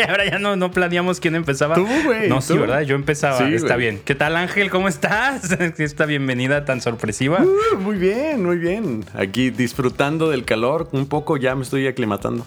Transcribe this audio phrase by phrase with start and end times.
[0.08, 1.74] Ahora ya no, no planeamos quién empezaba.
[1.74, 2.28] Tú, güey.
[2.28, 2.60] No, sí, tú.
[2.60, 2.82] ¿verdad?
[2.82, 3.38] Yo empezaba.
[3.38, 4.00] Sí, Está bien.
[4.04, 4.70] ¿Qué tal, Ángel?
[4.70, 5.50] ¿Cómo estás?
[5.78, 7.42] Esta bienvenida tan sorpresiva.
[7.42, 9.04] Uh, muy bien, muy bien.
[9.14, 12.46] Aquí disfrutando del calor, un poco ya me estoy aclimatando.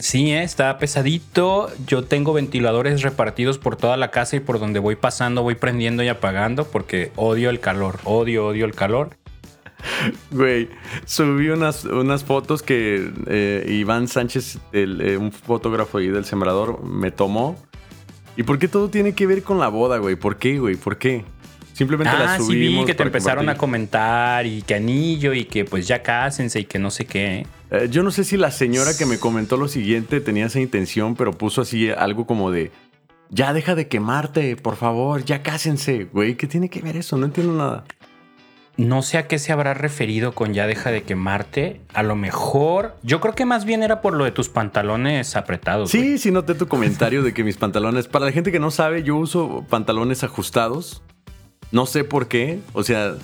[0.00, 1.70] Sí, eh, está pesadito.
[1.86, 6.02] Yo tengo ventiladores repartidos por toda la casa y por donde voy pasando voy prendiendo
[6.02, 7.98] y apagando porque odio el calor.
[8.04, 9.16] Odio, odio el calor.
[10.30, 10.68] Güey,
[11.04, 16.84] subí unas, unas fotos que eh, Iván Sánchez, el, eh, un fotógrafo ahí del Sembrador,
[16.84, 17.56] me tomó.
[18.36, 20.16] ¿Y por qué todo tiene que ver con la boda, güey?
[20.16, 20.76] ¿Por qué, güey?
[20.76, 21.24] ¿Por qué?
[21.72, 22.80] Simplemente la Ah, sí subimos.
[22.80, 26.64] vi que te empezaron a comentar y que anillo y que pues ya cásense y
[26.64, 27.46] que no sé qué.
[27.70, 31.14] Eh, yo no sé si la señora que me comentó lo siguiente tenía esa intención,
[31.14, 32.72] pero puso así algo como de.
[33.30, 36.34] Ya deja de quemarte, por favor, ya cásense, güey.
[36.36, 37.16] ¿Qué tiene que ver eso?
[37.16, 37.84] No entiendo nada.
[38.78, 41.80] No sé a qué se habrá referido con ya deja de quemarte.
[41.94, 42.96] A lo mejor.
[43.02, 45.92] Yo creo que más bien era por lo de tus pantalones apretados.
[45.92, 46.04] güey.
[46.04, 49.02] Sí, sí noté tu comentario de que mis pantalones, para la gente que no sabe,
[49.02, 51.02] yo uso pantalones ajustados.
[51.72, 53.14] No sé por qué, o sea,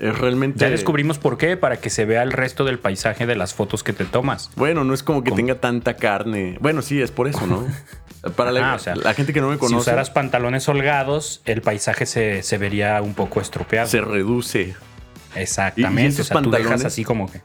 [0.00, 0.58] es realmente...
[0.58, 3.84] Ya descubrimos por qué, para que se vea el resto del paisaje de las fotos
[3.84, 4.50] que te tomas.
[4.56, 5.36] Bueno, no es como que ¿Cómo?
[5.36, 6.58] tenga tanta carne.
[6.60, 7.64] Bueno, sí, es por eso, ¿no?
[8.36, 11.40] Para la, Ah, o sea, la gente que no me Si conoce, usaras pantalones holgados,
[11.46, 13.88] el paisaje se, se vería un poco estropeado.
[13.88, 14.74] se reduce.
[15.34, 16.02] Exactamente.
[16.02, 16.84] ¿Y- esos o sea, tú dejas pantalones?
[16.86, 17.40] así como que.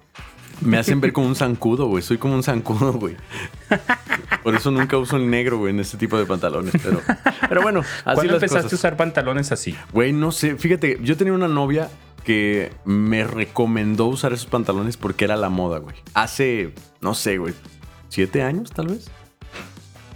[0.62, 2.02] Me hacen ver como un zancudo, güey.
[2.02, 3.16] Soy como un zancudo, güey.
[4.44, 6.74] Por eso nunca uso el negro, güey, en este tipo de pantalones.
[6.82, 7.02] Pero,
[7.50, 8.74] pero bueno, así ¿Cuándo las empezaste cosas.
[8.74, 9.76] a usar pantalones así?
[9.92, 10.56] Güey, no sé.
[10.56, 11.90] Fíjate, yo tenía una novia
[12.24, 15.96] que me recomendó usar esos pantalones porque era la moda, güey.
[16.14, 17.54] Hace, no sé, güey,
[18.10, 19.10] siete años tal vez.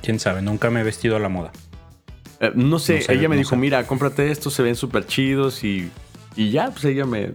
[0.02, 1.52] Quién sabe, nunca me he vestido a la moda.
[2.40, 3.56] Eh, no sé, No sé, ella me no dijo, sé.
[3.58, 5.92] mira, cómprate estos, se ven súper chidos y,
[6.36, 7.32] y ya, pues ella me,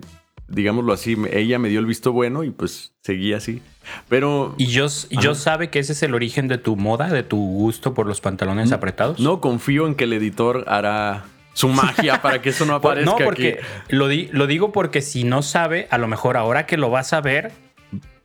[0.49, 3.61] digámoslo así, ella me dio el visto bueno y pues seguí así.
[4.09, 7.23] Pero ¿Y yo, y yo sabe que ese es el origen de tu moda, de
[7.23, 9.21] tu gusto por los pantalones apretados?
[9.21, 13.19] no confío en que el editor hará su magia para que eso no aparezca no,
[13.25, 13.95] porque aquí.
[13.95, 17.13] lo, di- lo digo porque si no sabe, a lo mejor ahora que lo vas
[17.13, 17.53] a ver,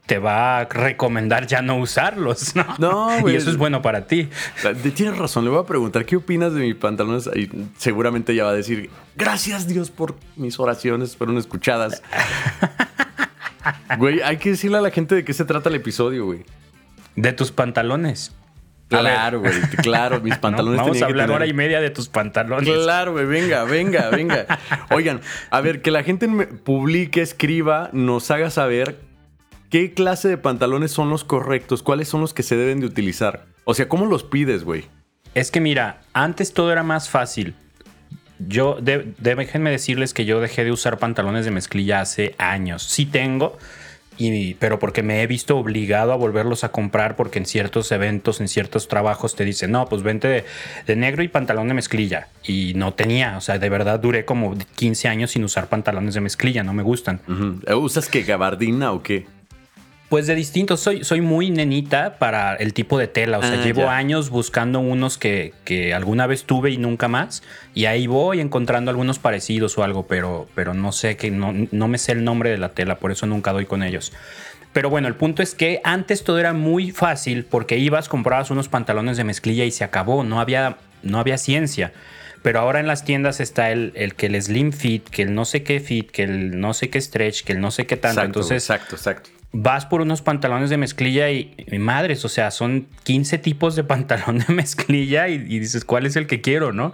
[0.10, 2.66] te va a recomendar ya no usarlos, ¿no?
[2.80, 3.36] No, Y güey.
[3.36, 4.28] eso es bueno para ti.
[4.96, 7.48] Tienes razón, le voy a preguntar qué opinas de mis pantalones y
[7.78, 12.02] seguramente ella va a decir, gracias Dios por mis oraciones, fueron escuchadas.
[13.98, 16.44] Güey, hay que decirle a la gente de qué se trata el episodio, güey.
[17.16, 18.34] De tus pantalones.
[18.88, 19.54] Claro, güey,
[19.84, 20.42] claro, mis ¿no?
[20.42, 22.68] pantalones Vamos a hablar tener- hora y media de tus pantalones.
[22.68, 24.46] Claro, güey, venga, venga, venga.
[24.90, 25.22] Oigan,
[25.52, 29.00] a ver, que la gente publique, escriba, nos haga saber
[29.70, 33.46] qué clase de pantalones son los correctos, cuáles son los que se deben de utilizar.
[33.66, 34.86] O sea, ¿cómo los pides, güey?
[35.36, 37.54] Es que mira, antes todo era más fácil.
[38.40, 42.84] Yo, de- déjenme decirles que yo dejé de usar pantalones de mezclilla hace años.
[42.84, 43.58] Sí tengo,
[44.18, 48.40] y, pero porque me he visto obligado a volverlos a comprar porque en ciertos eventos,
[48.42, 50.46] en ciertos trabajos te dicen, no, pues vente de,
[50.88, 52.30] de negro y pantalón de mezclilla.
[52.44, 56.22] Y no tenía, o sea, de verdad duré como 15 años sin usar pantalones de
[56.22, 57.20] mezclilla, no me gustan.
[57.78, 59.28] ¿Usas que gabardina o qué?
[60.10, 63.64] Pues de distintos, soy, soy muy nenita para el tipo de tela, o sea, Ah,
[63.64, 63.96] llevo ya.
[63.96, 67.44] años buscando unos que, que alguna vez tuve y nunca más,
[67.76, 71.88] y ahí voy encontrando algunos parecidos o algo, pero, pero no sé que no, no
[71.88, 74.12] me sé el nombre de la tela, por eso nunca doy con ellos.
[74.74, 78.68] Pero bueno, el punto es que antes todo era muy fácil porque ibas, comprabas unos
[78.68, 81.92] pantalones de mezclilla y se acabó, no había, no había ciencia.
[82.42, 85.46] Pero ahora en las tiendas está el, el que el slim fit, que el no
[85.46, 88.22] sé qué fit, que el no sé qué stretch, que el no sé qué tanto.
[88.22, 89.30] Exacto, Entonces, exacto, exacto.
[89.52, 93.84] Vas por unos pantalones de mezclilla y, y madres, o sea, son 15 tipos de
[93.86, 96.94] pantalón de mezclilla y, y dices, ¿cuál es el que quiero, no?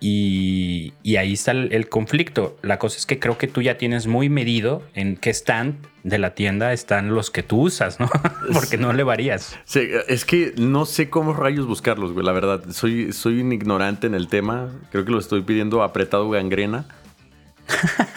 [0.00, 2.58] Y, y ahí está el, el conflicto.
[2.60, 6.18] La cosa es que creo que tú ya tienes muy medido en qué stand de
[6.18, 8.10] la tienda están los que tú usas, ¿no?
[8.52, 9.58] Porque no le varías.
[9.64, 12.64] Sí, es que no sé cómo rayos buscarlos, güey, la verdad.
[12.70, 14.68] Soy, soy un ignorante en el tema.
[14.90, 16.84] Creo que lo estoy pidiendo apretado gangrena.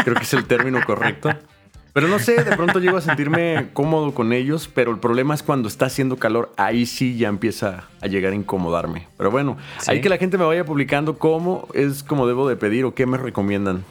[0.03, 1.29] Creo que es el término correcto.
[1.97, 5.41] Pero no sé, de pronto llego a sentirme cómodo con ellos, pero el problema es
[5.41, 9.07] cuando está haciendo calor, ahí sí ya empieza a llegar a incomodarme.
[9.17, 9.89] Pero bueno, Sí.
[9.89, 13.07] hay que la gente me vaya publicando cómo es como debo de pedir o qué
[13.07, 13.83] me recomiendan.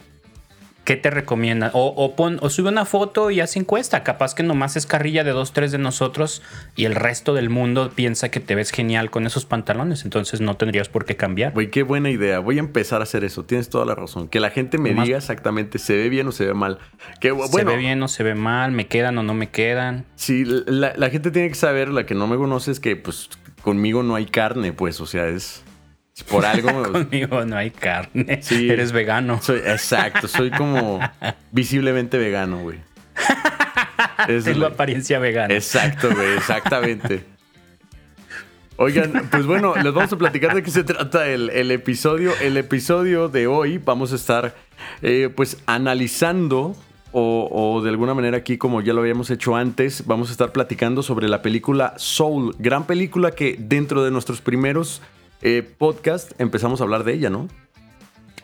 [0.87, 1.71] ¿Qué te recomiendan?
[1.75, 4.05] O, o, pon, o sube una foto y haz encuesta.
[4.05, 6.43] Capaz que nomás es carrilla de dos, tres de nosotros
[6.77, 10.05] y el resto del mundo piensa que te ves genial con esos pantalones.
[10.05, 11.53] Entonces no tendrías por qué cambiar.
[11.55, 12.39] Güey, qué buena idea.
[12.39, 13.45] Voy a empezar a hacer eso.
[13.45, 14.29] Tienes toda la razón.
[14.29, 16.79] Que la gente me Nomás- diga exactamente se ve bien o se ve mal.
[17.21, 18.71] Que bueno, ¿Se ve bien o se ve mal?
[18.71, 20.05] ¿Me quedan o no me quedan?
[20.15, 23.29] Sí, la, la gente tiene que saber, la que no me conoce, es que pues
[23.61, 25.65] conmigo no hay carne, pues, o sea, es es
[26.25, 26.83] por algo.
[26.93, 28.41] Conmigo no hay carne.
[28.43, 28.71] Sí.
[28.71, 29.41] Eres vegano.
[29.43, 31.01] soy, exacto, soy como
[31.53, 32.79] visiblemente vegano, güey.
[34.29, 35.55] Es Tengo la- apariencia vegana.
[35.55, 37.25] exacto, güey, exactamente.
[38.79, 42.33] Oigan, pues bueno, les vamos a platicar de qué se trata el, episodio.
[42.43, 44.55] El episodio de hoy vamos a estar
[45.01, 46.77] eh, pues analizando
[47.19, 51.03] o, de alguna manera aquí, como ya lo habíamos hecho antes, vamos a estar platicando
[51.03, 55.01] sobre la película Soul, gran película que dentro de nuestros primeros
[55.43, 57.49] eh, podcasts empezamos a hablar de ella, ¿no?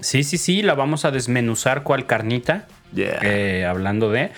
[0.00, 2.66] Sí, sí, sí, la vamos a desmenuzar cual carnita,
[2.96, 4.30] eh, hablando de...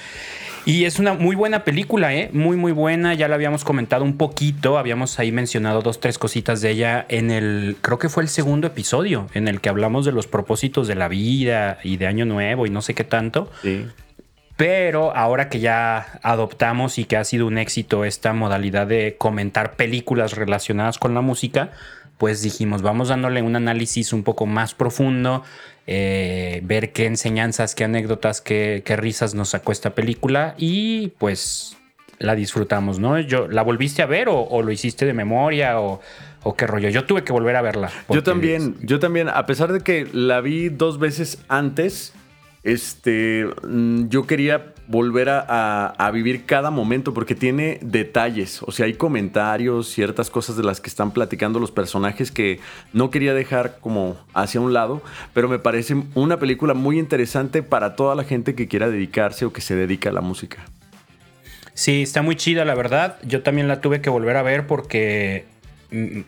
[0.66, 2.30] Y es una muy buena película, ¿eh?
[2.32, 3.12] Muy, muy buena.
[3.12, 4.78] Ya la habíamos comentado un poquito.
[4.78, 8.66] Habíamos ahí mencionado dos, tres cositas de ella en el, creo que fue el segundo
[8.66, 12.64] episodio, en el que hablamos de los propósitos de la vida y de Año Nuevo
[12.64, 13.50] y no sé qué tanto.
[13.60, 13.86] Sí.
[14.56, 19.74] Pero ahora que ya adoptamos y que ha sido un éxito esta modalidad de comentar
[19.74, 21.72] películas relacionadas con la música,
[22.24, 25.42] pues dijimos, vamos dándole un análisis un poco más profundo,
[25.86, 31.76] eh, ver qué enseñanzas, qué anécdotas, qué, risas nos sacó esta película y pues
[32.18, 33.20] la disfrutamos, ¿no?
[33.20, 36.00] Yo, ¿La volviste a ver o, lo hiciste de memoria o,
[36.44, 36.88] o, qué rollo?
[36.88, 37.90] Yo tuve que volver a verla.
[38.08, 42.14] Yo también, yo también, a pesar de que la vi dos veces antes,
[42.62, 48.94] este, mm, yo quería volver a, vivir cada momento porque tiene detalles, o sea, hay
[48.94, 52.60] comentarios, ciertas cosas de las que están platicando los personajes que
[52.92, 55.02] no quería dejar como hacia un lado,
[55.32, 59.52] pero me parece una película muy interesante para toda la gente que quiera dedicarse o
[59.52, 60.64] que se dedica a la música.
[61.74, 63.18] Sí, está muy chida, la verdad.
[63.24, 65.44] Yo también la tuve que volver a ver porque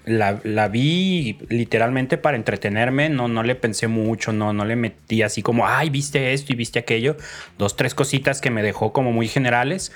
[0.05, 5.43] la, vi literalmente para entretenerme, no, no le pensé mucho, no, no le metí así
[5.43, 7.17] como, ay, viste esto y viste aquello,
[7.59, 9.93] dos, tres cositas que me dejó como muy generales,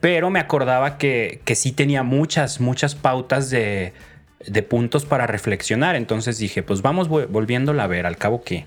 [0.00, 3.92] pero me acordaba que, que sí tenía muchas, muchas pautas de,
[4.46, 8.66] de puntos para reflexionar, entonces dije, pues vamos volviéndola a ver, al cabo que,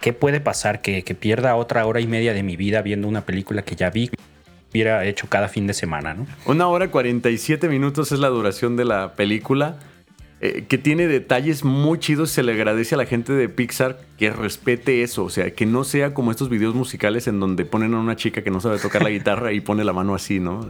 [0.00, 0.80] ¿qué puede pasar?
[0.80, 3.90] Que, que pierda otra hora y media de mi vida viendo una película que ya
[3.90, 4.10] vi
[4.70, 6.26] hubiera hecho cada fin de semana, ¿no?
[6.46, 9.76] Una hora 47 minutos es la duración de la película.
[10.40, 12.30] Eh, que tiene detalles muy chidos.
[12.30, 15.24] Se le agradece a la gente de Pixar que respete eso.
[15.24, 18.42] O sea, que no sea como estos videos musicales en donde ponen a una chica
[18.42, 20.68] que no sabe tocar la guitarra y pone la mano así, ¿no?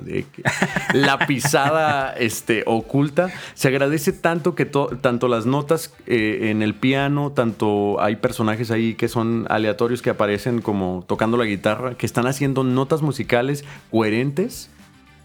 [0.94, 3.30] la pisada este, oculta.
[3.54, 8.94] Se agradece tanto que tanto las notas eh, en el piano, tanto hay personajes ahí
[8.94, 14.70] que son aleatorios que aparecen como tocando la guitarra, que están haciendo notas musicales coherentes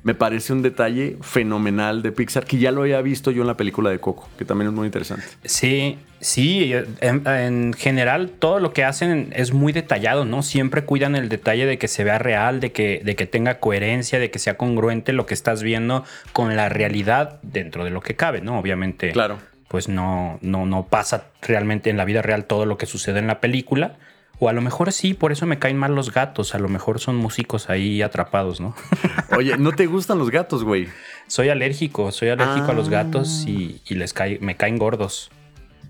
[0.04, 3.56] me parece un detalle fenomenal de Pixar que ya lo había visto yo en la
[3.56, 5.26] película de Coco, que también es muy interesante.
[5.46, 10.44] Sí, sí, en, general todo lo que hacen es muy detallado, ¿no?
[10.44, 14.20] Siempre cuidan el detalle de que se vea real, de que, de que tenga coherencia,
[14.20, 16.04] de que sea congruente lo que estás viendo
[16.34, 18.60] con la realidad dentro de lo que cabe, ¿no?
[18.60, 19.12] Obviamente.
[19.12, 19.40] Claro.
[19.70, 23.26] Pues no, no, no pasa realmente en la vida real todo lo que sucede en
[23.26, 23.96] la película
[24.40, 26.56] o a lo mejor sí, por eso me caen mal los gatos.
[26.56, 28.76] A lo mejor son músicos ahí atrapados, ¿no?
[29.38, 30.88] Oye, ¿no te gustan los gatos, güey?
[31.28, 35.32] Soy alérgico, soy alérgico a los gatos y, les me caen gordos.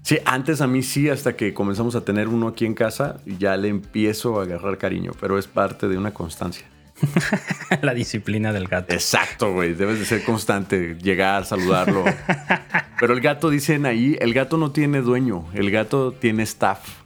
[0.03, 3.55] Sí, antes a mí sí, hasta que comenzamos a tener uno aquí en casa, ya
[3.55, 6.65] le empiezo a agarrar cariño, pero es parte de una constancia.
[7.81, 8.93] La disciplina del gato.
[8.93, 9.73] Exacto, güey.
[9.73, 12.03] Debes de ser constante, llegar, saludarlo.
[13.00, 17.02] Pero el gato, dicen ahí, el gato no tiene dueño, el gato tiene staff.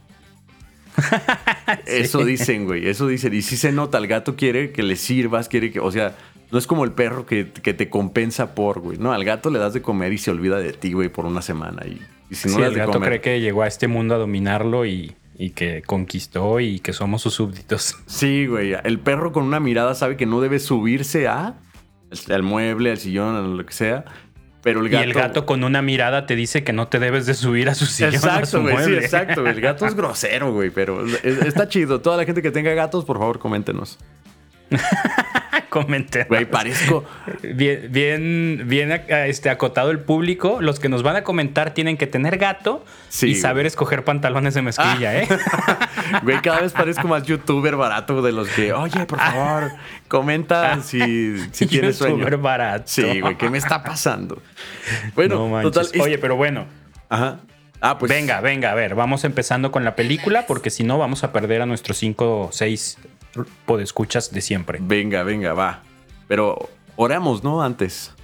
[1.86, 2.88] Eso dicen, güey.
[2.88, 3.34] Eso dicen.
[3.34, 5.80] Y si se nota, el gato quiere que le sirvas, quiere que.
[5.80, 6.16] O sea,
[6.50, 8.98] no es como el perro que, te compensa por, güey.
[8.98, 11.42] No, al gato le das de comer y se olvida de ti, güey, por una
[11.42, 11.82] semana.
[11.86, 12.00] Y,
[12.34, 15.82] si no el gato cree que llegó a este mundo a dominarlo y, y que
[15.82, 17.96] conquistó y que somos sus súbditos.
[18.06, 18.74] Sí, güey.
[18.84, 21.58] El perro con una mirada sabe que no debe subirse a
[22.30, 24.06] al mueble, al sillón, a lo que sea
[24.68, 25.02] pero el gato...
[25.02, 27.74] Y el gato con una mirada te dice que no te debes de subir a
[27.74, 28.14] su sillón.
[28.14, 28.84] Exacto, güey.
[28.84, 29.46] Sí, exacto.
[29.46, 30.68] El gato es grosero, güey.
[30.68, 32.02] Pero está chido.
[32.02, 33.98] Toda la gente que tenga gatos, por favor, coméntenos.
[35.68, 36.24] Comente.
[36.24, 37.04] Güey, parezco.
[37.42, 40.58] Bien, bien, bien este, acotado el público.
[40.60, 42.84] Los que nos van a comentar tienen que tener gato
[43.22, 45.28] y saber escoger pantalones de mezclilla, ¿eh?
[46.22, 49.72] Güey, cada vez parezco más youtuber barato de los que, oye, por favor,
[50.08, 52.16] comenta si, si tienes sueño.
[52.16, 52.84] Youtuber barato.
[52.86, 54.40] Sí, güey, ¿qué me está pasando?
[55.14, 55.86] Bueno, total.
[56.00, 56.66] Oye, pero bueno.
[57.10, 57.40] Ajá.
[57.80, 58.10] Ah, pues.
[58.10, 61.62] Venga, venga, a ver, vamos empezando con la película porque si no vamos a perder
[61.62, 62.98] a nuestros cinco o seis
[63.66, 64.78] podescuchas de siempre.
[64.82, 65.82] Venga, venga, va.
[66.26, 67.62] Pero oramos, ¿no?
[67.62, 68.14] Antes.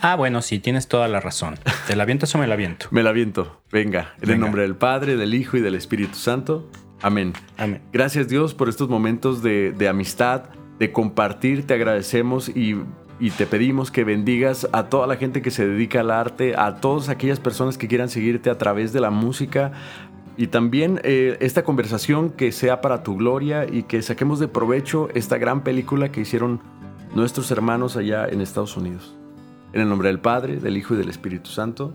[0.00, 1.58] Ah, bueno, sí, tienes toda la razón.
[1.86, 2.86] ¿Te la avientas o me la aviento?
[2.90, 3.60] me la aviento.
[3.72, 6.70] Venga, en el nombre del Padre, del Hijo y del Espíritu Santo.
[7.02, 7.32] Amén.
[7.56, 7.80] Amén.
[7.92, 10.44] Gracias Dios por estos momentos de, amistad,
[10.78, 11.66] de compartir.
[11.66, 12.76] Te agradecemos y,
[13.18, 16.76] y, te pedimos que bendigas a toda la gente que se dedica al arte, a
[16.76, 19.72] todas aquellas personas que quieran seguirte a través de la música,
[20.38, 25.08] y también eh, esta conversación que sea para tu gloria y que saquemos de provecho
[25.12, 26.62] esta gran película que hicieron
[27.12, 29.16] nuestros hermanos allá en Estados Unidos.
[29.72, 31.92] En el nombre del Padre, del Hijo y del Espíritu Santo.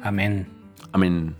[0.00, 0.46] Amén.
[0.92, 1.34] Amén.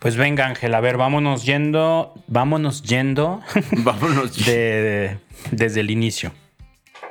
[0.00, 3.42] Pues venga, Ángel, a ver, vámonos yendo, vámonos yendo.
[3.84, 5.18] vámonos de,
[5.52, 6.32] desde el inicio.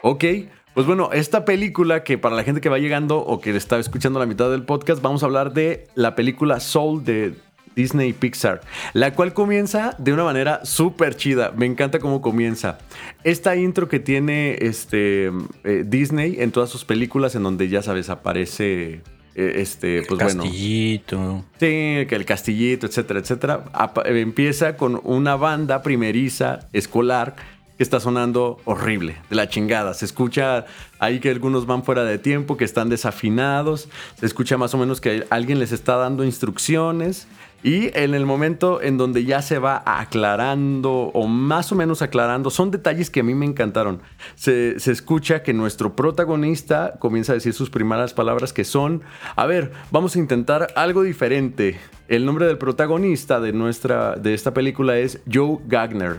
[0.01, 0.25] Ok,
[0.73, 4.19] pues bueno, esta película que para la gente que va llegando o que está escuchando
[4.19, 7.44] la mitad del podcast, vamos a hablar de la película Soul de
[7.75, 8.61] Disney Pixar,
[8.93, 11.51] la cual comienza de una manera súper chida.
[11.55, 12.77] Me encanta cómo comienza.
[13.23, 15.31] Esta intro que tiene este,
[15.63, 19.01] eh, Disney en todas sus películas, en donde ya sabes, aparece
[19.35, 21.43] eh, este, pues el castillito.
[21.59, 23.65] Sí, que el castillito, etcétera, etcétera.
[24.05, 27.35] empieza con una banda primeriza escolar
[27.77, 29.93] que está sonando horrible, de la chingada.
[29.93, 30.65] Se escucha
[30.99, 33.89] ahí que algunos van fuera de tiempo, que están desafinados.
[34.17, 37.27] Se escucha más o menos que alguien les está dando instrucciones.
[37.65, 42.51] Y en el momento en donde ya se va aclarando o más o menos aclarando,
[42.51, 44.03] son detalles que a mí me encantaron.
[44.35, 49.01] Se, escucha que nuestro protagonista comienza a decir sus primeras palabras que son,
[49.35, 51.79] a ver, vamos a intentar algo diferente.
[52.07, 56.17] El nombre del protagonista de, nuestra, de esta película es Joe Gagner.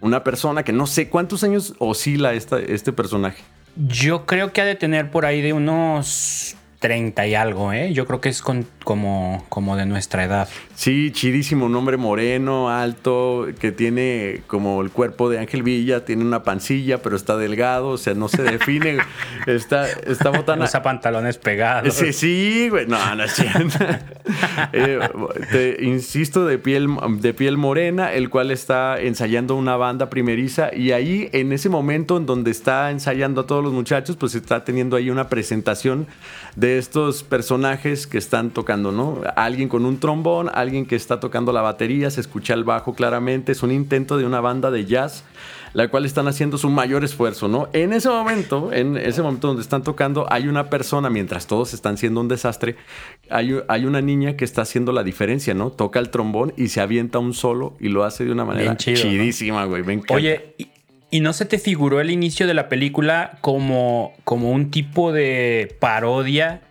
[0.00, 3.42] Una persona que no sé cuántos años oscila este personaje.
[3.74, 7.92] Yo creo que ha de tener por ahí de unos 30 y algo, ¿eh?
[7.92, 10.48] Yo creo que es como, como de nuestra edad.
[10.74, 16.24] Sí, chidísimo, un hombre moreno, alto, que tiene como el cuerpo de Ángel Villa, tiene
[16.24, 18.98] una pancilla, pero está delgado, o sea, no se define.
[19.46, 20.66] está, está botana.
[20.66, 21.94] Usa pantalones pegados.
[21.94, 22.86] Sí, sí, güey.
[22.86, 23.78] No, no es cierto.
[24.74, 25.00] Eh,
[25.50, 26.88] te insisto, de piel,
[27.20, 32.18] de piel morena, el cual está ensayando una banda primeriza, y ahí, en ese momento
[32.18, 36.06] en donde está ensayando a todos los muchachos, pues está teniendo ahí una presentación
[36.56, 39.22] de estos personajes que están tocando, ¿no?
[39.36, 43.52] Alguien con un trombón, alguien que está tocando la batería, se escucha el bajo claramente,
[43.52, 45.24] es un intento de una banda de jazz,
[45.72, 47.68] la cual están haciendo su mayor esfuerzo, ¿no?
[47.72, 51.96] En ese momento, en ese momento donde están tocando, hay una persona, mientras todos están
[51.96, 52.76] siendo un desastre,
[53.30, 55.70] hay, hay una niña que está haciendo la diferencia, ¿no?
[55.70, 59.64] Toca el trombón y se avienta un solo y lo hace de una manera chidísima,
[59.64, 59.82] güey.
[60.10, 60.68] Oye, ¿Y
[61.12, 66.62] no se te figuró el inicio de la película como, como un tipo de parodia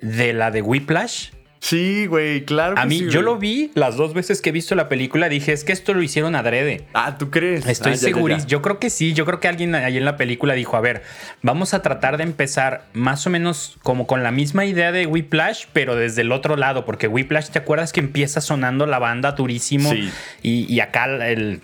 [0.00, 1.30] de la de Whiplash?
[1.62, 2.74] Sí, güey, claro.
[2.76, 5.28] a mí, yo lo vi las dos veces que he visto la película.
[5.28, 6.86] Dije, es que esto lo hicieron adrede.
[6.92, 7.66] Ah, ¿tú crees?
[7.66, 8.36] Estoy ah, seguro.
[8.48, 9.12] Yo creo que sí.
[9.12, 11.04] Yo creo que alguien ahí en la película dijo, a ver,
[11.40, 15.66] vamos a tratar de empezar más o menos como con la misma idea de Whiplash,
[15.72, 16.84] pero desde el otro lado.
[16.84, 19.92] Porque Whiplash, ¿te acuerdas que empieza sonando la banda durísimo?
[19.92, 20.10] Sí.
[20.42, 21.60] Y, y acá el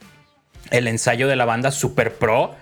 [0.71, 2.55] el ensayo de la banda super pro.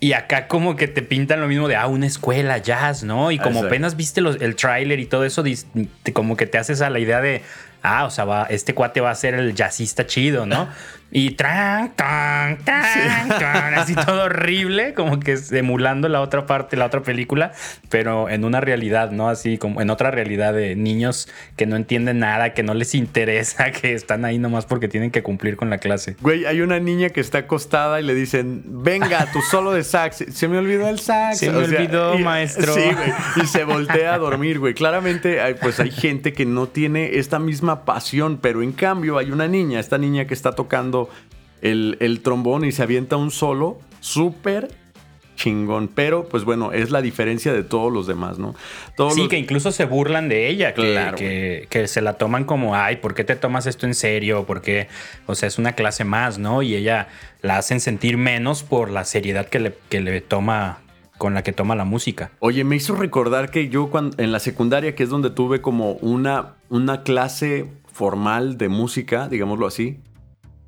[0.00, 3.30] Y acá como que te pintan lo mismo de, ah, una escuela, jazz, ¿no?
[3.30, 5.44] Y como apenas viste el tráiler y todo eso,
[6.12, 7.42] como que te haces a la idea de,
[7.82, 10.68] ah, o sea, va, este cuate va a ser el jazzista chido, ¿no?
[11.14, 13.30] Y tran, tan, tan,
[13.74, 17.52] así todo horrible, como que emulando la otra parte, la otra película,
[17.90, 19.28] pero en una realidad, ¿no?
[19.28, 23.72] Así como en otra realidad de niños que no entienden nada, que no les interesa,
[23.72, 26.16] que están ahí nomás porque tienen que cumplir con la clase.
[26.22, 30.24] Güey, hay una niña que está acostada y le dicen, venga, tu solo de sax.
[30.32, 31.40] Se me olvidó el sax.
[31.40, 32.72] Se me olvidó, maestro.
[32.72, 33.12] Sí, güey.
[33.42, 34.72] Y se voltea a dormir, güey.
[34.72, 39.46] Claramente, pues hay gente que no tiene esta misma pasión, pero en cambio hay una
[39.46, 41.01] niña, esta niña que está tocando
[41.62, 44.68] el, trombón y se avienta un solo súper
[45.36, 45.88] chingón.
[45.88, 48.54] Pero, pues bueno, es la diferencia de todos los demás, ¿no?
[49.14, 53.14] sí, que incluso se burlan de ella, que, que, se la toman como, ay, ¿por
[53.14, 54.44] qué te tomas esto en serio?
[54.46, 54.88] Porque,
[55.26, 56.62] o sea, es una clase más, ¿no?
[56.62, 57.08] Y ella
[57.40, 60.78] la hacen sentir menos por la seriedad que le, que le toma
[61.18, 62.32] con la que toma la música.
[62.40, 65.92] Oye, me hizo recordar que yo cuando, en la secundaria, que es donde tuve como
[65.92, 70.00] una, una clase formal de música, digámoslo así,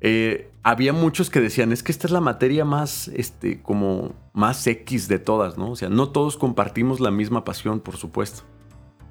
[0.07, 4.67] eh, había muchos que decían, es que esta es la materia más, este, como más
[4.67, 5.71] X de todas, ¿no?
[5.71, 8.43] O sea, no todos compartimos la misma pasión, por supuesto.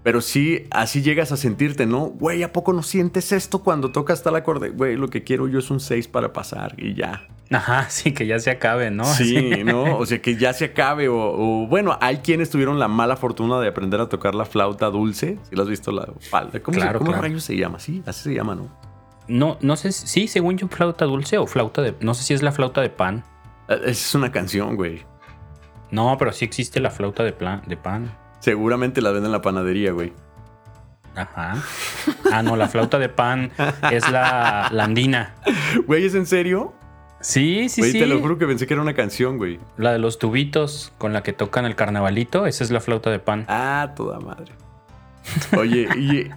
[0.04, 2.02] Pero sí, así llegas a sentirte, ¿no?
[2.10, 4.68] Güey, ¿a poco no sientes esto cuando tocas tal acorde?
[4.68, 7.26] Güey, lo que quiero yo es un 6 para pasar y ya.
[7.50, 9.04] Ajá, sí, que ya se acabe, ¿no?
[9.04, 9.98] Sí, ¿no?
[9.98, 11.08] O sea, que ya se acabe.
[11.08, 15.38] O, bueno, hay quienes tuvieron la mala fortuna de aprender a tocar la flauta dulce.
[15.50, 16.60] Si lo has visto, la falda.
[16.60, 17.80] ¿Cómo, se, ¿cómo rayos se llama?
[17.80, 18.83] Sí, así se llama, ¿no?
[19.26, 21.94] No, no sé, sí, según yo, flauta dulce o flauta de.
[22.00, 23.24] No sé si es la flauta de pan.
[23.68, 25.02] Eh, esa es una canción, güey.
[25.90, 28.12] No, pero sí existe la flauta de, plan, de pan.
[28.40, 30.12] Seguramente la venden en la panadería, güey.
[31.14, 31.62] Ajá.
[32.32, 33.52] Ah, no, la flauta de pan
[33.92, 35.34] es la, andina.
[35.86, 36.74] Güey, ¿es en serio?
[37.20, 37.98] Sí, sí, sí.
[37.98, 39.60] Te lo juro que pensé que era una canción, güey.
[39.76, 43.20] La de los tubitos con la que tocan el carnavalito, esa es la flauta de
[43.20, 43.46] pan.
[43.48, 44.52] Ah, toda madre.
[45.56, 46.30] Oye, y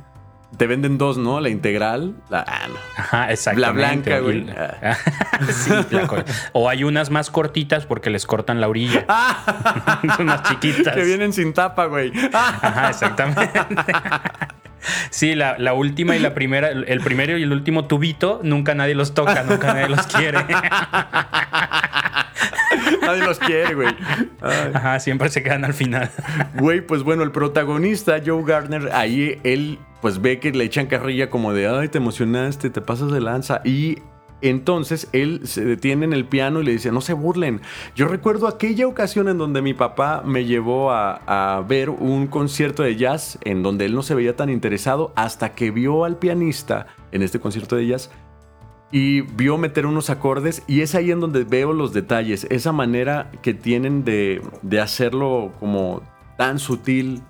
[0.55, 1.41] te venden dos, ¿no?
[1.41, 2.15] La integral.
[2.29, 4.09] La, ah, Ajá, exactamente.
[4.09, 4.45] La blanca, güey.
[5.51, 5.71] sí,
[6.53, 9.05] O hay unas más cortitas porque les cortan la orilla.
[10.19, 10.95] unas chiquitas.
[10.95, 12.11] Que vienen sin tapa, güey.
[12.33, 13.51] Ajá, exactamente.
[15.09, 18.95] Sí, la, la, última y la primera, el primero y el último tubito, nunca nadie
[18.95, 20.39] los toca, nunca nadie los quiere.
[23.01, 23.95] nadie los quiere, güey.
[24.73, 26.09] Ajá, siempre se quedan al final.
[26.55, 31.29] Güey, pues bueno, el protagonista, Joe Gardner, ahí él pues ve que le echan carrilla
[31.29, 33.61] como de, ay, te emocionaste, te pasas de lanza.
[33.63, 33.97] Y
[34.41, 37.61] entonces él se detiene en el piano y le dice, no se burlen.
[37.95, 42.95] Yo recuerdo aquella ocasión en donde mi papá me llevó a, ver un concierto de
[42.95, 47.23] jazz en donde él no se veía tan interesado hasta que vio al pianista en
[47.23, 48.11] este concierto de jazz
[48.91, 53.31] y vio meter unos acordes y es ahí en donde veo los detalles, esa manera
[53.41, 54.41] que tienen de,
[54.81, 56.01] hacerlo como
[56.37, 57.21] tan sutil,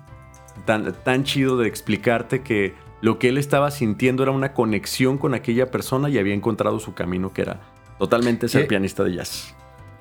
[0.64, 5.34] tan, tan chido de explicarte que lo que él estaba sintiendo era una conexión con
[5.34, 7.60] aquella persona y había encontrado su camino, que era
[7.98, 9.54] totalmente ser pianista de jazz.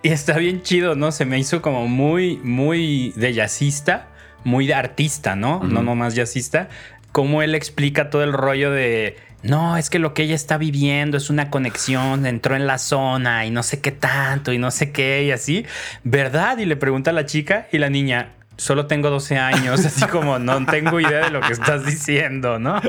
[0.03, 1.11] Y está bien chido, ¿no?
[1.11, 4.07] Se me hizo como muy, muy de jazzista,
[4.43, 5.63] muy de artista, ¿no?
[5.63, 6.69] No nomás jazzista.
[7.11, 9.17] Cómo él explica todo el rollo de.
[9.43, 13.45] No, es que lo que ella está viviendo es una conexión, entró en la zona
[13.45, 15.65] y no sé qué tanto y no sé qué y así.
[16.03, 16.57] ¿Verdad?
[16.59, 20.39] Y le pregunta a la chica y la niña, solo tengo 12 años, así como
[20.39, 22.81] no tengo idea de lo que estás diciendo, ¿no?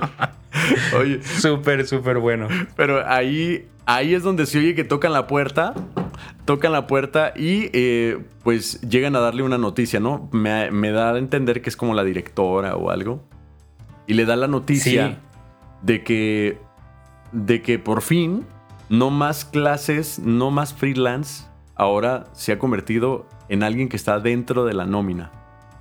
[0.98, 1.22] Oye.
[1.22, 2.48] Súper, súper bueno.
[2.74, 5.74] Pero ahí, ahí es donde se oye que tocan la puerta,
[6.44, 10.28] tocan la puerta y eh, pues llegan a darle una noticia, ¿no?
[10.32, 13.28] Me, da a entender que es como la directora o algo.
[14.06, 15.18] Y le da la noticia
[15.82, 16.58] de que,
[17.32, 18.46] de que por fin
[18.88, 21.44] no más clases, no más freelance,
[21.74, 25.30] ahora se ha convertido en alguien que está dentro de la nómina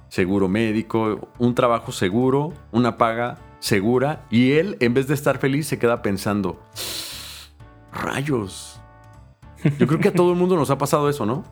[0.10, 4.26] seguro médico, un trabajo seguro, una paga segura.
[4.30, 6.62] Y él, en vez de estar feliz, se queda pensando,
[7.92, 8.80] rayos.
[9.80, 11.44] Yo creo que a todo el mundo nos ha pasado eso, ¿no?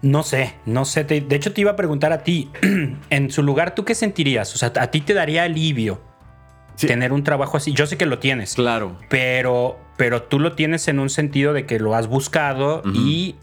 [0.00, 1.04] No sé, no sé.
[1.04, 2.50] de hecho, te iba a preguntar a ti,
[3.10, 4.54] en su lugar, ¿tú qué sentirías?
[4.54, 6.00] O sea, a ti te daría alivio
[6.76, 7.72] tener un trabajo así.
[7.72, 8.54] Yo sé que lo tienes.
[8.54, 8.96] Claro.
[9.08, 13.36] Pero, pero tú lo tienes en un sentido de que lo has buscado y,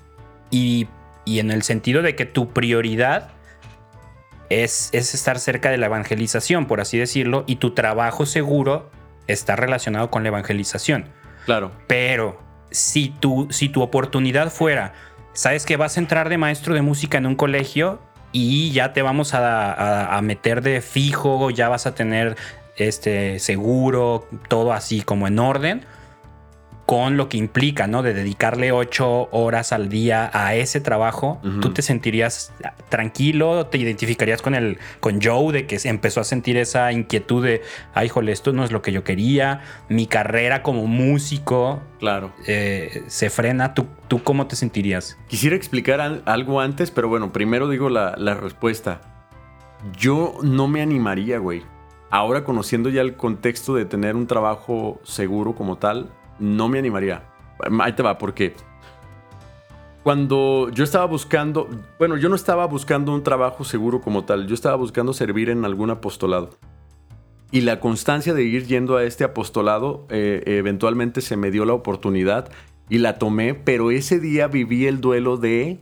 [0.51, 0.88] y,
[1.25, 3.32] y en el sentido de que tu prioridad
[4.50, 8.90] es, estar cerca de la evangelización, por así decirlo, y tu trabajo seguro
[9.28, 11.06] está relacionado con la evangelización.
[11.46, 11.72] Claro.
[11.88, 14.94] Pero si tu, si tu oportunidad fuera,
[15.34, 18.00] sabes que vas a entrar de maestro de música en un colegio
[18.32, 22.36] y ya te vamos a, a meter de fijo, ya vas a tener
[22.78, 25.86] este seguro, todo así como en orden
[26.89, 28.02] con lo que implica, ¿no?
[28.02, 32.52] De dedicarle ocho horas al día a ese trabajo, tú te sentirías
[32.89, 37.62] tranquilo, te identificarías con el, con Joe, de que empezó a sentir esa inquietud de,
[37.93, 43.04] ay, jole, esto no es lo que yo quería, mi carrera como músico, claro, eh,
[43.06, 43.75] se frena.
[43.75, 45.15] ¿Tú, ¿Tú cómo te sentirías?
[45.28, 49.02] Quisiera explicar algo antes, pero bueno, primero digo la, la respuesta.
[49.95, 51.62] Yo no me animaría, güey.
[52.10, 57.23] Ahora conociendo ya el contexto de tener un trabajo seguro como tal, no me animaría.
[57.80, 58.56] Ahí te va, porque
[60.04, 64.56] cuando yo estaba buscando, bueno, yo no estaba buscando un trabajo seguro como tal, yo
[64.56, 66.52] estaba buscando servir en algún apostolado.
[67.52, 71.73] Y la constancia de ir yendo a este apostolado, eh, eventualmente se me dio la
[71.73, 72.49] oportunidad
[72.89, 75.80] y la tomé, pero ese día viví el duelo de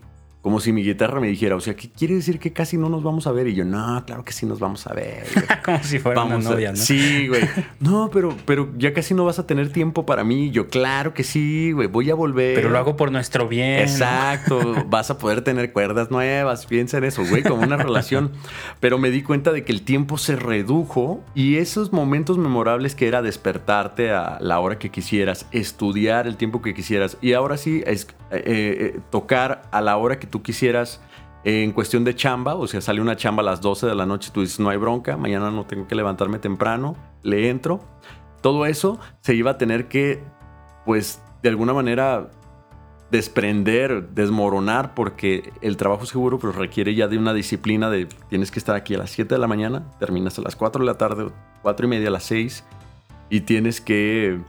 [0.47, 3.03] como si mi guitarra me dijera, o sea, ¿qué quiere decir que casi no nos
[3.03, 3.47] vamos a ver?
[3.47, 5.25] Y yo, no, claro que sí nos vamos a ver.
[5.65, 6.77] como si fuera una novia, ¿no?
[6.77, 7.41] Sí, güey.
[7.81, 10.45] No, pero, pero ya casi no vas a tener tiempo para mí.
[10.45, 12.55] Y yo, claro que sí, güey, voy a volver.
[12.55, 13.81] Pero lo hago por nuestro bien.
[13.81, 14.85] Exacto.
[14.87, 16.65] vas a poder tener cuerdas nuevas.
[16.65, 18.31] Piensa en eso, güey, como una relación.
[18.79, 23.09] Pero me di cuenta de que el tiempo se redujo y esos momentos memorables que
[23.09, 27.83] era despertarte a la hora que quisieras, estudiar el tiempo que quisieras y ahora sí
[27.85, 28.43] es, eh,
[28.95, 31.01] eh, tocar a la hora que tú quisieras
[31.43, 34.31] en cuestión de chamba, o sea, sale una chamba a las 12 de la noche,
[34.33, 37.79] tú dices, no hay bronca, mañana no tengo que levantarme temprano, le entro.
[38.41, 40.21] Todo eso se iba a tener que,
[40.85, 42.31] pues, de alguna manera
[43.11, 48.59] desprender, desmoronar, porque el trabajo seguro pues, requiere ya de una disciplina de tienes que
[48.59, 51.29] estar aquí a las 7 de la mañana, terminas a las 4 de la tarde,
[51.61, 52.65] 4 y media a las 6,
[53.29, 54.39] y tienes que,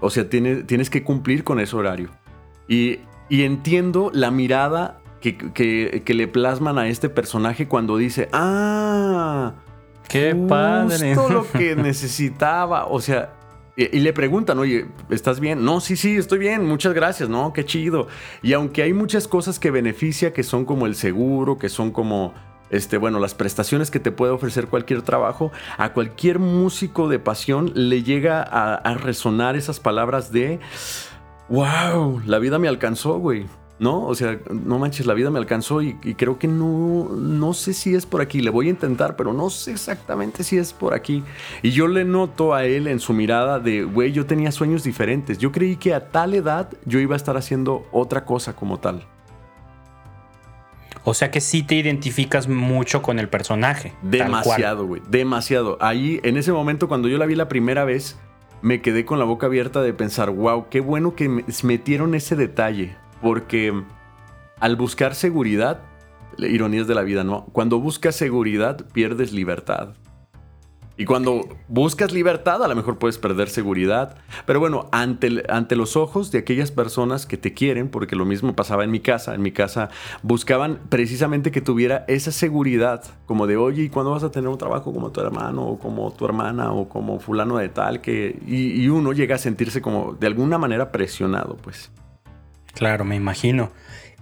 [0.00, 2.10] o sea, tienes, tienes que cumplir con ese horario.
[2.68, 2.98] Y
[3.32, 9.54] y entiendo la mirada que, le plasman a este personaje cuando dice, ah,
[10.06, 11.14] qué padre.
[11.14, 12.88] Justo lo que necesitaba.
[12.88, 13.32] O sea,
[13.74, 15.64] y, le preguntan, oye, ¿estás bien?
[15.64, 17.54] No, sí, sí, estoy bien, muchas gracias, ¿no?
[17.54, 18.06] Qué chido.
[18.42, 22.34] Y aunque hay muchas cosas que beneficia, que son como el seguro, que son como,
[22.68, 27.72] este, bueno, las prestaciones que te puede ofrecer cualquier trabajo, a cualquier músico de pasión
[27.74, 30.60] le llega a resonar esas palabras de
[31.52, 33.46] wow, la vida me alcanzó, güey.
[33.78, 34.06] ¿no?
[34.06, 37.96] O sea, no manches, la vida me alcanzó y, creo que no, no sé si
[37.96, 38.40] es por aquí.
[38.40, 41.24] Le voy a intentar, pero no sé exactamente si es por aquí.
[41.62, 45.36] Y yo le noto a él en su mirada de, güey, yo tenía sueños diferentes.
[45.38, 49.04] Yo creí que a tal edad yo iba a estar haciendo otra cosa como tal.
[51.02, 53.94] O sea que sí te identificas mucho con el personaje.
[54.02, 55.02] Demasiado, güey.
[55.08, 55.76] Demasiado.
[55.80, 58.16] Ahí, en ese momento, cuando yo la vi la primera vez,
[58.62, 62.96] me quedé con la boca abierta de pensar, wow, qué bueno que metieron ese detalle.
[63.20, 63.72] Porque
[64.58, 65.82] al buscar seguridad,
[66.38, 67.46] ironías de la vida, ¿no?
[67.52, 69.94] Cuando buscas seguridad, pierdes libertad.
[70.96, 74.16] Y cuando buscas libertad, a lo mejor puedes perder seguridad.
[74.46, 78.54] Pero bueno, ante, ante los ojos de aquellas personas que te quieren, porque lo mismo
[78.54, 79.88] pasaba en mi casa, en mi casa
[80.22, 84.58] buscaban precisamente que tuviera esa seguridad, como de, oye, ¿y cuándo vas a tener un
[84.58, 88.00] trabajo como tu hermano, o como tu hermana, o como fulano de tal?
[88.00, 91.90] Que, y, y uno llega a sentirse como de alguna manera presionado, pues.
[92.74, 93.70] Claro, me imagino.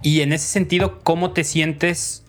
[0.02, 2.24] Y en ese sentido, ¿cómo te sientes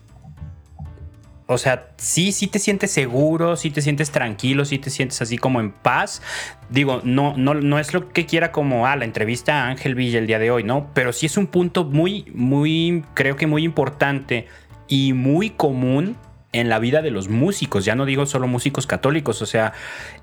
[1.52, 5.38] o sea, sí, sí te sientes seguro, sí te sientes tranquilo, sí te sientes así
[5.38, 6.22] como en paz.
[6.70, 10.18] Digo, no, no, no es lo que quiera como, ah, la entrevista a Ángel Villa
[10.18, 10.90] el día de hoy, ¿no?
[10.94, 14.46] Pero sí es un punto muy, muy, creo que muy importante
[14.88, 16.16] y muy común
[16.52, 17.84] en la vida de los músicos.
[17.84, 19.72] Ya no digo solo músicos católicos, o sea,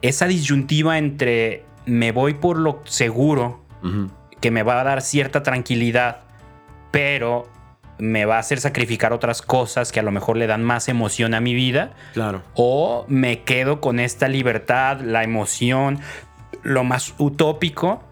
[0.02, 3.65] esa disyuntiva entre me voy por lo seguro,
[4.39, 6.22] que me va a dar cierta tranquilidad,
[6.92, 7.48] pero
[8.00, 11.34] me va a hacer sacrificar otras cosas que a lo mejor le dan más emoción
[11.34, 11.94] a mi vida.
[12.14, 12.42] Claro.
[12.56, 16.00] O me quedo con esta libertad, la emoción,
[16.64, 18.04] lo más utópico,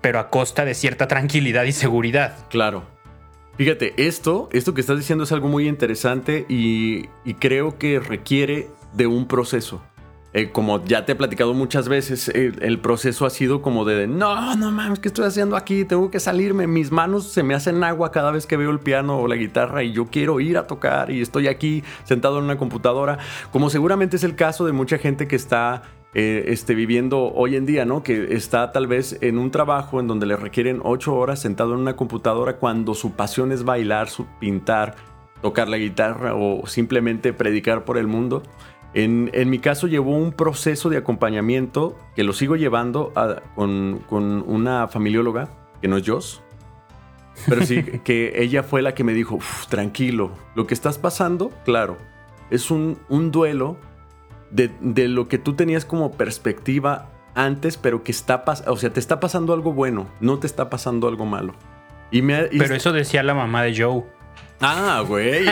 [0.00, 2.36] pero a costa de cierta tranquilidad y seguridad.
[2.48, 2.84] Claro.
[3.56, 8.68] Fíjate, esto, esto que estás diciendo es algo muy interesante y, y creo que requiere
[8.92, 9.82] de un proceso.
[10.36, 14.54] Eh, como ya te he platicado muchas veces, el, proceso ha sido como de, no,
[14.54, 15.86] no mames, ¿qué estoy haciendo aquí?
[15.86, 19.18] Tengo que salirme, mis manos se me hacen agua cada vez que veo el piano
[19.18, 22.58] o la guitarra y yo quiero ir a tocar y estoy aquí sentado en una
[22.58, 23.16] computadora,
[23.50, 27.64] como seguramente es el caso de mucha gente que está eh, este, viviendo hoy en
[27.64, 28.02] día, ¿no?
[28.02, 31.80] Que está tal vez en un trabajo en donde le requieren ocho horas sentado en
[31.80, 34.96] una computadora cuando su pasión es bailar, pintar,
[35.40, 38.42] tocar la guitarra o simplemente predicar por el mundo.
[38.98, 43.12] En, mi caso llevó un proceso de acompañamiento que lo sigo llevando
[43.54, 44.02] con,
[44.46, 45.50] una familióloga,
[45.82, 46.42] que no es Joss,
[47.46, 51.98] pero sí que ella fue la que me dijo, tranquilo, lo que estás pasando, claro,
[52.48, 52.96] es un,
[53.30, 53.76] duelo
[54.50, 54.70] de,
[55.08, 59.20] lo que tú tenías como perspectiva antes, pero que está pasando, o sea, te está
[59.20, 61.52] pasando algo bueno, no te está pasando algo malo.
[62.10, 64.04] Y pero eso decía la mamá de Joe.
[64.60, 65.44] Ah, güey,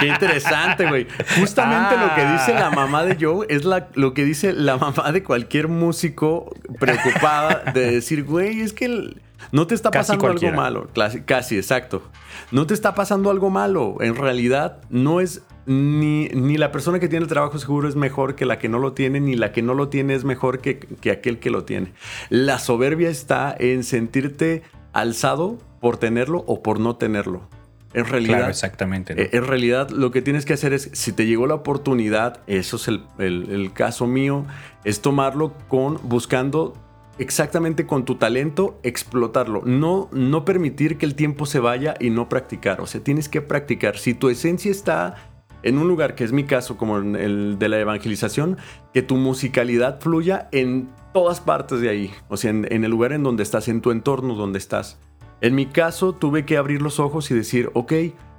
[0.00, 1.06] qué interesante, güey.
[1.38, 5.22] Justamente lo que dice la mamá de Joe es lo que dice la mamá de
[5.22, 9.14] cualquier músico preocupada de decir, güey, es que
[9.52, 10.88] no te está pasando algo malo.
[10.94, 12.02] Casi, casi, exacto.
[12.50, 13.98] No te está pasando algo malo.
[14.00, 18.36] En realidad, no es ni, ni, la persona que tiene el trabajo seguro es mejor
[18.36, 20.78] que la que no lo tiene, ni la que no lo tiene es mejor que,
[20.78, 21.92] que aquel que lo tiene.
[22.30, 27.48] La soberbia está en sentirte alzado por tenerlo o por no tenerlo.
[27.96, 29.14] En realidad, exactamente.
[29.16, 32.76] Eh, en realidad, lo que tienes que hacer es, si te llegó la oportunidad, eso
[32.76, 34.44] es el, caso mío,
[34.84, 36.74] es tomarlo con, buscando
[37.18, 39.62] exactamente con tu talento, explotarlo.
[39.64, 42.82] No, no permitir que el tiempo se vaya y no practicar.
[42.82, 43.96] O sea, tienes que practicar.
[43.96, 45.14] Si tu esencia está
[45.62, 48.58] en un lugar, que es mi caso, como el de la evangelización,
[48.92, 52.10] que tu musicalidad fluya en todas partes de ahí.
[52.28, 54.98] O sea, en el lugar en donde estás, en tu entorno donde estás.
[55.40, 57.92] En mi caso tuve que abrir los ojos y decir, ok,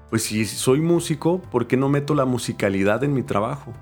[0.10, 3.74] pues si soy músico, ¿por qué no meto la musicalidad en mi trabajo?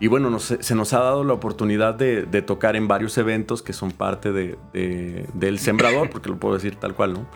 [0.00, 3.92] Y bueno, se nos ha dado la oportunidad de, tocar en varios eventos que son
[3.92, 7.26] parte del Sembrador, porque lo puedo decir tal cual, ¿no?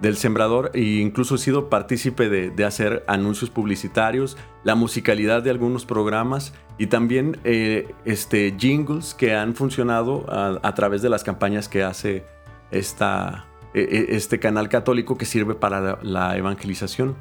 [0.00, 5.86] Del Sembrador, e incluso he sido partícipe de, hacer anuncios publicitarios, la musicalidad de algunos
[5.86, 11.84] programas y también eh, este, jingles que han funcionado a través de las campañas que
[11.84, 12.24] hace
[12.72, 17.16] esta, este canal católico que sirve para la, evangelización.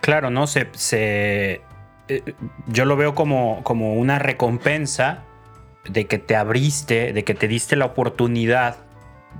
[0.00, 0.46] Claro, ¿no?
[0.46, 1.62] Se, se
[2.08, 2.34] eh,
[2.66, 5.24] yo lo veo como, como una recompensa
[5.88, 8.76] de que te abriste, de que te diste la oportunidad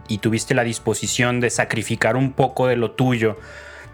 [0.08, 3.38] y tuviste la disposición de sacrificar un poco de lo tuyo,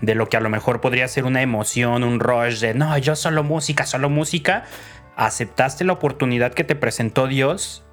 [0.00, 3.16] de lo que a lo mejor podría ser una emoción, un rush de, no, yo
[3.16, 4.64] solo música, solo música,
[5.16, 7.85] aceptaste la oportunidad que te presentó Dios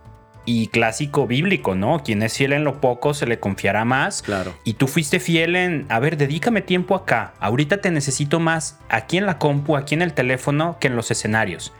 [0.47, 2.01] y clásico bíblico, ¿no?
[2.03, 4.21] Quien es fiel en lo poco se le confiará más.
[4.21, 4.57] Claro.
[4.63, 7.33] Y tú fuiste fiel en, a ver, dedícame tiempo acá.
[7.41, 11.11] Ahorita te necesito más aquí en la compu, aquí en el teléfono, que en los
[11.11, 11.73] escenarios.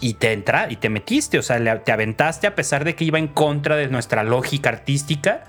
[0.00, 3.20] Y te entra y te metiste, o sea, te aventaste a pesar de que iba
[3.20, 5.44] en contra de nuestra lógica artística.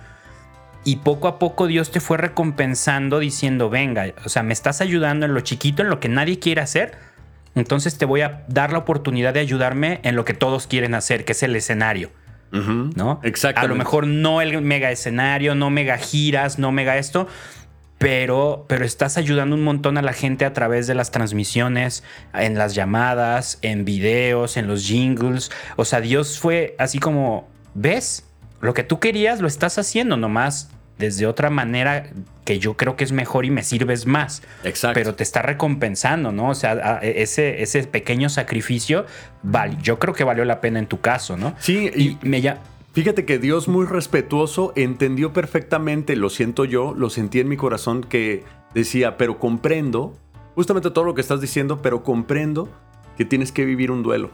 [0.83, 5.25] y poco a poco Dios te fue recompensando diciendo, venga, o sea, me estás ayudando
[5.25, 6.97] en lo chiquito, en lo que nadie quiere hacer,
[7.55, 11.25] entonces te voy a dar la oportunidad de ayudarme en lo que todos quieren hacer,
[11.25, 12.11] que es el escenario.
[12.51, 13.19] ¿No?
[13.23, 13.61] Exacto.
[13.61, 17.27] A lo mejor no el mega escenario, no mega giras, no mega esto,
[17.99, 22.57] pero, pero estás ayudando un montón a la gente a través de las transmisiones, en
[22.57, 25.51] las llamadas, en videos, en los jingles.
[25.75, 28.25] O sea, Dios fue así como, ¿ves?
[28.61, 32.07] Lo que tú querías lo estás haciendo nomás desde otra manera
[32.43, 34.43] que yo creo que es mejor y me sirves más.
[34.63, 34.95] Exacto.
[34.95, 36.49] Pero te está recompensando, ¿no?
[36.49, 39.05] O sea, ese, ese pequeño sacrificio,
[39.41, 41.55] vale, yo creo que valió la pena en tu caso, ¿no?
[41.59, 42.61] Sí, y, me ya...
[42.91, 48.03] Fíjate que Dios muy respetuoso entendió perfectamente, lo siento yo, lo sentí en mi corazón
[48.03, 50.17] que decía, pero comprendo,
[50.55, 52.67] justamente todo lo que estás diciendo, pero comprendo
[53.15, 54.31] que tienes que vivir un duelo.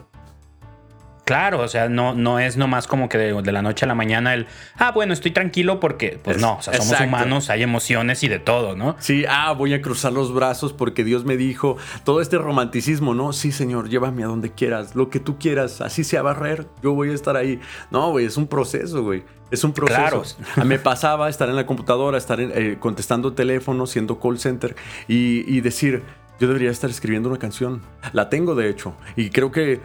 [1.25, 4.35] Claro, o sea, no, no es nomás como que de, la noche a la mañana
[4.35, 4.45] el,
[4.77, 8.37] ah, bueno, estoy tranquilo porque, pues no, o sea, somos humanos, hay emociones y de
[8.37, 8.95] todo, ¿no?
[8.99, 13.33] Sí, ah, voy a cruzar los brazos porque Dios me dijo, todo este romanticismo, ¿no?
[13.33, 17.09] Sí, Señor, llévame a donde quieras, lo que tú quieras, así sea barrer, yo voy
[17.09, 17.59] a estar ahí.
[17.89, 19.23] No, güey, es un proceso, güey.
[19.49, 19.99] Es un proceso.
[19.99, 20.23] Claro.
[20.65, 24.75] Me pasaba estar en la computadora, estar eh, contestando teléfono, siendo call center
[25.07, 26.03] y, y decir,
[26.39, 27.81] yo debería estar escribiendo una canción.
[28.13, 28.95] La tengo, de hecho.
[29.15, 29.79] Y creo que...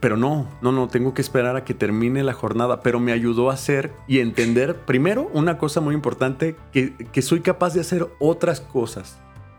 [0.00, 2.80] pero no, no, no, tengo que esperar a que termine la jornada.
[2.80, 7.40] Pero me ayudó a hacer y entender, primero, una cosa muy importante, que, que soy
[7.40, 9.18] capaz de hacer otras cosas.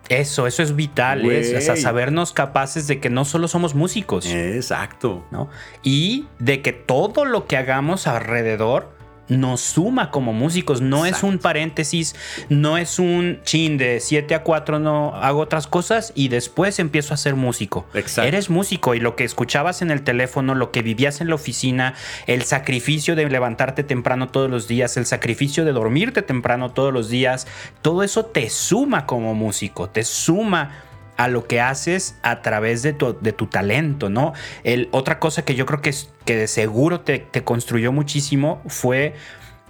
[0.09, 4.25] Eso, eso es vital, es, sabernos capaces de que no solo somos músicos.
[4.25, 5.25] Exacto.
[5.31, 5.49] ¿no?
[5.83, 8.96] Y de que todo lo que hagamos alrededor
[9.29, 10.81] nos suma como músicos.
[10.81, 12.15] No es un paréntesis,
[12.49, 17.13] no es un chin de 7 a 4, no hago otras cosas y después empiezo
[17.13, 17.85] a ser músico.
[18.17, 21.93] Eres músico y lo que escuchabas en el teléfono, lo que vivías en la oficina,
[22.25, 27.09] el sacrificio de levantarte temprano todos los días, el sacrificio de dormirte temprano todos los
[27.09, 27.47] días,
[27.81, 30.86] todo eso te suma como músico, te suma
[31.17, 34.33] a lo que haces a través de tu, de tu talento, ¿no?
[34.63, 35.93] El, otra cosa que yo creo que,
[36.25, 39.15] que de seguro te, te construyó muchísimo fue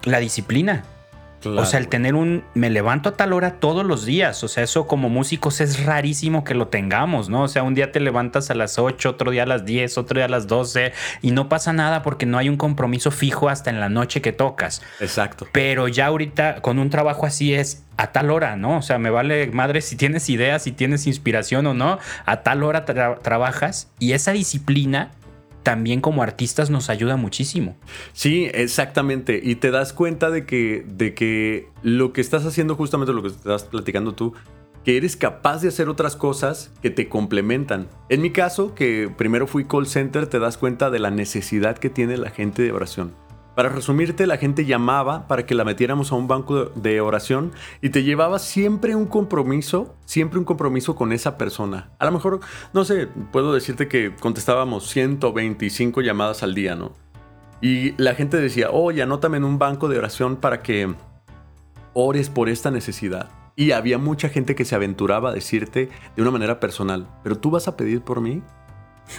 [0.04, 0.84] la disciplina
[1.46, 4.64] o sea, el tener un me levanto a tal hora todos los días, o sea,
[4.64, 7.44] eso como músicos es rarísimo que lo tengamos, ¿no?
[7.44, 10.18] O sea, un día te levantas a las 8, otro día a las 10, otro
[10.18, 13.70] día a las 12 y no pasa nada porque no hay un compromiso fijo hasta
[13.70, 14.82] en la noche que tocas.
[15.00, 15.48] Exacto.
[15.52, 18.78] Pero ya ahorita con un trabajo así es a tal hora, ¿no?
[18.78, 22.64] O sea, me vale madre si tienes ideas, si tienes inspiración o no, a tal
[22.64, 25.12] hora trabajas y esa disciplina
[25.68, 27.76] también como artistas nos ayuda muchísimo.
[28.14, 29.42] Sí, exactamente.
[29.44, 33.28] Y te das cuenta de que, de que lo que estás haciendo, justamente lo que
[33.28, 34.34] estás platicando tú,
[34.86, 37.90] que eres capaz de hacer otras cosas que te complementan.
[38.08, 41.90] En mi caso, que primero fui call center, te das cuenta de la necesidad que
[41.90, 43.12] tiene la gente de oración.
[43.58, 47.90] Para resumirte, la gente llamaba para que la metiéramos a un banco de oración y
[47.90, 51.90] te llevaba siempre un compromiso, siempre un compromiso con esa persona.
[51.98, 52.40] A lo mejor,
[52.72, 56.92] no sé, puedo decirte que contestábamos 125 llamadas al día, ¿no?
[57.60, 60.94] Y la gente decía, oye, anótame en un banco de oración para que
[61.94, 63.32] ores por esta necesidad.
[63.56, 67.50] Y había mucha gente que se aventuraba a decirte de una manera personal, pero tú
[67.50, 68.44] vas a pedir por mí.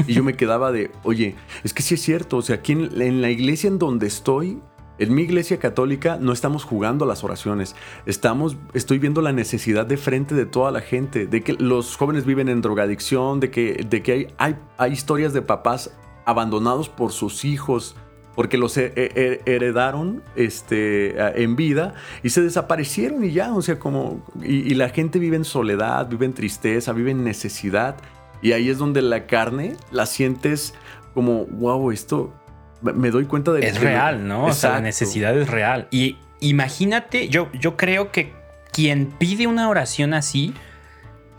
[0.07, 3.21] Y yo me quedaba de, oye, es que sí es cierto, o sea, aquí en,
[3.21, 4.61] la iglesia en donde estoy,
[4.99, 9.97] en mi iglesia católica no estamos jugando las oraciones, estamos, estoy viendo la necesidad de
[9.97, 14.03] frente de toda la gente, de que los jóvenes viven en drogadicción, de que, de
[14.03, 15.91] que hay, hay, hay historias de papás
[16.25, 17.97] abandonados por sus hijos
[18.39, 24.75] porque los heredaron este, en vida y se desaparecieron y ya, o sea, como, y
[24.75, 27.97] la gente vive en soledad, vive en tristeza, vive en necesidad.
[28.43, 30.75] Y ahí es donde la carne la sientes
[31.15, 32.33] como, wow, esto
[32.81, 33.67] me doy cuenta de...
[33.67, 34.47] Es real, ¿no?
[34.47, 35.89] O sea, la necesidad es real.
[35.91, 38.33] Y imagínate, yo, yo creo que
[38.73, 40.55] quien pide una oración así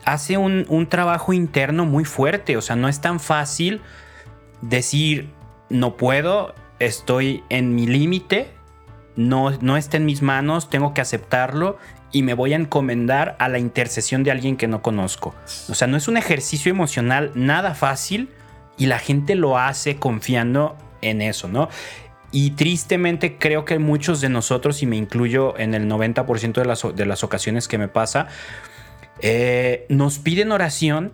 [0.04, 2.58] hace un, un trabajo interno muy fuerte.
[2.58, 3.82] O sea, no es tan fácil
[4.62, 5.30] decir,
[5.70, 8.52] no puedo, estoy en mi límite,
[9.16, 11.78] no, no está en mis manos, tengo que aceptarlo
[12.12, 15.36] y me voy a encomendar a la intercesión de alguien que no conozco.
[15.70, 18.30] O sea, no es un ejercicio emocional nada fácil
[18.78, 21.70] y la gente lo hace confiando en eso, ¿no?
[22.32, 26.86] Y tristemente creo que muchos de nosotros, y me incluyo en el 90% de las,
[26.96, 28.28] de las ocasiones que me pasa,
[29.22, 31.12] eh, nos piden oración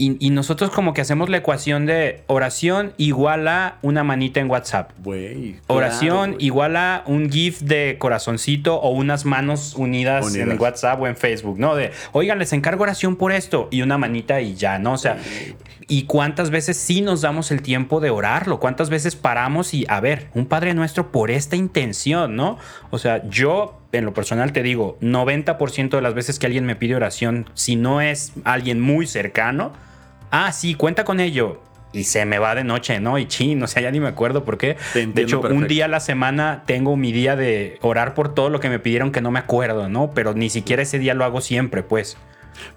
[0.00, 4.92] y, nosotros como que hacemos la ecuación de oración igual a una manita en WhatsApp.
[5.66, 11.16] oración igual a un GIF de corazoncito o unas manos unidas, en WhatsApp o en
[11.16, 11.74] Facebook, ¿no?
[11.74, 14.92] De, oigan, les encargo oración por esto y una manita y ya, ¿no?
[14.92, 15.18] O sea,
[15.86, 18.58] ¿y cuántas veces sí nos damos el tiempo de orarlo?
[18.58, 22.58] ¿Cuántas veces paramos y, a ver, un Padre Nuestro por esta intención, ¿no?
[22.90, 26.76] O sea, yo en lo personal te digo, 90% de las veces que alguien me
[26.76, 29.72] pide oración, si no es alguien muy cercano,
[30.30, 31.60] ah, sí, cuenta con ello.
[31.92, 33.18] Y se me va de noche, ¿no?
[33.18, 34.76] Y chin, o sea, ya ni me acuerdo por qué.
[34.94, 38.60] De hecho, un día a la semana tengo mi día de orar por todo lo
[38.60, 40.12] que me pidieron que no me acuerdo, ¿no?
[40.14, 42.16] Pero ni siquiera ese día lo hago siempre, pues.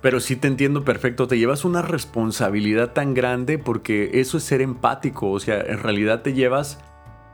[0.02, 4.62] Pero sí te entiendo perfecto, te llevas una responsabilidad tan grande porque eso es ser
[4.62, 6.80] empático, o sea, en realidad te llevas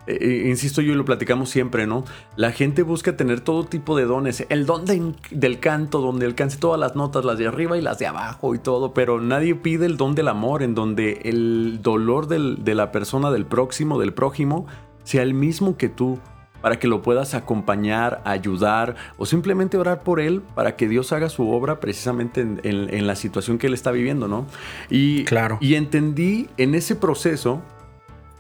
[0.10, 2.04] eh, eh, insisto yo y lo platicamos siempre, ¿no?
[2.36, 4.46] La gente busca tener todo tipo de dones.
[4.50, 8.08] El don del canto, donde alcance todas las notas, las de arriba y las de
[8.08, 12.76] abajo y todo, pero nadie pide el don del amor, en donde el dolor de
[12.76, 14.66] la persona, del próximo, del prójimo,
[15.04, 16.20] sea el mismo que tú,
[16.62, 21.30] para que lo puedas acompañar, ayudar o simplemente orar por él para que Dios haga
[21.30, 24.46] su obra precisamente en, la situación que él está viviendo, ¿no?
[24.90, 25.58] Y, claro.
[25.62, 27.62] y entendí en ese proceso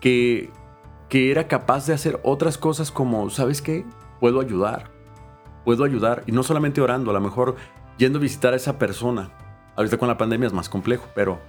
[0.01, 0.49] que
[1.09, 3.85] que era capaz de hacer otras cosas como, ¿sabes qué?
[4.19, 4.91] Puedo ayudar.
[5.65, 6.23] Puedo ayudar.
[6.27, 7.55] Y no solamente orando, a lo mejor
[7.97, 9.31] yendo a visitar a esa persona.
[9.75, 11.39] Ahorita con la pandemia es más complejo, pero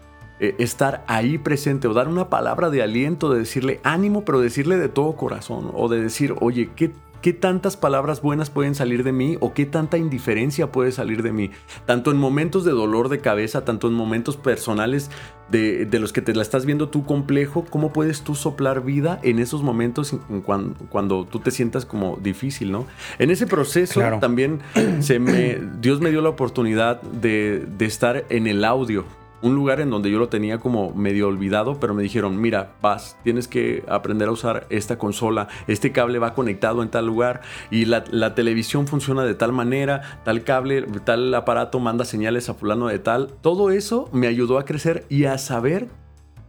[0.41, 4.77] eh, estar ahí presente o dar una palabra de aliento, de decirle ánimo, pero decirle
[4.79, 5.71] de todo corazón.
[5.75, 9.67] O de decir, oye, ¿qué ¿Qué tantas palabras buenas pueden salir de mí o qué
[9.67, 11.51] tanta indiferencia puede salir de mí?
[11.85, 15.11] Tanto en momentos de dolor de cabeza, tanto en momentos personales
[15.51, 19.39] de, los que te la estás viendo tú complejo, ¿cómo puedes tú soplar vida en
[19.39, 22.87] esos momentos cuando, cuando tú te sientas como difícil, ¿no?
[23.19, 24.61] En ese proceso también
[25.01, 29.05] se me, Dios me dio la oportunidad de, de estar en el audio
[29.43, 33.17] un lugar en donde yo lo tenía como medio olvidado, pero me dijeron, mira, vas,
[33.23, 37.87] tienes que aprender a usar esta consola, este cable va conectado en tal lugar y
[37.87, 42.99] la, televisión funciona de tal manera, tal cable, tal aparato manda señales a fulano de
[42.99, 43.33] tal.
[43.41, 45.89] Todo eso me ayudó a crecer y a saber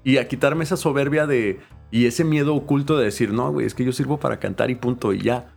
[0.04, 1.60] y a quitarme esa soberbia de
[1.92, 4.76] y ese miedo oculto de decir, no, güey, es que yo sirvo para cantar y
[4.76, 5.54] punto y ya.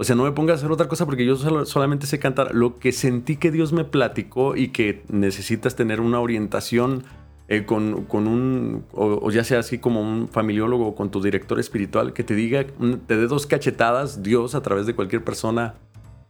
[0.00, 1.36] O sea, no me pongas a hacer otra cosa porque yo
[1.66, 2.54] solamente sé cantar.
[2.54, 7.04] Lo que sentí que Dios me platicó y que necesitas tener una orientación
[7.48, 12.14] eh, con, un, o, ya sea así como un familiólogo o con tu director espiritual,
[12.14, 12.64] que te diga,
[13.06, 15.74] te dé dos cachetadas Dios a través de cualquier persona,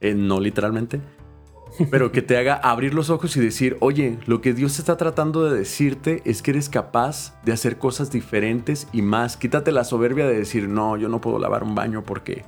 [0.00, 1.00] eh, no literalmente,
[1.92, 5.48] pero que te haga abrir los ojos y decir, oye, lo que Dios está tratando
[5.48, 9.36] de decirte es que eres capaz de hacer cosas diferentes y más.
[9.36, 12.42] Quítate la soberbia de decir, no, yo no puedo lavar un baño porque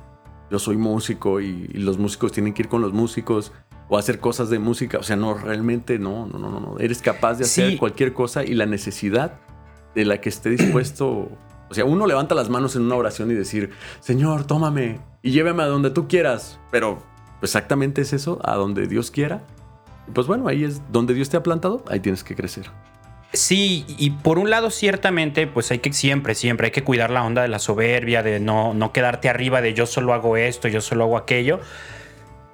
[0.53, 3.51] yo soy músico y, los músicos tienen que ir con los músicos
[3.89, 4.99] o hacer cosas de música.
[4.99, 6.77] O sea, no, realmente no, no, no, no.
[6.77, 9.39] Eres capaz de hacer cualquier cosa y la necesidad
[9.95, 11.29] de la que esté dispuesto.
[11.69, 15.63] O sea, uno levanta las manos en una oración y decir, Señor, tómame y llévame
[15.63, 16.59] a donde tú quieras.
[16.69, 17.01] Pero
[17.41, 19.43] exactamente es eso, a donde Dios quiera.
[20.07, 22.69] Y pues bueno, ahí es donde Dios te ha plantado, ahí tienes que crecer.
[23.33, 27.23] Sí, y por un lado ciertamente, pues hay que siempre, siempre hay que cuidar la
[27.23, 30.81] onda de la soberbia, de no, no quedarte arriba de yo solo hago esto, yo
[30.81, 31.59] solo hago aquello.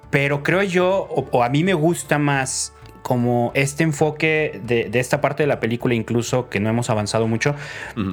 [0.08, 5.42] Pero creo yo, o, a mí me gusta más como este enfoque de, esta parte
[5.42, 7.54] de la película, incluso que no hemos avanzado mucho,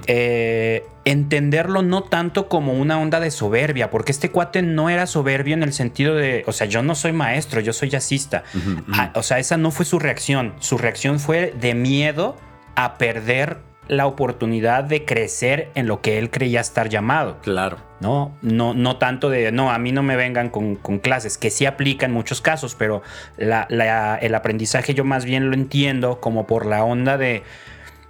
[0.07, 5.53] eh, entenderlo no tanto como una onda de soberbia, porque este cuate no era soberbio
[5.53, 8.43] en el sentido de, o sea, yo no soy maestro, yo soy jazzista.
[8.91, 10.53] Ah, o sea, esa no fue su reacción.
[10.59, 12.35] Su reacción fue de miedo
[12.77, 17.39] a perder la oportunidad de crecer en lo que él creía estar llamado.
[17.41, 17.77] Claro.
[17.99, 21.65] No, no, no tanto de, no, a mí no me vengan con, clases, que sí
[21.65, 23.01] aplica en muchos casos, pero
[23.37, 27.41] el aprendizaje yo más bien lo entiendo como por la onda de,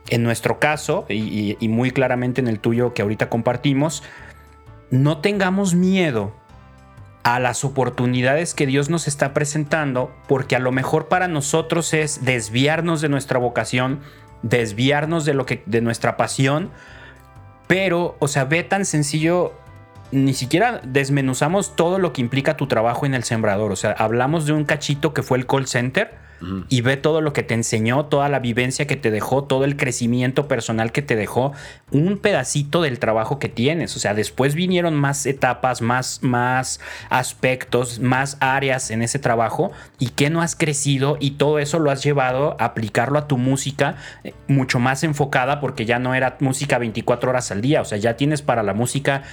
[0.10, 4.04] en nuestro caso, y, y muy claramente en el tuyo que ahorita compartimos,
[4.90, 6.34] no tengamos miedo
[7.24, 12.26] a las oportunidades que Dios nos está presentando, porque a lo mejor para nosotros es
[12.26, 14.02] desviarnos de nuestra vocación,
[14.44, 16.72] desviarnos de lo que de nuestra pasión,
[17.68, 19.54] pero o sea, ve tan sencillo
[20.12, 24.46] ni siquiera desmenuzamos todo lo que implica tu trabajo en el sembrador, o sea, hablamos
[24.46, 26.27] de un cachito que fue el call center
[26.70, 29.76] y ve todo lo que te enseñó, toda la vivencia que te dejó, todo el
[29.76, 31.54] crecimiento personal que te dejó,
[31.92, 33.96] un pedacito del trabajo que tienes.
[33.96, 36.80] O sea, después vinieron más etapas, más, más
[37.10, 41.92] aspectos, más áreas en ese trabajo y que no has crecido y todo eso lo
[41.92, 46.38] has llevado a aplicarlo a tu música eh, mucho más enfocada porque ya no era
[46.40, 47.82] música 24 horas al día.
[47.82, 49.24] O sea, ya tienes para la música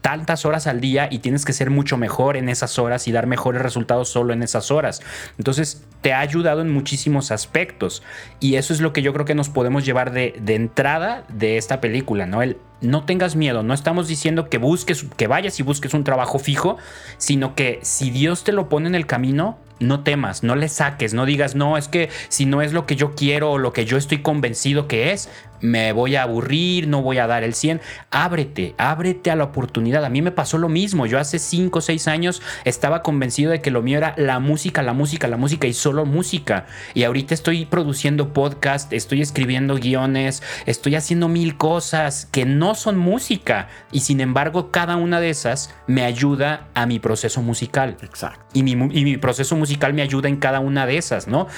[0.00, 3.26] tantas horas al día y tienes que ser mucho mejor en esas horas y dar
[3.26, 5.00] mejores resultados solo en esas horas.
[5.38, 8.02] Entonces te ha ayudado en muchísimos aspectos
[8.40, 11.80] y eso es lo que yo creo que nos podemos llevar de, entrada de esta
[11.80, 12.42] película, ¿no?
[12.42, 16.38] El no tengas miedo, no estamos diciendo que busques, que vayas y busques un trabajo
[16.38, 16.76] fijo,
[17.16, 21.14] sino que si Dios te lo pone en el camino, no temas, no le saques,
[21.14, 23.84] no digas, no, es que si no es lo que yo quiero o lo que
[23.84, 25.28] yo estoy convencido que es,
[25.60, 27.80] me voy a aburrir, no voy a dar el 100.
[28.10, 30.04] Ábrete, ábrete a la oportunidad.
[30.04, 31.06] A mí me pasó lo mismo.
[31.06, 34.82] Yo hace 5 o 6 años estaba convencido de que lo mío era la música,
[34.82, 36.66] la música, la música y solo música.
[36.94, 42.96] Y ahorita estoy produciendo podcast, estoy escribiendo guiones, estoy haciendo mil cosas que no son
[42.98, 43.68] música.
[43.92, 47.96] Y sin embargo, cada una de esas me ayuda a mi proceso musical.
[48.02, 48.44] Exacto.
[48.52, 51.48] Y mi, y mi proceso musical me ayuda en cada una de esas, ¿no?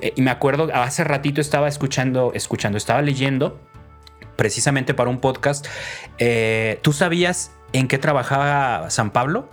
[0.00, 3.58] Eh, y me acuerdo, hace ratito estaba escuchando, escuchando, estaba leyendo
[4.36, 5.66] precisamente para un podcast.
[6.18, 9.48] Eh, ¿Tú sabías en qué trabajaba San Pablo?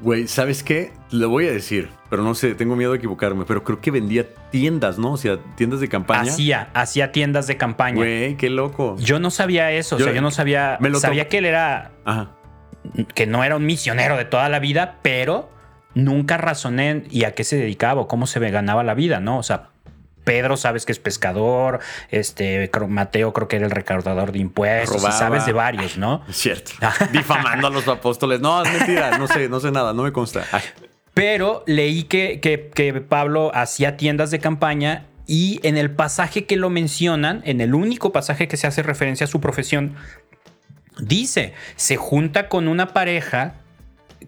[0.00, 0.92] Güey, ¿sabes qué?
[1.10, 4.26] Le voy a decir, pero no sé, tengo miedo de equivocarme, pero creo que vendía
[4.50, 5.12] tiendas, ¿no?
[5.12, 6.30] O sea, tiendas de campaña.
[6.30, 7.96] Hacía, hacía tiendas de campaña.
[7.96, 8.96] Güey, qué loco.
[8.98, 11.90] Yo no sabía eso, o sea, yo no sabía, me lo sabía que él era,
[12.04, 12.36] Ajá.
[13.14, 15.50] que no era un misionero de toda la vida, pero
[15.94, 19.38] nunca razoné y a qué se dedicaba o cómo se ganaba la vida, ¿no?
[19.38, 19.68] O sea,
[20.24, 21.80] Pedro sabes que es pescador,
[22.10, 25.12] este Mateo creo que era el recaudador de impuestos, Robaba.
[25.18, 26.22] sabes de varios, ¿no?
[26.28, 26.72] Es cierto.
[27.12, 28.40] Difamando a los apóstoles.
[28.40, 29.18] No, es mentira.
[29.18, 29.92] No sé, no sé nada.
[29.92, 30.44] No me consta.
[30.50, 30.62] Ay,
[31.12, 36.56] Pero leí que, que- que Pablo hacía tiendas de campaña y en el pasaje que
[36.56, 39.94] lo mencionan, en el único pasaje que se hace referencia a su profesión,
[40.98, 43.54] dice, se junta con una pareja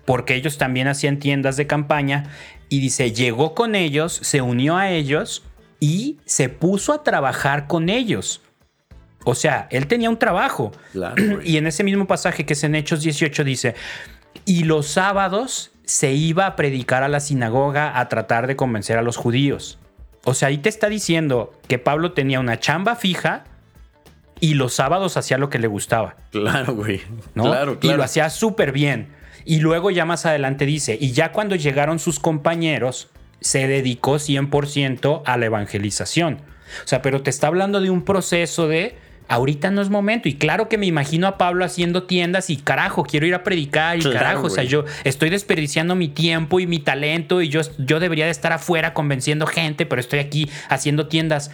[0.05, 2.25] porque ellos también hacían tiendas de campaña
[2.69, 5.43] y dice, llegó con ellos, se unió a ellos
[5.81, 8.41] y se puso a trabajar con ellos.
[9.25, 10.73] O sea, él tenía un trabajo.
[10.93, 11.43] claro.
[11.43, 13.75] Y en ese mismo pasaje que es en Hechos 18 dice,
[14.45, 19.03] y los sábados se iba a predicar a la sinagoga a tratar de convencer a
[19.03, 19.79] los judíos.
[20.25, 23.45] O sea, ahí te está diciendo que Pablo tenía una chamba fija
[24.41, 27.01] y los sábados hacía lo que le gustaba, Claro, güey.
[27.35, 27.45] ¿no?
[27.45, 27.97] Claro, Y claro.
[27.99, 29.09] lo hacía súper bien.
[29.47, 33.09] Y luego ya más adelante dice, y ya cuando llegaron sus compañeros,
[33.41, 36.43] se dedicó 100% a la evangelización.
[36.85, 38.97] O sea, pero te está hablando de un proceso de
[39.29, 40.29] ahorita no es momento.
[40.29, 43.99] Y claro que me imagino a Pablo haciendo tiendas y carajo, quiero ir a predicar
[43.99, 47.61] y Claro, carajo, o sea, yo estoy desperdiciando mi tiempo y mi talento y yo,
[47.79, 51.51] yo debería de estar afuera convenciendo gente, pero estoy aquí haciendo tiendas.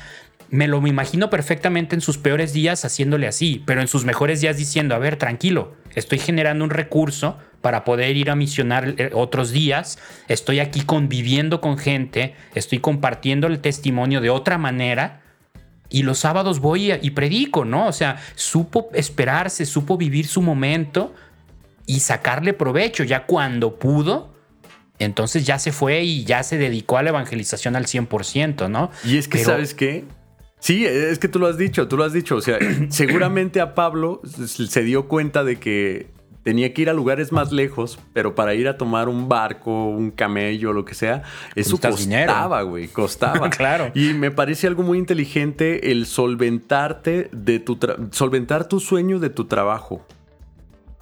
[0.49, 4.59] Me lo imagino perfectamente en sus peores días haciéndole así, pero en sus mejores días
[4.59, 9.53] diciendo, a ver, tranquilo, estoy generando un recurso para poder ir a misionar eh, otros
[9.53, 9.99] días,
[10.29, 15.23] estoy aquí conviviendo con gente, estoy compartiendo el testimonio de otra manera
[15.89, 17.87] y los sábados voy y- predico, ¿no?
[17.87, 21.15] O sea, supo esperarse, supo vivir su momento
[21.87, 24.33] y sacarle provecho ya cuando pudo.
[24.99, 28.91] Entonces ya se fue y ya se dedicó a la evangelización al 100%, ¿no?
[29.05, 30.05] Y es que, Pero- ¿sabes qué?
[30.61, 32.37] Sí, es que tú lo has dicho, tú lo has dicho.
[32.37, 32.57] O sea,
[32.89, 36.12] seguramente a Pablo se dio cuenta de que
[36.43, 40.11] tenía que ir a lugares más lejos, pero para ir a tomar un barco, un
[40.11, 41.23] camello, lo que sea,
[41.55, 42.33] eso dinero.
[42.33, 43.51] costaba, güey, costaba.
[43.63, 43.93] Claro.
[43.95, 47.79] Y me parece algo muy inteligente el solventarte de tu
[48.11, 50.05] solventar tu sueño de tu trabajo.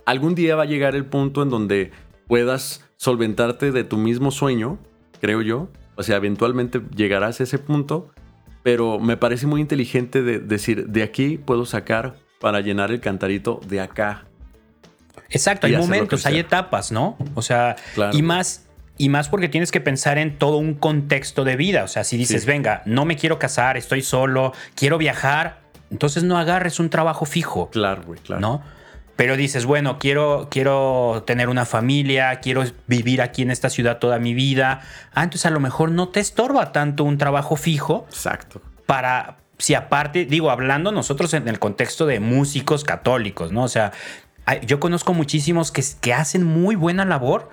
[0.04, 1.92] Algún día va a llegar el punto en donde
[2.26, 4.78] puedas solventarte de tu mismo sueño,
[5.20, 5.68] creo yo.
[5.94, 8.10] O sea, eventualmente llegarás a ese punto,
[8.62, 13.60] pero me parece muy inteligente de decir, de aquí puedo sacar para llenar el cantarito
[13.68, 14.29] de acá.
[15.30, 17.16] Exacto, hay momentos, hay etapas, ¿no?
[17.34, 18.16] O sea, Claro.
[18.16, 18.66] y más
[18.98, 22.18] y más porque tienes que pensar en todo un contexto de vida, o sea, si
[22.18, 22.46] dices, Sí.
[22.46, 25.60] "Venga, no me quiero casar, estoy solo, quiero viajar",
[25.90, 28.40] entonces no agarres un trabajo fijo, Claro, güey, claro.
[28.42, 28.62] ¿no?
[29.16, 34.18] Pero dices, bueno, quiero, quiero tener una familia, quiero vivir aquí en esta ciudad toda
[34.18, 34.80] mi vida.
[35.14, 38.60] Ah, entonces a lo mejor no te estorba tanto un trabajo fijo Exacto.
[38.86, 43.62] para, si aparte, digo, hablando nosotros en el contexto de músicos católicos, ¿no?
[43.64, 43.92] O sea,
[44.66, 47.50] yo conozco muchísimos que, que hacen muy buena labor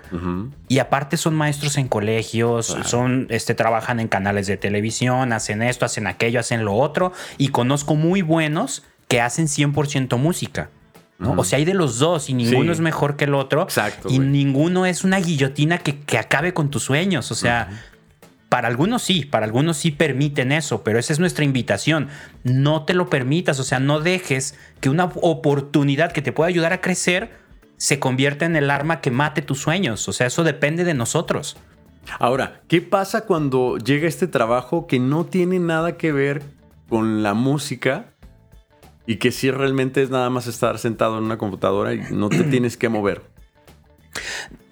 [0.68, 2.84] y aparte son maestros en colegios, Claro.
[2.88, 7.48] son, este, trabajan en canales de televisión, hacen esto, hacen aquello, hacen lo otro y
[7.48, 10.70] conozco muy buenos que hacen 100% música.
[11.18, 11.32] ¿no?
[11.36, 12.70] O sea, hay de los dos y ninguno Sí.
[12.70, 13.62] es mejor que el otro.
[13.62, 17.32] Exacto, Y ninguno es una guillotina que, que acabe con tus sueños.
[17.32, 17.70] O sea,
[18.48, 22.08] para algunos sí, para algunos sí permiten eso, pero esa es nuestra invitación.
[22.44, 26.72] No te lo permitas, o sea, no dejes que una oportunidad que te pueda ayudar
[26.72, 27.30] a crecer
[27.76, 30.08] se convierta en el arma que mate tus sueños.
[30.08, 31.56] O sea, eso depende de nosotros.
[32.18, 36.42] Ahora, ¿qué pasa cuando llega este trabajo que no tiene nada que ver
[36.88, 38.06] con la música
[39.06, 42.44] y que sí realmente es nada más estar sentado en una computadora y no te
[42.44, 43.22] tienes que mover?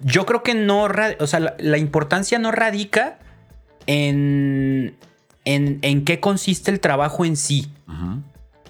[0.01, 0.87] Yo creo que no,
[1.19, 3.19] o sea, la, la importancia no radica
[3.87, 4.95] en,
[5.45, 7.71] en, en qué consiste el trabajo en sí.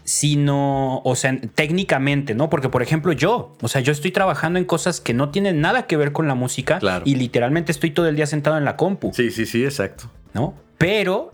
[0.03, 2.49] sino, o sea, técnicamente, ¿no?
[2.49, 5.85] Porque, por ejemplo, yo, o sea, yo estoy trabajando en cosas que no tienen nada
[5.85, 7.03] que ver con la música Claro.
[7.05, 10.09] y literalmente estoy todo el día sentado en la compu, Sí, sí, sí, exacto.
[10.33, 10.53] ¿no?
[10.77, 11.33] Pero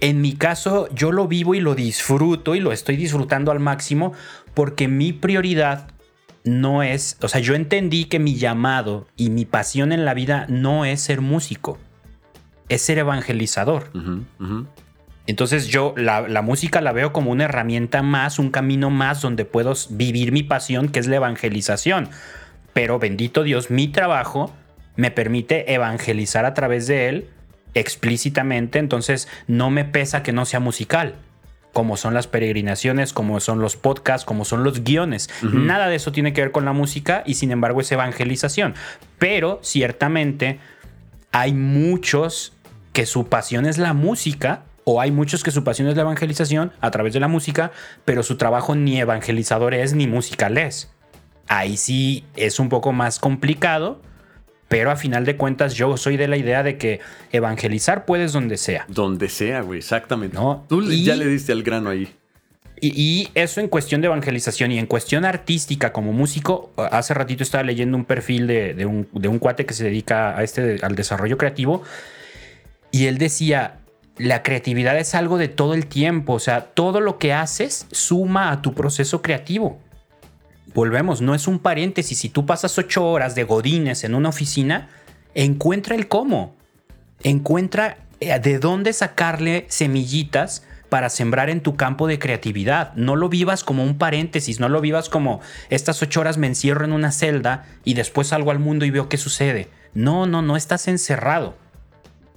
[0.00, 4.12] En mi caso, yo lo vivo y lo disfruto y lo estoy disfrutando al máximo
[4.52, 5.86] porque mi prioridad
[6.42, 10.46] no es, o sea, yo entendí que mi llamado y mi pasión en la vida
[10.48, 11.78] no es ser músico,
[12.74, 13.90] es ser evangelizador.
[15.26, 19.44] Entonces yo la, la, música la veo como una herramienta más, un camino más donde
[19.44, 22.08] puedo vivir mi pasión, que es la evangelización.
[22.72, 24.52] Pero bendito Dios, mi trabajo
[24.96, 27.28] me permite evangelizar a través de él
[27.74, 31.14] explícitamente, entonces no me pesa que no sea musical
[31.72, 35.30] como son las peregrinaciones, como son los podcasts, como son los guiones.
[35.42, 38.74] Nada de eso tiene que ver con la música y sin embargo es evangelización.
[39.18, 40.58] Pero ciertamente
[41.30, 42.52] hay muchos
[42.92, 46.72] que su pasión es la música o hay muchos que su pasión es la evangelización
[46.80, 47.72] a través de la música,
[48.04, 50.90] pero su trabajo ni evangelizador es ni musical es.
[51.46, 54.00] Ahí sí es un poco más complicado,
[54.68, 58.56] pero a final de cuentas yo soy de la idea de que evangelizar puedes donde
[58.56, 58.86] sea.
[58.88, 60.36] Donde sea, güey, exactamente.
[60.36, 60.64] ¿No?
[60.68, 62.08] Tú ya le diste al grano ahí.
[62.84, 67.62] Y, eso en cuestión de evangelización y en cuestión artística como músico, hace ratito estaba
[67.62, 71.38] leyendo un perfil de, un, de un, cuate que se dedica a este, al desarrollo
[71.38, 71.84] creativo
[72.92, 73.80] y él decía,
[74.16, 78.52] la creatividad es algo de todo el tiempo, o sea, todo lo que haces suma
[78.52, 79.80] a tu proceso creativo
[80.74, 82.18] volvemos, no es un paréntesis.
[82.18, 84.88] Si tú pasas ocho horas de godines en una oficina,
[85.34, 86.54] encuentra el cómo.
[87.22, 92.92] Encuentra eh, de dónde sacarle semillitas para sembrar en tu campo de creatividad.
[92.94, 95.40] No lo vivas como un paréntesis, no lo vivas como
[95.70, 99.08] estas ocho horas me encierro en una celda y después salgo al mundo y veo
[99.08, 99.68] qué sucede.
[99.94, 101.56] No, no, no estás encerrado.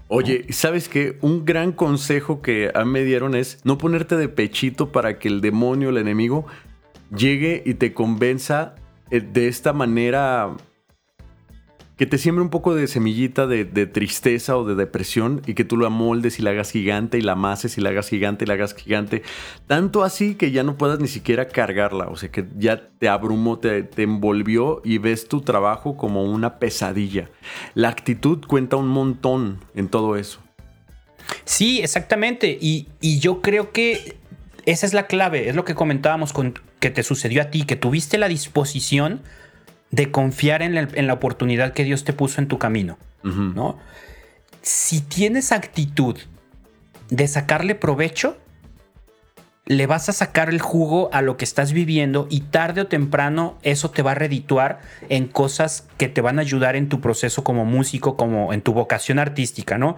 [0.08, 1.18] Oye, ¿sabes qué?
[1.22, 5.28] Un gran consejo que a mí me dieron es no ponerte de pechito para que
[5.28, 6.46] el demonio, el enemigo,
[7.16, 8.76] llegue y te convenza
[9.10, 10.56] eh, de esta manera
[11.98, 15.78] que te siembre un poco de semillita de, tristeza o de depresión y que tú
[15.78, 18.56] lo amoldes y la hagas gigante y la amases y la hagas gigante y la
[18.56, 19.24] hagas gigante.
[19.68, 22.08] Tanto así que ya no puedas ni siquiera cargarla.
[22.08, 26.60] O sea, que ya te abrumó, te, te envolvió y ves tu trabajo como una
[26.60, 27.30] pesadilla.
[27.76, 30.40] La actitud cuenta un montón en todo eso.
[31.46, 32.58] Sí, exactamente.
[32.60, 34.18] Y, y yo creo que
[34.66, 35.48] esa es la clave.
[35.48, 39.22] Es lo que comentábamos con, que te sucedió a ti, que tuviste la disposición
[39.96, 43.80] de confiar en la, oportunidad que Dios te puso en tu camino, ¿no?
[44.62, 46.18] Si tienes actitud
[47.10, 48.38] de sacarle provecho,
[49.66, 53.58] le vas a sacar el jugo a lo que estás viviendo y tarde o temprano
[53.64, 57.44] eso te va a redituar en cosas que te van a ayudar en tu proceso
[57.44, 59.96] como músico, como en tu vocación artística, ¿no?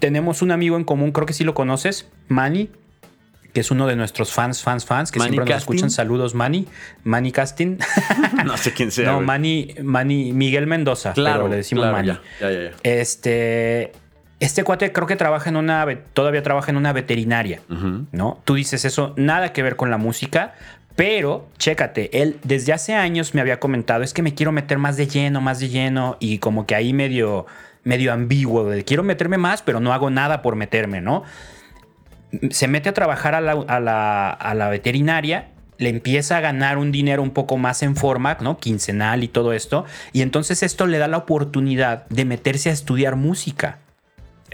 [0.00, 2.70] Tenemos un amigo en común, creo que sí lo conoces, Manny,
[3.56, 5.88] que es uno de nuestros fans, fans, fans, que siempre nos escuchan.
[5.90, 6.68] Saludos, Manny.
[7.04, 7.78] Manny Casting.
[8.44, 9.12] no sé quién sea.
[9.12, 11.14] no, Manny, Manny, Miguel Mendoza.
[11.14, 12.08] Claro, le decimos Manny.
[12.08, 13.92] Ya, ya, ya, este.
[14.40, 15.86] Este cuate creo que trabaja en una.
[16.12, 17.62] Todavía trabaja en una veterinaria.
[18.12, 18.42] ¿No?
[18.44, 20.52] Tú dices eso, nada que ver con la música.
[20.94, 24.98] Pero, chécate, él desde hace años me había comentado, es que me quiero meter más
[24.98, 27.46] de lleno, más de lleno, y como que ahí medio,
[27.84, 31.24] medio ambiguo, de quiero meterme más, pero no hago nada por meterme, ¿no?
[32.50, 35.48] Se mete a trabajar a la, veterinaria
[35.78, 38.56] le empieza a ganar un dinero un poco más en forma, ¿no?
[38.56, 39.84] Quincenal y todo esto.
[40.14, 43.78] Y entonces esto le da la oportunidad de meterse a estudiar música.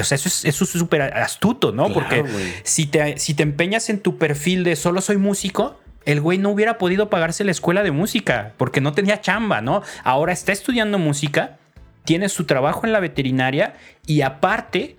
[0.00, 1.92] O sea, eso es súper astuto, ¿no?
[1.92, 2.24] Porque
[2.64, 6.50] si te, si te empeñas en tu perfil de solo soy músico, el güey no
[6.50, 9.82] hubiera podido pagarse la escuela de música porque no tenía chamba, ¿no?
[10.02, 11.58] Ahora está estudiando música,
[12.04, 13.74] tiene su trabajo en la veterinaria
[14.06, 14.96] y aparte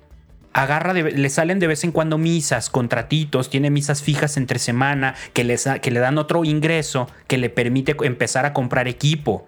[0.53, 5.43] agarra, le salen de vez en cuando misas, contratitos, tiene misas fijas entre semana que,
[5.43, 9.47] les, que le dan otro ingreso que le permite empezar a comprar equipo,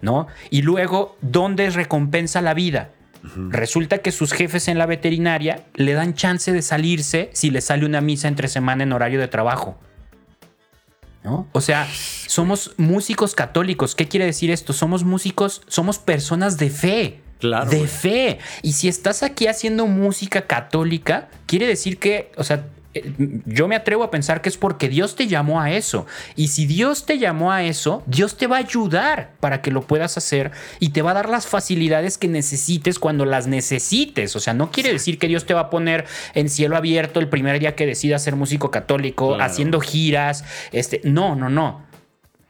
[0.00, 0.28] ¿no?
[0.50, 2.90] Y luego, ¿dónde recompensa la vida?
[3.48, 7.86] Resulta que sus jefes en la veterinaria le dan chance de salirse si le sale
[7.86, 9.78] una misa entre semana en horario de trabajo.
[11.22, 11.48] ¿No?
[11.52, 13.94] O sea, somos músicos católicos.
[13.94, 14.74] ¿Qué quiere decir esto?
[14.74, 18.38] Somos músicos, somos personas de fe de fe.
[18.62, 22.64] Y si estás aquí haciendo música católica, quiere decir que, o sea,
[22.94, 23.12] eh,
[23.44, 26.06] yo me atrevo a pensar que es porque Dios te llamó a eso.
[26.36, 29.82] Y si Dios te llamó a eso, Dios te va a ayudar para que lo
[29.82, 34.36] puedas hacer y te va a dar las facilidades que necesites cuando las necesites.
[34.36, 37.28] O sea, no quiere decir que Dios te va a poner en cielo abierto el
[37.28, 40.44] primer día que decidas ser músico católico, haciendo giras.
[40.72, 41.83] Este, no, no, no.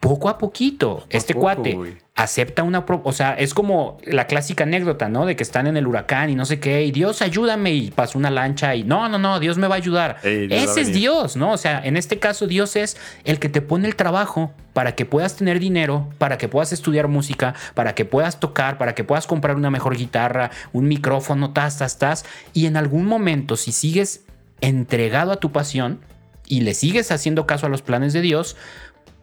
[0.05, 1.07] Poco a poquito.
[1.09, 2.85] este cuate acepta una...
[2.87, 5.25] o sea, es como la clásica anécdota, ¿no?
[5.25, 8.19] De que están en el huracán y no sé qué, y Dios ayúdame y pasa
[8.19, 10.19] una lancha y no, no, no, Dios me va a ayudar.
[10.23, 11.53] Ese es Dios, ¿no?
[11.53, 15.07] O sea, en este caso Dios es el que te pone el trabajo para que
[15.07, 19.27] puedas tener dinero, para que puedas estudiar música, para que puedas tocar, para que puedas
[19.27, 22.27] comprar una mejor guitarra, un micrófono, tas, tas, tas.
[22.53, 24.25] Y en algún momento, si sigues
[24.61, 26.01] entregado a tu pasión
[26.47, 28.57] y le sigues haciendo caso a los planes de Dios,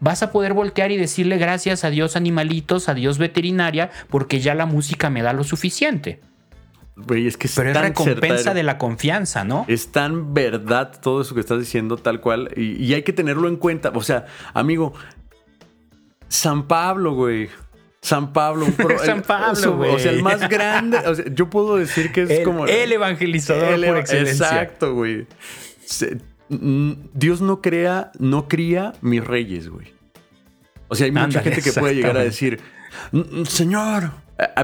[0.02, 4.54] vas a poder voltear y decirle gracias a Dios animalitos, a Dios veterinaria, porque ya
[4.56, 6.20] la música me da lo suficiente.
[7.08, 9.64] es que Pero es recompensa de la confianza, ¿no?
[9.68, 12.50] Es tan verdad todo eso que estás diciendo, tal cual.
[12.56, 13.92] Y, y hay que tenerlo en cuenta.
[13.94, 14.92] O sea, amigo,
[16.26, 17.48] San Pablo, güey.
[18.00, 18.74] San Pablo, un
[19.04, 19.94] San Pablo, güey.
[19.94, 20.98] O sea, el más grande.
[21.06, 22.66] O sea, yo puedo decir que es como.
[22.66, 24.46] El evangelizador por excelencia.
[24.46, 25.28] Exacto, güey.
[27.14, 29.92] Dios no crea, no cría mis reyes, güey.
[30.88, 32.60] O sea, hay mucha gente que puede llegar a decir,
[33.44, 34.10] Señor,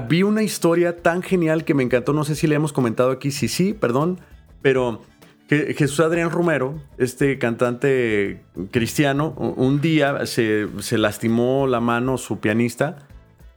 [0.07, 2.13] vi una historia tan genial que me encantó.
[2.13, 3.31] No sé si le hemos comentado aquí.
[3.31, 4.19] Sí, sí, perdón.
[4.61, 5.01] Pero
[5.49, 13.07] Jesús Adrián Romero, este cantante cristiano, un día se, se lastimó la mano su pianista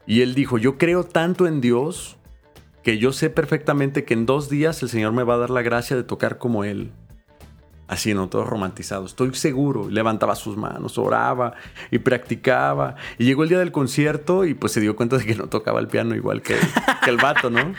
[0.07, 2.17] y él dijo, yo creo tanto en Dios
[2.83, 5.63] que yo sé perfectamente que en dos días el Señor me va a dar la
[5.63, 6.91] gracia de tocar como Él.
[7.93, 8.31] Así, ¿no?
[8.31, 9.05] Todo romantizado.
[9.05, 9.91] Estoy seguro.
[9.91, 11.53] Levantaba sus manos, oraba
[11.91, 12.97] y practicaba.
[13.19, 15.79] Y llegó el día del concierto y pues se dio cuenta de que no tocaba
[15.79, 16.57] el piano igual que,
[17.07, 17.75] el vato, ¿no?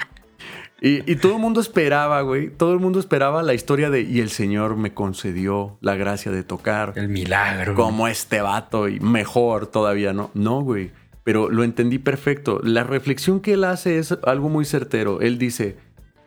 [0.79, 2.51] Y, y, todo el mundo esperaba, güey.
[2.51, 6.43] Todo el mundo esperaba la historia de y el Señor me concedió la gracia de
[6.43, 6.93] tocar.
[6.95, 7.73] El milagro.
[7.73, 10.29] Como este vato y mejor todavía, ¿no?
[10.35, 10.91] No, güey
[11.23, 12.59] pero lo entendí perfecto.
[12.63, 15.21] La reflexión que él hace es algo muy certero.
[15.21, 15.77] Él dice,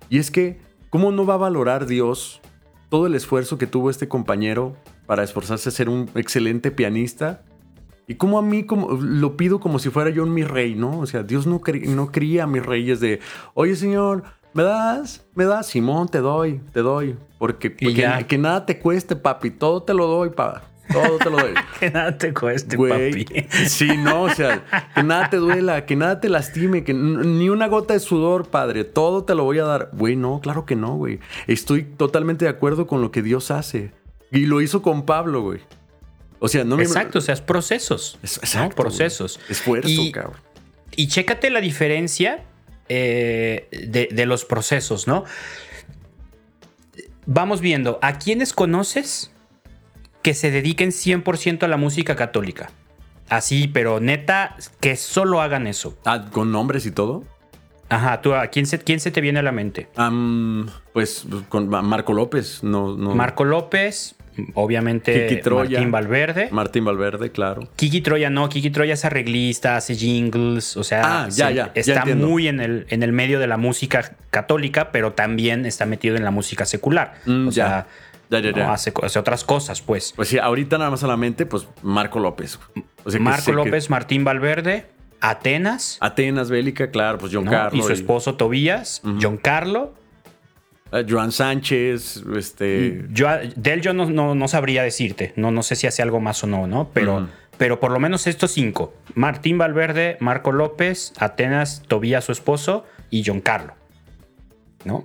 [0.09, 0.59] y es que,
[0.89, 2.41] ¿cómo no va a valorar Dios
[2.89, 4.77] todo el esfuerzo que tuvo este compañero
[5.07, 7.43] para esforzarse a ser un excelente pianista?
[8.09, 11.01] Y cómo a mí como, lo pido como si fuera yo mi rey, ¿no?
[11.01, 13.21] O sea, Dios no, no cría a mis reyes de,
[13.55, 14.23] oye Señor,
[14.55, 15.27] ¿me das?
[15.35, 15.67] ¿Me das?
[15.67, 17.17] Simón, te doy, te doy.
[17.39, 20.63] Porque, que nada te cueste, papi, todo te lo doy, pa.
[20.93, 21.55] Todo te lo doy.
[21.81, 23.27] que nada te cueste, papi.
[23.69, 24.65] Sí, no, o sea,
[24.95, 28.85] que nada te duela, que nada te lastime, que ni una gota de sudor, padre.
[28.85, 29.91] Todo te lo voy a dar.
[29.93, 31.21] Güey, no, claro que no, güey.
[31.47, 33.93] Estoy totalmente de acuerdo con lo que Dios hace.
[34.31, 35.61] Y lo hizo con Pablo, güey.
[36.39, 36.83] O sea, no me...
[36.83, 38.19] Exacto, o sea, es procesos.
[38.23, 39.41] exacto, Procesos.
[39.49, 40.37] Esfuerzo, y, cabrón.
[40.95, 42.45] Y chécate la diferencia
[42.89, 45.25] eh, de, de los procesos, ¿no?
[47.25, 49.33] Vamos viendo, ¿a quiénes conoces
[50.27, 52.71] que se dediquen 100% a la música católica.
[53.29, 55.97] Así, pero neta, que solo hagan eso.
[56.05, 57.23] Ah, ¿Con nombres y todo?
[57.91, 59.87] Ajá, ¿tú, a quién, se, quién se te viene a la mente?
[60.93, 63.15] pues con Marco López, no, no.
[63.15, 64.17] Marco López,
[64.55, 66.49] obviamente Kiki Troya, Martín Valverde.
[66.51, 67.69] Martín Valverde, claro.
[67.77, 72.05] Kiki Troya no, Kiki Troya es arreglista, hace jingles, o sea, ah, ya, ya, está
[72.05, 76.25] muy en el, en el medio de la música católica, pero también está metido en
[76.25, 77.15] la música secular.
[77.27, 77.87] Mm, o sea,
[78.31, 80.13] Hace, otras cosas, pues.
[80.17, 82.59] Pues sí, ahorita nada más a la mente, pues Marco López.
[83.21, 84.87] Marco López, Martín Valverde,
[85.21, 85.99] Atenas.
[86.01, 87.85] Atenas, Bélica, claro, pues John Carlos.
[87.85, 89.95] Y su esposo Tobías, John Carlo.
[90.93, 93.05] Eh, Joan Sánchez, este.
[93.11, 95.33] Yo, de él yo no, no, sabría decirte.
[95.37, 96.91] No, no sé si hace algo más o no, ¿no?
[96.93, 102.85] Pero, pero por lo menos estos cinco: Martín Valverde, Marco López, Atenas, Tobías, su esposo,
[103.11, 103.75] y John Carlo.
[104.85, 105.05] ¿No?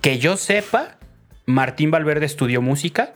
[0.00, 0.98] Que yo sepa,
[1.46, 3.14] Martín Valverde estudió música.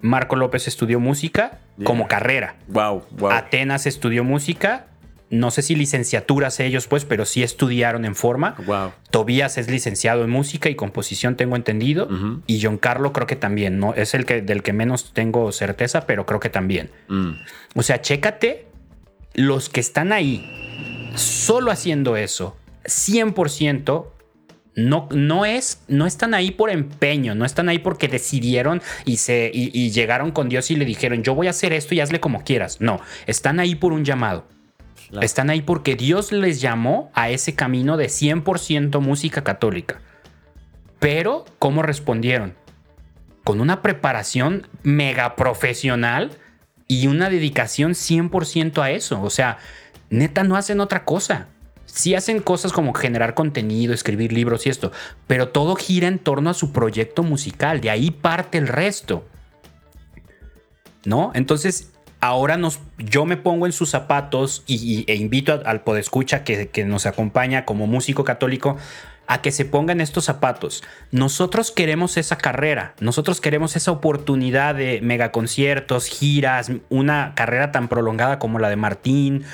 [0.00, 2.56] Marco López estudió música como carrera.
[2.68, 3.30] Wow, wow.
[3.30, 4.86] Atenas estudió música.
[5.28, 8.56] No sé si licenciaturas ellos, pues, pero sí estudiaron en forma.
[8.66, 8.92] Wow.
[9.10, 12.08] Tobías es licenciado en música y composición, tengo entendido.
[12.46, 13.78] Y John Carlo creo que también.
[13.78, 16.90] No es el que del que menos tengo certeza, pero creo que también.
[17.08, 17.32] Mm.
[17.76, 18.66] O sea, chécate
[19.34, 24.06] los que están ahí solo haciendo eso, 100%
[24.88, 29.50] no, no, es, no están ahí por empeño, no están ahí porque decidieron y, se,
[29.52, 32.44] y, llegaron con Dios y le dijeron, yo voy a hacer esto y hazle como
[32.44, 32.80] quieras.
[32.80, 34.46] No, están ahí por un llamado.
[35.20, 40.00] Están ahí porque Dios les llamó a ese camino de 100% música católica.
[41.00, 42.54] Pero, ¿cómo respondieron?
[43.42, 46.30] Con una preparación mega profesional
[46.86, 49.20] y una dedicación 100% a eso.
[49.22, 49.58] O sea,
[50.10, 51.48] neta, no hacen otra cosa
[51.92, 54.92] sí hacen cosas como generar contenido, escribir libros y esto,
[55.26, 59.24] pero todo gira en torno a su proyecto musical, de ahí parte el resto.
[61.04, 61.32] ¿No?
[61.34, 66.68] Entonces, ahora nos, yo me pongo en sus zapatos y, e invito al podescucha que,
[66.68, 68.76] que nos acompaña como músico católico
[69.26, 70.82] a que se pongan estos zapatos.
[71.12, 78.38] Nosotros queremos esa carrera, nosotros queremos esa oportunidad de megaconciertos, giras, una carrera tan prolongada
[78.38, 79.44] como la de Martín,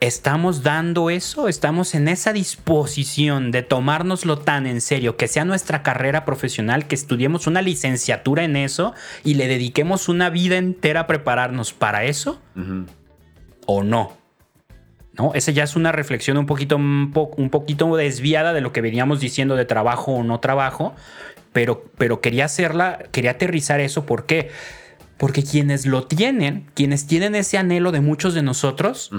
[0.00, 1.46] ¿Estamos dando eso?
[1.46, 6.94] ¿Estamos en esa disposición de tomárnoslo tan en serio, que sea nuestra carrera profesional, que
[6.94, 8.94] estudiemos una licenciatura en eso
[9.24, 12.40] y le dediquemos una vida entera a prepararnos para eso?
[13.66, 14.16] ¿O no?
[15.12, 15.32] ¿no?
[15.34, 19.54] Esa ya es una reflexión un poquito, un, poquito desviada de lo que veníamos diciendo
[19.54, 20.94] de trabajo o no trabajo,
[21.52, 24.06] pero, pero quería hacerla, quería aterrizar eso.
[24.06, 24.50] ¿Por qué?
[25.20, 29.10] Porque quienes lo tienen, quienes tienen ese anhelo de muchos de nosotros,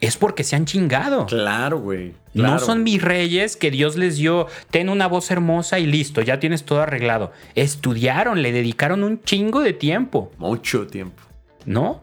[0.00, 1.26] es porque se han chingado.
[1.26, 2.14] Claro, güey.
[2.34, 6.38] No son mis reyes que Dios les dio, ten una voz hermosa y listo, ya
[6.38, 7.32] tienes todo arreglado.
[7.56, 10.30] Estudiaron, le dedicaron un chingo de tiempo.
[10.38, 11.20] Mucho tiempo.
[11.66, 12.00] ¿No?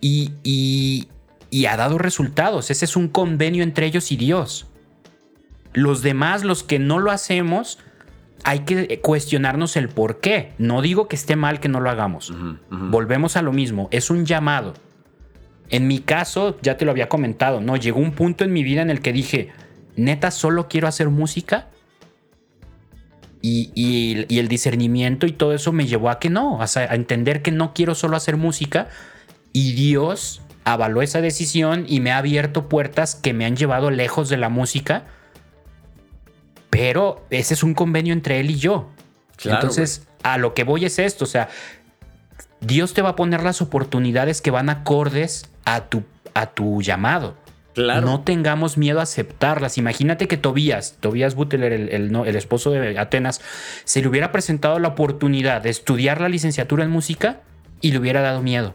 [0.00, 1.08] Y, y,
[1.50, 2.70] y ha dado resultados.
[2.70, 4.66] Ese es un convenio entre ellos y Dios.
[5.74, 7.80] Los demás, los que no lo hacemos,
[8.44, 10.52] hay que cuestionarnos el por qué.
[10.58, 12.32] No digo que esté mal que no lo hagamos.
[12.70, 14.74] Volvemos a lo mismo, es un llamado.
[15.70, 17.76] En mi caso, ya te lo había comentado, ¿no?
[17.76, 19.50] Llegó un punto en mi vida en el que dije,
[19.96, 21.68] neta, solo quiero hacer música.
[23.40, 27.72] Y, el discernimiento y todo eso me llevó a que no, a entender que no
[27.74, 28.88] quiero solo hacer música.
[29.52, 34.28] Y Dios avaló esa decisión y me ha abierto puertas que me han llevado lejos
[34.28, 35.04] de la música
[36.70, 38.90] pero ese es un convenio entre él y yo.
[39.44, 41.48] Entonces, a lo que voy es esto, o sea,
[42.60, 46.02] Dios te va a poner las oportunidades que van acordes a tu,
[46.34, 47.36] a tu llamado.
[47.74, 48.06] Claro.
[48.06, 49.78] No tengamos miedo a aceptarlas.
[49.78, 53.40] Imagínate que Tobías, Tobías Butler, el, el, esposo de Atenas,
[53.84, 57.40] se le hubiera presentado la oportunidad de estudiar la licenciatura en música
[57.80, 58.74] y le hubiera dado miedo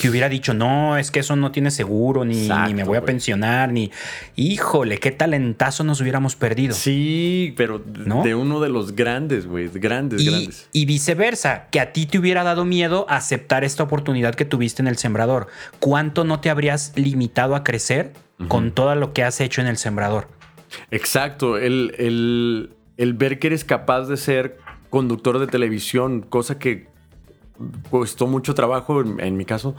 [0.00, 3.72] que hubiera dicho, no, es que eso no tiene seguro, ni, me voy a pensionar,
[3.72, 3.90] ni,
[4.34, 6.74] híjole, qué talentazo nos hubiéramos perdido.
[6.74, 10.68] Sí, pero de uno de los grandes, güey, grandes, grandes.
[10.72, 14.88] Y viceversa, que a ti te hubiera dado miedo aceptar esta oportunidad que tuviste en
[14.88, 15.48] el sembrador.
[15.78, 18.12] ¿Cuánto no te habrías limitado a crecer
[18.48, 20.28] con todo lo que has hecho en el sembrador?
[20.90, 24.58] Exacto, el, el ver que eres capaz de ser
[24.90, 26.86] conductor de televisión, cosa que
[27.90, 29.74] costó mucho trabajo, en, mi caso,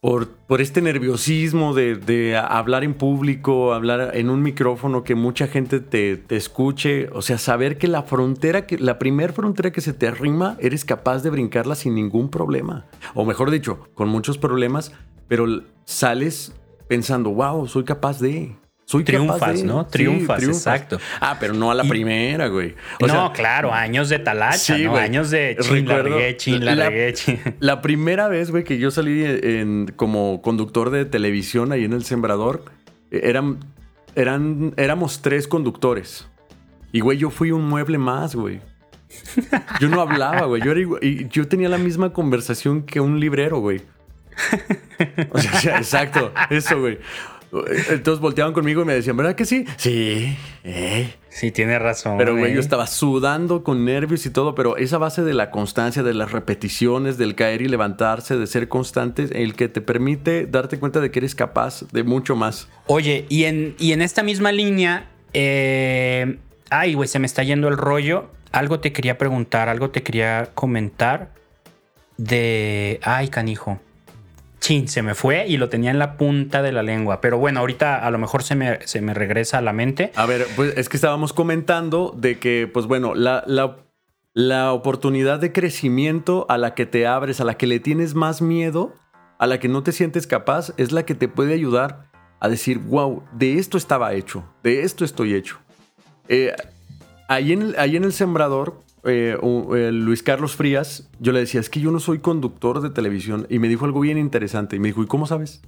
[0.00, 5.80] por, por este nerviosismo de, hablar en público, hablar en un micrófono, que mucha gente
[5.80, 7.08] te, escuche.
[7.12, 10.84] O sea, saber que la frontera, que la primera frontera que se te arrima, eres
[10.84, 12.86] capaz de brincarla sin ningún problema.
[13.14, 14.92] O mejor dicho, con muchos problemas,
[15.26, 15.46] pero
[15.84, 16.54] sales
[16.86, 18.56] pensando, wow, soy capaz de.
[18.88, 19.86] Soy triunfas, ¿no?
[19.86, 20.98] Triunfas, exacto.
[21.20, 22.74] Ah, pero no a la primera, güey.
[23.06, 24.96] no, claro, años de talacha, ¿no?
[24.96, 25.58] Años de
[26.38, 26.90] chin, la la,
[27.60, 32.02] la primera vez, güey, que yo salí en, como conductor de televisión ahí en El
[32.02, 32.64] Sembrador,
[33.10, 33.58] eran,
[34.14, 36.26] eran, éramos tres conductores.
[36.90, 38.62] Y, güey, yo fui un mueble más, güey.
[39.80, 40.62] Yo no hablaba, güey.
[40.62, 40.72] Yo,
[41.28, 43.82] yo tenía la misma conversación que un librero, güey.
[45.30, 46.98] O sea, exacto, eso, güey.
[47.90, 49.64] Entonces volteaban conmigo y me decían, ¿verdad que sí?
[49.76, 50.36] Sí.
[50.64, 51.14] Eh.
[51.28, 52.18] Sí, tiene razón.
[52.18, 56.02] Pero, güey, yo estaba sudando con nervios y todo, pero esa base de la constancia,
[56.02, 60.78] de las repeticiones, del caer y levantarse, de ser constante, el que te permite darte
[60.78, 62.68] cuenta de que eres capaz de mucho más.
[62.86, 66.38] Oye, y en, y en esta misma línea, eh,
[66.70, 68.30] ay, güey, se me está yendo el rollo.
[68.50, 71.34] Algo te quería preguntar, algo te quería comentar
[72.16, 73.78] de, ay, canijo
[74.58, 77.20] chin, se me fue y lo tenía en la punta de la lengua.
[77.20, 80.12] Pero bueno, ahorita a lo mejor se me, se me regresa a la mente.
[80.14, 83.44] A ver, pues es que estábamos comentando de que, pues bueno, la,
[84.34, 88.42] la, oportunidad de crecimiento a la que te abres, a la que le tienes más
[88.42, 88.94] miedo,
[89.38, 92.08] a la que no te sientes capaz, es la que te puede ayudar
[92.40, 95.58] a decir, wow, de esto estaba hecho, de esto estoy hecho.
[96.28, 96.54] Eh,
[97.28, 101.70] ahí, en, ahí en el sembrador, eh, eh, Luis Carlos Frías, yo le decía, es
[101.70, 103.46] que yo no soy conductor de televisión.
[103.48, 104.76] Y me dijo algo bien interesante.
[104.76, 105.62] Y me dijo, ¿y cómo sabes?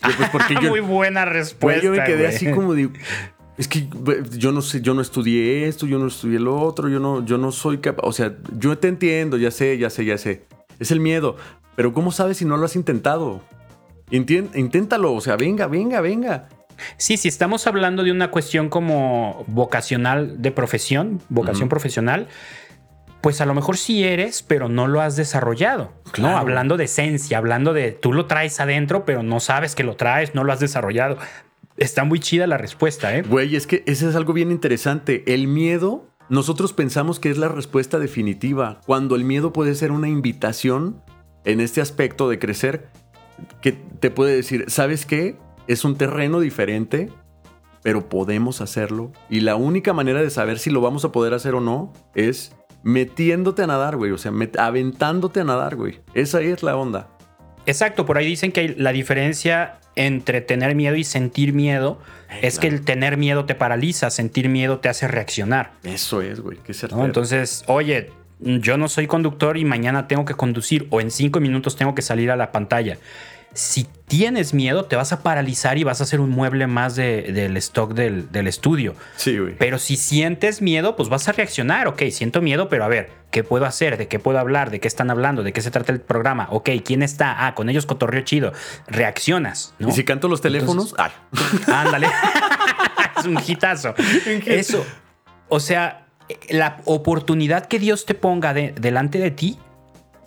[0.00, 1.82] pues porque yo, Muy buena respuesta.
[1.82, 2.92] yo me quedé así como digo,
[3.56, 3.88] es que
[4.32, 7.38] yo no sé, yo no estudié esto, yo no estudié lo otro, yo no, yo
[7.38, 8.06] no soy capaz.
[8.06, 10.44] O sea, yo te entiendo, ya sé, ya sé, ya sé.
[10.78, 11.36] Es el miedo.
[11.76, 13.42] Pero ¿cómo sabes si no lo has intentado?
[14.10, 16.48] inténtalo, o sea, venga, venga, venga.
[16.96, 22.28] Sí, si estamos hablando de una cuestión como vocacional de profesión, vocación profesional,
[23.22, 25.92] pues a lo mejor sí eres, pero no lo has desarrollado.
[26.18, 26.36] ¿no?
[26.36, 30.34] Hablando de esencia, hablando de tú lo traes adentro, pero no sabes que lo traes,
[30.34, 31.16] no lo has desarrollado.
[31.76, 33.22] Está muy chida la respuesta, ¿eh?
[33.22, 35.22] Güey, es que ese es algo bien interesante.
[35.32, 40.08] El miedo, nosotros pensamos que es la respuesta definitiva, cuando el miedo puede ser una
[40.08, 41.00] invitación
[41.44, 42.88] en este aspecto de crecer,
[43.60, 45.36] que te puede decir, ¿sabes qué?
[45.66, 47.10] Es un terreno diferente,
[47.82, 49.12] pero podemos hacerlo.
[49.28, 52.52] Y la única manera de saber si lo vamos a poder hacer o no es
[52.82, 54.12] metiéndote a nadar, güey.
[54.12, 56.00] O sea, aventándote a nadar, güey.
[56.14, 57.08] Esa es la onda.
[57.66, 61.98] Exacto, por ahí dicen que la diferencia entre tener miedo y sentir miedo
[62.40, 65.72] es que el tener miedo te paraliza, sentir miedo te hace reaccionar.
[65.84, 67.04] Eso es, güey, qué ¿No?
[67.04, 68.10] Entonces, oye,
[68.40, 72.02] yo no soy conductor y mañana tengo que conducir o en cinco minutos tengo que
[72.02, 72.98] salir a la pantalla
[73.54, 77.56] si tienes miedo, te vas a paralizar y vas a hacer un mueble más del
[77.58, 78.94] stock del, estudio.
[79.16, 79.56] Sí, güey.
[79.58, 81.86] Pero si sientes miedo, pues vas a reaccionar.
[81.88, 83.96] Ok, siento miedo, pero a ver, ¿qué puedo hacer?
[83.98, 84.70] ¿De qué puedo hablar?
[84.70, 85.42] ¿De qué están hablando?
[85.42, 86.48] ¿De qué se trata el programa?
[86.50, 87.46] Ok, ¿quién está?
[87.46, 88.52] Ah, con ellos cotorreo chido.
[88.86, 89.74] Reaccionas.
[89.78, 89.88] ¿no?
[89.88, 91.10] Y si canto los teléfonos, ah.
[91.66, 92.08] Ándale.
[93.18, 93.94] es un hitazo.
[94.46, 94.84] Eso.
[95.48, 96.06] O sea,
[96.48, 99.58] la oportunidad que Dios te ponga delante de ti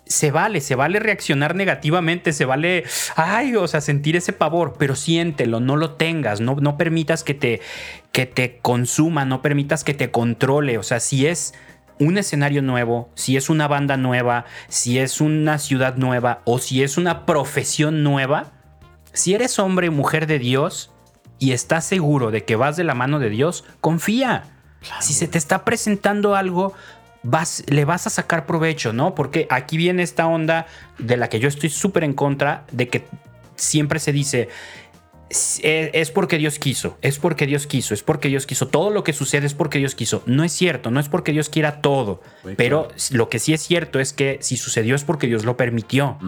[0.06, 2.84] se vale, se vale reaccionar negativamente, se vale,
[3.16, 7.34] ay, o sea, sentir ese pavor, pero siéntelo, no lo tengas, no, no permitas que
[7.34, 7.60] te,
[8.12, 11.54] que te consuma, no permitas que te controle, o sea, si es
[11.98, 16.82] un escenario nuevo, si es una banda nueva, si es una ciudad nueva o si
[16.82, 18.52] es una profesión nueva,
[19.12, 20.92] si eres hombre o mujer de Dios
[21.38, 24.44] y estás seguro de que vas de la mano de Dios, confía.
[25.00, 26.74] Si se te está presentando algo,
[27.68, 29.14] le vas a sacar provecho, ¿no?
[29.14, 30.66] Porque aquí viene esta onda
[30.98, 33.04] de la que yo estoy súper en contra, de que
[33.56, 34.48] siempre se dice,
[35.28, 38.68] es porque Dios quiso, es porque Dios quiso, es porque Dios quiso.
[38.68, 40.22] Todo lo que sucede es porque Dios quiso.
[40.26, 42.22] No es cierto, no es porque Dios quiera todo.
[42.56, 46.18] pero lo que sí es cierto es que si sucedió es porque Dios lo permitió.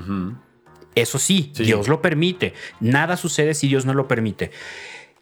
[0.94, 2.54] Eso sí, Dios lo permite.
[2.80, 4.50] Nada sucede si Dios no lo permite.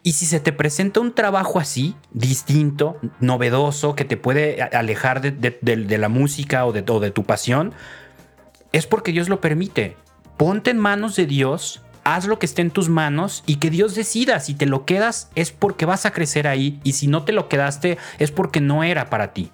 [0.06, 5.98] Y si se te presenta un trabajo así, distinto, novedoso, que te puede alejar de,
[5.98, 7.74] la música o de, de tu pasión,
[8.70, 9.96] es porque Dios lo permite.
[10.36, 13.96] Ponte en manos de Dios, haz lo que esté en tus manos y que Dios
[13.96, 14.38] decida.
[14.38, 17.48] Si te lo quedas es porque vas a crecer ahí y si no te lo
[17.48, 19.50] quedaste es porque no era para ti.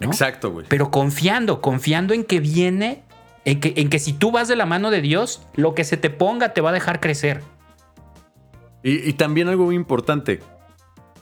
[0.00, 0.66] Exacto, güey.
[0.68, 3.04] Pero confiando, confiando en que viene,
[3.44, 5.96] en que, en que si tú vas de la mano de Dios, lo que se
[5.96, 7.44] te ponga te va a dejar crecer.
[8.88, 10.40] Y, también algo muy importante,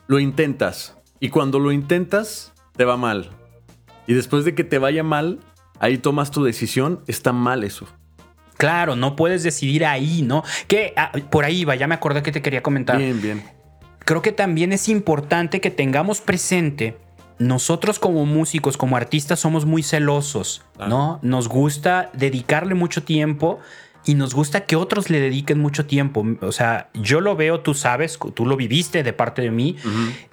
[0.06, 0.96] lo intentas.
[1.18, 3.30] Y cuando lo intentas, te va mal.
[4.06, 5.40] Y después de que te vaya mal,
[5.80, 7.86] ahí tomas tu decisión, está mal eso.
[8.56, 10.44] Claro, no puedes decidir ahí, ¿no?
[10.68, 12.98] Que ah, por ahí va, ya me acordé que te quería comentar.
[12.98, 13.42] Bien, bien.
[13.98, 16.96] Creo que también es importante que tengamos presente,
[17.38, 21.18] nosotros como músicos, como artistas, somos muy celosos, ¿no?
[21.22, 23.58] Nos gusta dedicarle mucho tiempo
[24.07, 26.24] y nos gusta que otros le dediquen mucho tiempo.
[26.40, 29.76] O sea, yo lo veo, tú sabes, tú lo viviste de parte de mí,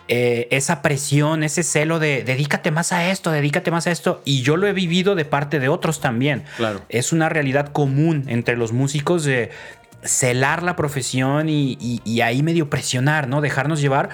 [0.07, 4.43] eh, esa presión, ese celo de dedícate más a esto, dedícate más a esto, y
[4.43, 6.43] yo lo he vivido de parte de otros también.
[6.55, 6.81] Claro.
[6.87, 9.49] Es una realidad común entre los músicos de
[10.03, 13.41] celar la profesión y, y ahí medio presionar, ¿no?
[13.41, 14.09] Dejarnos llevar.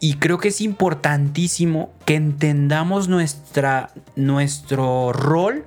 [0.00, 5.66] Y creo que es importantísimo que entendamos nuestra, nuestro rol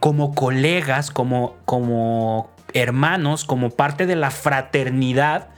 [0.00, 5.48] como colegas, como, como hermanos, como parte de la fraternidad,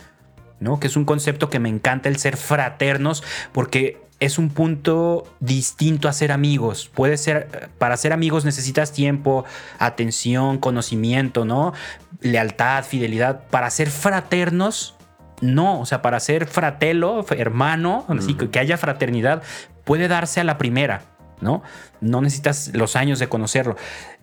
[0.61, 0.81] ¿no?
[0.81, 6.09] Que es un concepto que me encanta el ser fraternos, porque es un punto distinto
[6.09, 6.89] a ser amigos.
[6.95, 9.45] Puede ser, para ser amigos necesitas tiempo,
[9.81, 11.73] atención, conocimiento, ¿no?
[12.21, 13.43] Lealtad, fidelidad.
[13.51, 14.95] Para ser fraternos,
[15.41, 15.81] no.
[15.81, 19.43] O sea, para ser fratelo, hermano, así que haya fraternidad,
[19.83, 21.03] puede darse a la primera,
[21.41, 21.65] ¿no?
[22.01, 23.77] No necesitas los años de conocerlo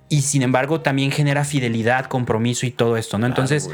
[0.09, 3.27] y sin embargo también genera fidelidad, compromiso y todo esto, ¿no?
[3.27, 3.69] Entonces,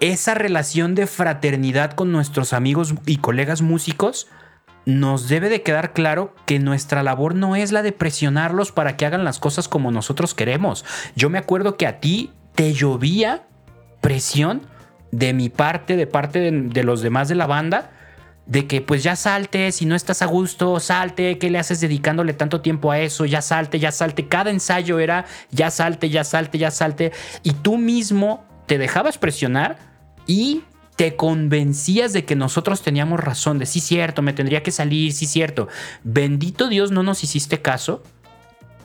[0.00, 4.26] esa relación de fraternidad con nuestros amigos y colegas músicos
[4.84, 9.06] nos debe de quedar claro que nuestra labor no es la de presionarlos para que
[9.06, 10.84] hagan las cosas como nosotros queremos.
[11.14, 13.46] Yo me acuerdo que a ti te llovía
[14.00, 14.62] presión
[15.12, 17.92] de mi parte, de parte de los demás de la banda,
[18.46, 22.32] de que pues ya salte, si no estás a gusto, salte, ¿qué le haces dedicándole
[22.32, 23.24] tanto tiempo a eso?
[23.24, 24.28] Ya salte, ya salte.
[24.28, 27.12] Cada ensayo era ya salte, ya salte, ya salte.
[27.42, 29.78] Y tú mismo te dejabas presionar
[30.26, 30.62] y
[30.96, 35.26] te convencías de que nosotros teníamos razón, de sí cierto, me tendría que salir, sí
[35.26, 35.68] cierto.
[36.02, 38.02] Bendito Dios, no nos hiciste caso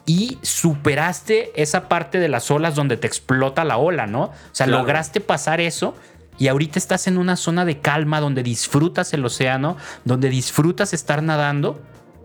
[0.05, 4.23] y superaste esa parte de las olas donde te explota la ola, ¿no?
[4.23, 5.95] O sea, lograste pasar eso
[6.37, 11.23] y ahorita estás en una zona de calma donde disfrutas el océano, donde disfrutas estar
[11.23, 11.81] nadando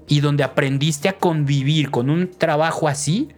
[0.09, 3.29] y donde aprendiste a convivir con un trabajo así,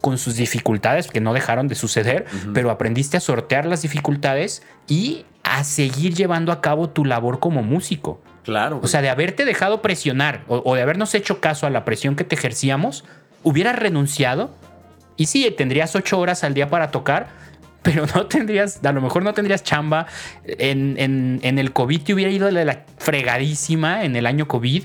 [0.00, 5.24] con sus dificultades, que no dejaron de suceder, pero aprendiste a sortear las dificultades y
[5.42, 8.20] a seguir llevando a cabo tu labor como músico.
[8.44, 8.80] Claro.
[8.82, 12.24] O sea, de haberte dejado presionar o, de habernos hecho caso a la presión que
[12.24, 13.04] te ejercíamos,
[13.42, 14.50] hubieras renunciado
[15.16, 17.28] y sí, tendrías ocho horas al día para tocar,
[17.82, 20.06] pero no tendrías, a lo mejor no tendrías chamba.
[20.44, 24.84] En, el COVID te hubiera ido de la fregadísima en el año COVID.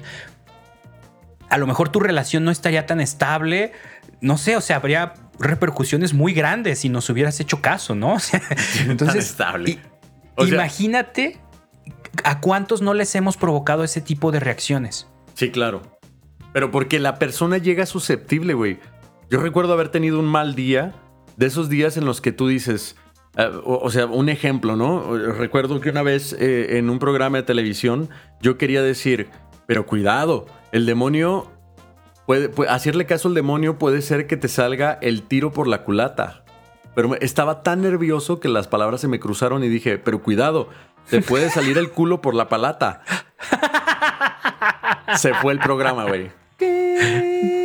[1.50, 3.74] A lo mejor tu relación no estaría tan estable.
[4.22, 8.18] No sé, o sea, habría repercusiones muy grandes si nos hubieras hecho caso, ¿no?
[8.88, 9.80] entonces, estable.
[10.38, 11.38] imagínate
[12.24, 15.08] a cuántos no les hemos provocado ese tipo de reacciones.
[15.34, 15.82] Sí, claro.
[16.54, 18.80] Pero porque la persona llega susceptible, güey.
[19.30, 20.94] Yo recuerdo haber tenido un mal día
[21.38, 22.96] de esos días en los que tú dices,
[23.38, 25.18] Eh, o, sea, un ejemplo, ¿no?
[25.18, 28.10] Recuerdo que una vez eh, en un programa de televisión
[28.42, 29.28] yo quería decir,
[29.66, 31.52] pero cuidado, el demonio
[32.26, 36.44] puede, hacerle caso al demonio puede ser que te salga el tiro por la culata.
[36.96, 40.70] Pero estaba tan nervioso que las palabras se me cruzaron y dije, pero cuidado,
[41.10, 43.02] te puede salir el culo por la palata.
[45.18, 46.32] se fue el programa, güey.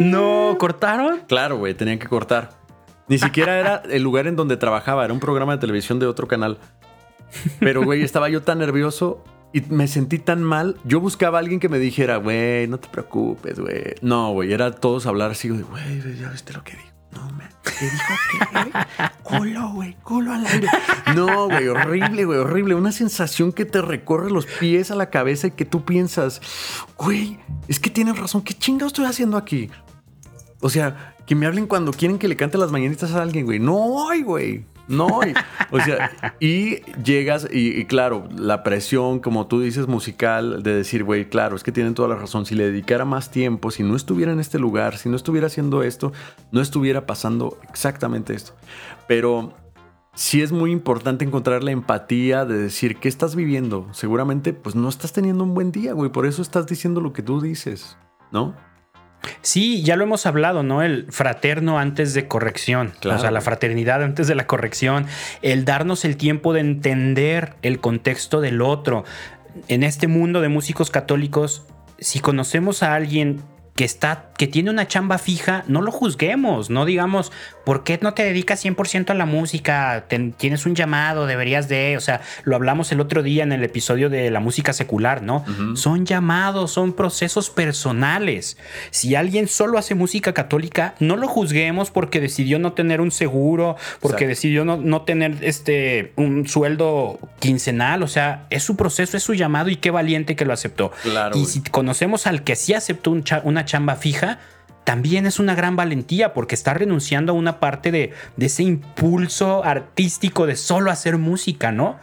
[0.01, 1.21] ¿No cortaron?
[1.29, 2.59] Claro, güey, tenían que cortar.
[3.11, 6.28] Ni siquiera era el lugar en donde trabajaba, era un programa de televisión de otro
[6.28, 6.58] canal.
[7.58, 10.76] Pero, güey, estaba yo tan nervioso y me sentí tan mal.
[10.84, 13.96] Yo buscaba a alguien que me dijera, güey, no te preocupes, güey.
[14.00, 15.64] No, güey, era todos hablar así, güey,
[16.20, 16.88] ya viste lo que dijo.
[17.11, 17.48] No, me.
[17.64, 18.72] ¿Qué dijo qué, güey?
[19.24, 20.68] Culo, güey, culo al aire.
[21.16, 22.76] No, güey, horrible, güey, horrible.
[22.76, 26.40] Una sensación que te recorre los pies a la cabeza y que tú piensas,
[26.96, 29.68] güey, es que tienes razón, ¿qué chingados estoy haciendo aquí?
[30.61, 33.61] O sea, que me hablen cuando quieren que le cante las mañanitas a alguien, güey.
[33.61, 34.64] No hay, güey.
[34.89, 35.33] No hay.
[35.70, 36.11] O sea,
[36.41, 41.62] y llegas y, claro, la presión, como tú dices, musical, de decir, güey, claro, es
[41.62, 42.47] que tienen toda la razón.
[42.47, 45.85] Si le dedicara más tiempo, si no estuviera en este lugar, si no estuviera haciendo
[45.85, 46.12] esto,
[46.51, 48.57] no estuviera pasando exactamente esto.
[49.07, 49.53] Pero
[50.14, 53.87] sí es muy importante encontrar la empatía de decir, ¿qué estás viviendo?
[53.93, 56.11] Seguramente, pues no estás teniendo un buen día, güey.
[56.11, 57.97] Por eso estás diciendo lo que tú dices,
[58.33, 58.57] ¿no?
[59.43, 60.83] Sí, ya lo hemos hablado, ¿no?
[60.83, 62.93] El fraterno antes de corrección.
[63.05, 65.07] O sea, la fraternidad antes de la corrección.
[65.43, 69.05] El darnos el tiempo de entender el contexto del otro.
[69.68, 71.64] En este mundo de músicos católicos,
[71.99, 73.43] si conocemos a alguien
[73.81, 77.33] que está, que tiene una chamba fija, no lo juzguemos, no digamos,
[77.64, 80.05] ¿por qué no te dedicas 100% a la música?
[80.37, 84.11] tienes un llamado, deberías de, o sea, lo hablamos el otro día en el episodio
[84.11, 85.47] de la música secular, ¿no?
[85.76, 88.59] Son llamados, son procesos personales.
[88.91, 93.76] Si alguien solo hace música católica, no lo juzguemos porque decidió no tener un seguro,
[94.01, 99.22] porque decidió no, no, tener este, un sueldo quincenal, o sea, es su proceso, es
[99.22, 100.93] su llamado y qué valiente que lo aceptó.
[101.35, 103.11] y si conocemos al que sí aceptó
[103.45, 104.39] una chamba fija,
[104.85, 110.47] también es una gran valentía porque está renunciando a una parte de, ese impulso artístico
[110.47, 111.99] de solo hacer música, ¿no?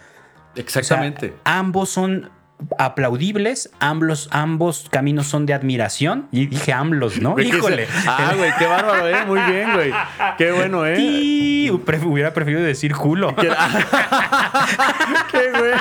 [0.56, 1.36] Exactamente.
[1.44, 2.32] ambos son
[2.80, 6.28] aplaudibles, ambos, ambos caminos son de admiración.
[6.32, 7.38] Y dije ambos, ¿no?
[7.40, 7.88] Híjole.
[8.08, 9.26] Ah, güey, qué bárbaro, ¿eh?
[9.26, 9.94] Muy bien, güey.
[10.38, 10.96] Qué bueno, ¿eh?
[10.98, 13.36] Y hubiera preferido decir culo.
[15.32, 15.74] ¿Qué, güey?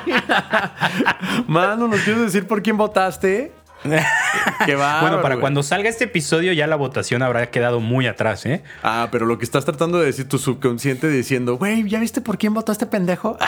[1.47, 3.53] Mano, ¿nos quieres decir por quién votaste?
[5.01, 8.63] bueno, para cuando salga este episodio ya la votación habrá quedado muy atrás, ¿eh?
[8.83, 12.39] Ah, pero lo que estás tratando de decir tu subconsciente diciendo, güey, ¿ya viste por
[12.39, 13.37] quién votó este pendejo?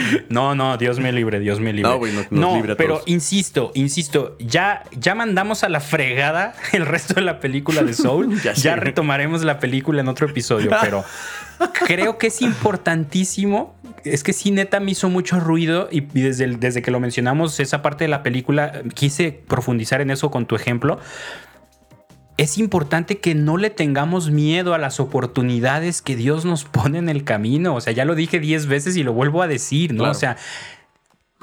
[0.28, 1.90] No, no, Dios me libre, Dios me libre.
[1.90, 7.14] No, güey, no, libre pero insisto, insisto, ya, ya mandamos a la fregada el resto
[7.14, 8.40] de la película de Soul.
[8.56, 11.04] ya, retomaremos la película en otro episodio, pero
[11.86, 13.76] creo que es importantísimo.
[14.04, 17.82] Es que sí, neta, me hizo mucho ruido y desde, desde que lo mencionamos, esa
[17.82, 20.98] parte de la película, quise profundizar en eso con tu ejemplo
[22.42, 27.08] es importante que no le tengamos miedo a las oportunidades que Dios nos pone en
[27.08, 27.76] el camino.
[27.76, 30.10] O sea, ya lo dije diez veces y lo vuelvo a decir, ¿no?
[30.10, 30.36] O sea,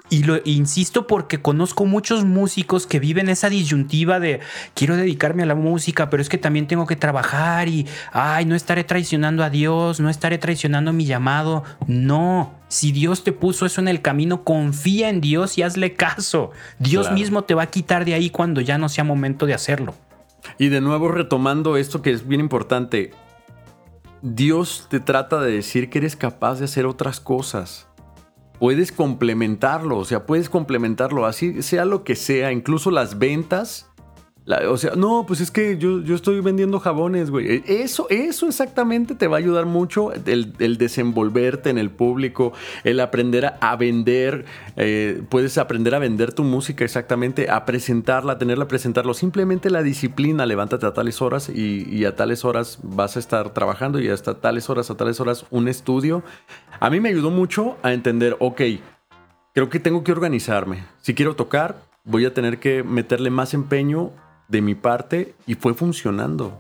[0.10, 4.42] y lo insisto porque conozco muchos músicos que viven esa disyuntiva de
[4.74, 8.56] quiero dedicarme a la música, pero es que también tengo que trabajar y ay, no
[8.56, 11.64] estaré traicionando a Dios, no estaré traicionando mi llamado.
[11.88, 16.52] No, si Dios te puso eso en el camino, confía en Dios y hazle caso.
[16.78, 19.96] Dios mismo te va a quitar de ahí cuando ya no sea momento de hacerlo.
[20.60, 23.12] Y de nuevo retomando esto que es bien importante,
[24.22, 27.88] Dios te trata de decir que eres capaz de hacer otras cosas.
[28.60, 33.89] Puedes complementarlo, o sea, puedes complementarlo, así sea lo que sea, incluso las ventas
[34.68, 37.48] o sea, no, pues es que yo, yo estoy vendiendo jabones, güey.
[37.48, 43.00] E, eso, eso exactamente te va a ayudar mucho el, desenvolverte en el público, el
[43.00, 44.46] aprender a, vender.
[44.76, 49.14] Eh, puedes aprender a vender tu música exactamente, a presentarla, a tenerla a presentarlo.
[49.14, 53.54] Simplemente la disciplina, levántate a tales horas y, y a tales horas vas a estar
[53.54, 56.24] trabajando y hasta tales horas, a tales horas un estudio.
[56.80, 58.62] A mí me ayudó mucho a entender, ok,
[59.54, 60.86] creo que tengo que organizarme.
[61.02, 64.12] Si quiero tocar, voy a tener que meterle más empeño
[64.50, 66.60] de mi parte y fue funcionando.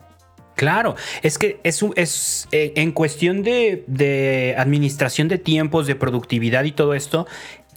[0.55, 6.71] Claro, es que es, es eh, en cuestión de, administración de tiempos, de productividad y
[6.71, 7.27] todo esto,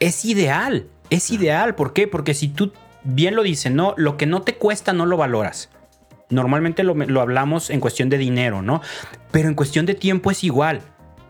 [0.01, 1.75] es ideal, es ideal.
[1.75, 2.09] ¿Por qué?
[2.09, 2.73] Porque si tú
[3.05, 5.71] bien lo dices, no, lo que no te cuesta no lo valoras.
[6.29, 8.81] Normalmente lo, lo hablamos en cuestión de dinero, ¿no?
[9.31, 10.81] Pero en cuestión de tiempo es igual.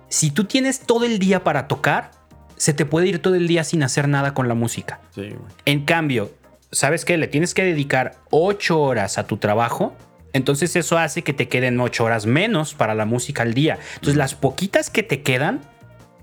[0.08, 2.12] Si tú tienes todo el día para tocar,
[2.56, 5.00] se te puede ir todo el día sin hacer nada con la música.
[5.14, 5.34] Sí,
[5.66, 6.30] en cambio,
[6.72, 7.16] ¿sabes qué?
[7.16, 9.94] Le tienes que dedicar ocho horas a tu trabajo,
[10.34, 13.78] Entonces eso hace que te queden ocho horas menos para la música al día.
[13.96, 15.60] Entonces las poquitas que te quedan,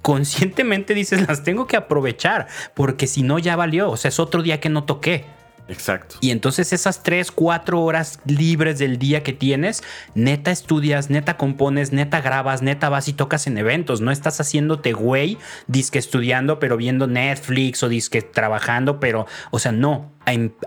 [0.02, 3.92] conscientemente dices, las tengo que aprovechar, porque si no ya valió.
[3.92, 5.26] O sea, es otro día que no toqué.
[5.70, 6.16] Exacto.
[6.22, 9.84] Y entonces esas 3, 4 horas libres del día que tienes,
[10.16, 14.02] neta estudias, neta compones, neta grabas, neta vas y tocas en eventos.
[14.02, 19.72] No estás haciéndote güey, disque estudiando, pero viendo Netflix o disque trabajando, pero, o sea,
[19.72, 20.12] no,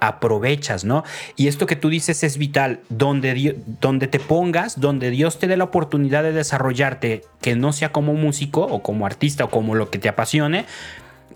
[0.00, 1.05] aprovechas, ¿no?
[1.36, 5.57] Y esto que tú dices es vital, donde, donde te pongas, donde Dios te dé
[5.57, 9.90] la oportunidad de desarrollarte, que no sea como músico o como artista o como lo
[9.90, 10.66] que te apasione,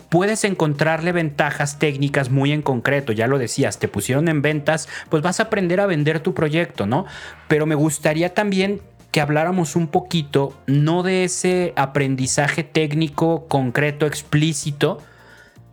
[0.09, 3.11] puedes encontrarle ventajas técnicas muy en concreto.
[3.11, 6.85] Ya lo decías, te pusieron en ventas, pues vas a aprender a vender tu proyecto,
[6.85, 7.05] ¿no?
[7.47, 8.81] Pero me gustaría también
[9.11, 14.99] que habláramos un poquito, no de ese aprendizaje técnico concreto, explícito,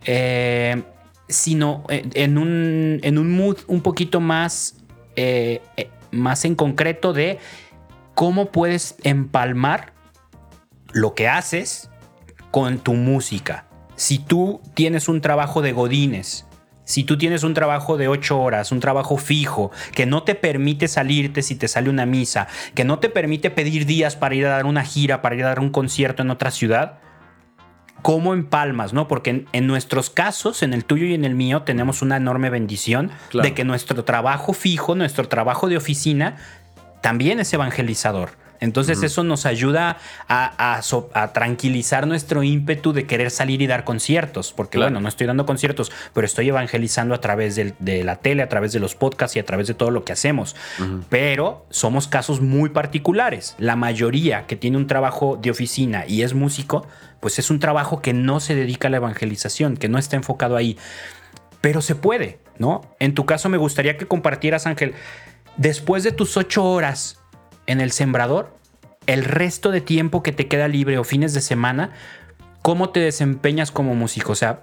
[0.05, 0.83] eh,
[1.29, 4.77] sino en un, en un mood un poquito más,
[5.17, 7.39] eh, eh, más en concreto de
[8.15, 9.93] cómo puedes empalmar
[10.93, 11.91] lo que haces
[12.51, 13.67] con tu música
[13.97, 16.47] si tú tienes un trabajo de godines,
[16.85, 20.87] si tú tienes un trabajo de ocho horas, un trabajo fijo, que no te permite
[20.87, 24.51] salirte si te sale una misa, que no te permite pedir días para ir a
[24.51, 26.99] dar una gira, para ir a dar un concierto en otra ciudad,
[28.03, 28.93] ¿cómo empalmas?
[28.93, 29.09] ¿no?
[29.09, 33.11] Porque en, nuestros casos, en el tuyo y en el mío, tenemos una enorme bendición
[33.33, 36.37] de que nuestro trabajo fijo, nuestro trabajo de oficina,
[37.01, 38.44] también es evangelizador.
[38.61, 39.99] Entonces eso nos ayuda
[40.29, 40.81] a,
[41.33, 45.93] tranquilizar nuestro ímpetu de querer salir y dar conciertos, porque bueno, no estoy dando conciertos,
[46.13, 49.45] pero estoy evangelizando a través de la tele, a través de los podcasts y a
[49.45, 50.57] través de todo lo que hacemos.
[51.09, 53.55] Pero somos casos muy particulares.
[53.59, 56.87] La mayoría que tiene un trabajo de oficina y es músico,
[57.21, 60.57] pues es un trabajo que no se dedica a la evangelización, que no está enfocado
[60.57, 60.77] ahí.
[61.61, 62.83] Pero se puede, ¿no?
[62.99, 64.95] En tu caso me gustaría que compartieras, Ángel,
[65.57, 67.24] después de tus ocho horas
[67.67, 68.57] en el sembrador,
[69.07, 71.91] el resto de tiempo que te queda libre o fines de semana,
[72.63, 74.33] ¿cómo te desempeñas como músico?
[74.33, 74.63] O sea,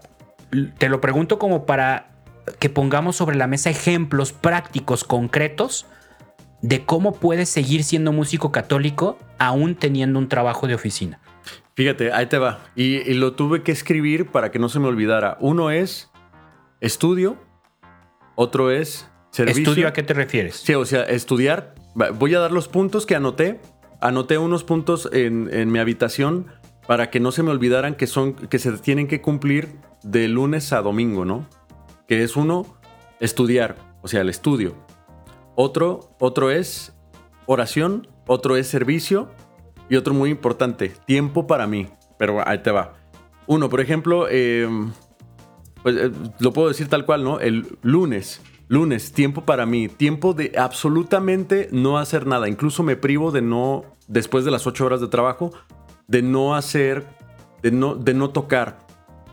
[0.78, 2.12] te lo pregunto como para
[2.60, 5.86] que pongamos sobre la mesa ejemplos prácticos, concretos,
[6.62, 11.20] de cómo puedes seguir siendo músico católico aún teniendo un trabajo de oficina.
[11.76, 12.60] Fíjate, ahí te va.
[12.76, 15.38] Y, y lo tuve que escribir para que no se me olvidara.
[15.40, 16.12] Uno es
[16.80, 17.38] estudio,
[18.36, 19.64] otro es servicio.
[19.64, 20.58] ¿Estudio a qué te refieres?
[20.58, 23.60] Sí, o sea, estudiar Voy a dar los puntos que anoté.
[24.00, 26.48] Anoté unos puntos en, mi habitación
[26.88, 30.74] para que no se me olvidaran que son que se tienen que cumplir de lunes
[30.74, 31.48] a domingo, ¿no?
[32.08, 32.66] Que es uno
[33.20, 34.76] estudiar, o sea, el estudio.
[35.56, 36.94] Otro, otro es
[37.46, 39.30] oración, otro es servicio
[39.90, 41.88] y otro muy importante, tiempo para mí.
[42.18, 42.94] Pero ahí te va.
[43.46, 44.92] Uno, por ejemplo, em,
[45.84, 47.40] pues, eh, lo puedo decir tal cual, ¿no?
[47.40, 48.42] El lunes
[48.72, 52.48] Lunes, tiempo para mí, tiempo de absolutamente no hacer nada.
[52.48, 55.52] Incluso me privo de no, después de las ocho horas de trabajo,
[56.08, 57.06] de no hacer,
[57.62, 58.88] de no, de no tocar.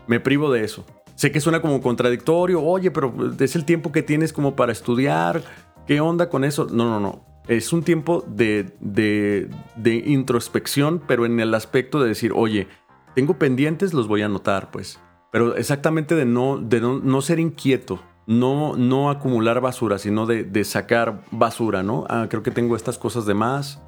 [0.07, 0.85] Me privo de eso.
[1.15, 5.41] Sé que suena como contradictorio, oye, pero es el tiempo que tienes como para estudiar.
[5.87, 6.67] ¿Qué onda con eso?
[6.69, 7.25] No, no, no.
[7.47, 12.67] Es un tiempo de, de, de introspección, pero en el aspecto de decir, oye,
[13.15, 14.99] tengo pendientes, los voy a anotar, pues.
[15.31, 20.63] Pero exactamente de no, de no, no ser inquieto, no, no acumular basura, sino de,
[20.63, 22.05] sacar basura, ¿no?
[22.09, 23.81] Ah, creo que tengo estas cosas de más.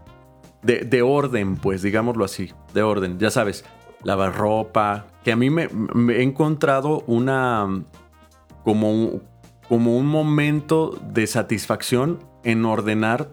[0.63, 3.19] De, orden, pues, digámoslo así, de orden.
[3.19, 3.63] Ya sabes,
[4.03, 5.69] lavar ropa, que a mí me,
[6.09, 7.84] he encontrado una,
[8.63, 9.22] como un,
[9.69, 13.30] como un momento de satisfacción en ordenar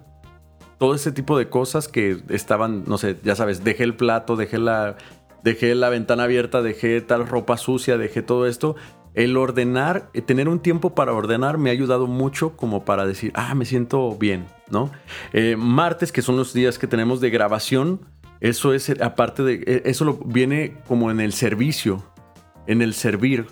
[0.76, 4.58] todo ese tipo de cosas que estaban, no sé, ya sabes, dejé el plato, dejé
[4.58, 4.96] la,
[5.42, 8.76] dejé la ventana abierta, dejé tal ropa sucia, dejé todo esto
[9.14, 13.32] el ordenar, eh, tener un tiempo para ordenar me ha ayudado mucho como para decir,
[13.34, 14.90] ah, me siento bien, ¿no?
[15.32, 18.00] Eh, martes, que son los días que tenemos de grabación,
[18.40, 22.04] eso es, aparte de, eso lo, viene como en el servicio,
[22.66, 23.46] en el servir,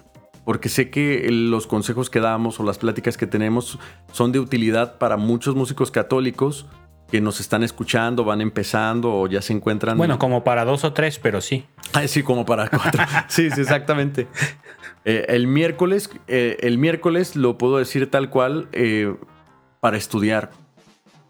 [0.44, 3.80] porque sé que los consejos que damos o las pláticas que tenemos
[4.12, 6.66] son de utilidad para muchos músicos católicos
[7.10, 9.96] que nos están escuchando, van empezando o ya se encuentran.
[9.96, 11.64] Bueno, como para dos o tres, pero sí.
[11.92, 13.04] Ah, sí, como para cuatro.
[13.28, 14.26] sí, sí, exactamente.
[15.04, 19.14] Eh, el miércoles, eh, el miércoles lo puedo decir tal cual eh,
[19.80, 20.50] para estudiar.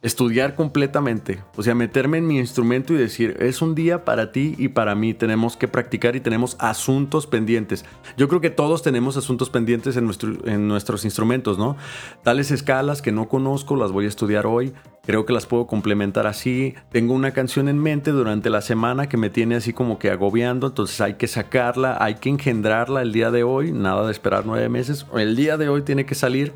[0.03, 1.43] Estudiar completamente.
[1.57, 4.95] O sea, meterme en mi instrumento y decir, es un día para ti y para
[4.95, 5.15] mí.
[5.15, 7.85] Tenemos que practicar y tenemos asuntos pendientes.
[8.17, 10.09] Yo creo que todos tenemos asuntos pendientes en,
[10.45, 11.77] en nuestros instrumentos, ¿no?
[12.23, 14.73] Tales escalas que no conozco, las voy a estudiar hoy.
[15.07, 16.75] Creo que las puedo complementar así.
[16.91, 20.67] Tengo una canción en mente durante la semana que me tiene así como que agobiando,
[20.67, 24.69] entonces hay que sacarla, hay que engendrarla el día de hoy, nada de esperar nueve
[24.69, 25.07] meses.
[25.15, 26.55] El día de hoy tiene que salir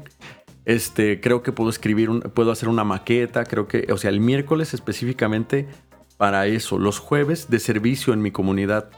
[0.65, 4.75] Este, creo que puedo escribir, puedo hacer una maqueta, creo que, o sea, el miércoles
[4.75, 5.69] específicamente
[6.17, 8.91] para eso, los jueves de servicio en mi comunidad,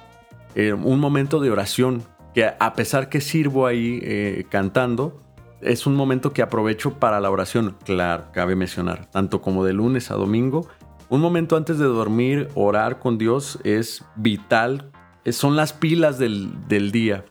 [0.55, 2.03] eh, un momento de oración,
[2.35, 5.21] que a pesar que sirvo ahí eh, cantando,
[5.61, 10.11] es un momento que aprovecho para la oración, claro, cabe mencionar, tanto como de lunes
[10.11, 10.69] a domingo.
[11.09, 14.91] Un momento antes de dormir, orar con Dios es vital,
[15.31, 17.25] son las pilas del, día.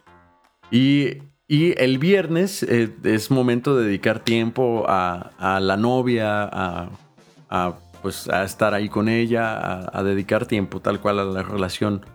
[0.72, 1.18] Y,
[1.60, 8.74] el viernes eh, es momento de dedicar tiempo a, la novia, a, pues, a estar
[8.74, 12.06] ahí con ella, a, dedicar tiempo tal cual a la relación.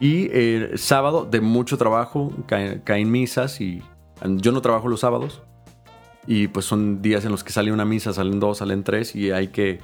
[0.00, 3.82] Y el eh, sábado de mucho trabajo, caen misas y
[4.24, 5.42] yo no trabajo los sábados
[6.26, 9.30] y pues son días en los que sale una misa, salen dos, salen tres y
[9.30, 9.78] hay que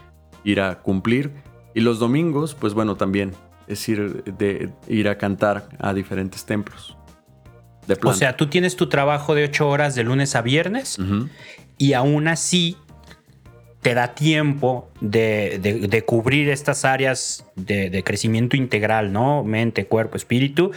[0.45, 1.33] ir a cumplir.
[1.75, 3.33] Y los domingos, pues bueno, también
[3.67, 6.97] es ir, de, ir a cantar a diferentes templos.
[8.03, 10.99] O sea, tú tienes tu trabajo de ocho horas de lunes a viernes
[11.79, 12.77] y aún así
[13.83, 19.43] te da tiempo de, cubrir estas áreas de, de, crecimiento integral, ¿no?
[19.43, 20.73] Mente, cuerpo, espíritu,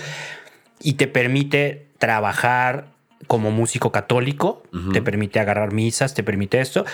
[0.81, 2.93] y te permite trabajar
[3.27, 6.85] como músico católico, te permite agarrar misas, te permite esto,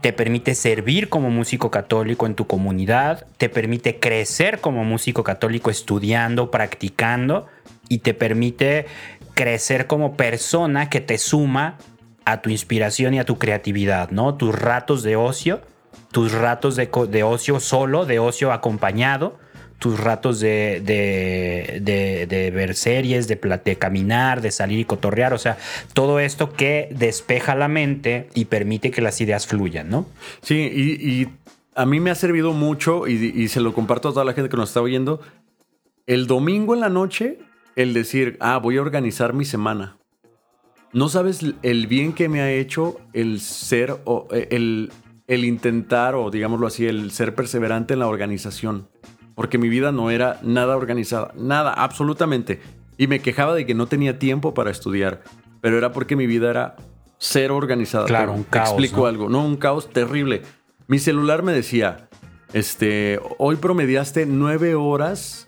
[0.00, 5.70] te permite servir como músico católico en tu comunidad, te permite crecer como músico católico
[5.70, 7.46] estudiando, practicando
[7.88, 8.86] y te permite
[9.36, 11.76] crecer como persona que te suma
[12.24, 14.34] a tu inspiración y a tu creatividad, ¿no?
[14.34, 15.60] Tus ratos de ocio,
[16.10, 19.38] tus ratos de, de ocio solo, de ocio acompañado,
[19.78, 25.58] tus ratos de, de, ver series, de, de, caminar, de salir y cotorrear, o sea,
[25.92, 30.06] todo esto que despeja la mente y permite que las ideas fluyan, ¿no?
[30.40, 31.28] Sí, y,
[31.74, 34.56] a mí me ha servido mucho y, se lo comparto a toda la gente que
[34.56, 35.20] nos está oyendo.
[36.06, 37.38] El domingo en la noche,
[37.76, 39.98] el decir, ah, voy a organizar mi semana.
[40.92, 44.90] No sabes el bien que me ha hecho el ser, o el,
[45.28, 48.88] el intentar, o digámoslo así, el ser perseverante en la organización
[49.36, 52.58] porque mi vida no era nada organizada, nada, absolutamente.
[52.96, 55.22] Y me quejaba de que no tenía tiempo para estudiar,
[55.60, 56.76] pero era porque mi vida era
[57.18, 58.06] cero organizada.
[58.06, 58.70] Claro, un caos.
[58.70, 60.40] explico algo, no, un caos terrible.
[60.88, 62.08] Mi celular me decía,
[62.54, 65.45] este, hoy promediaste nueve horas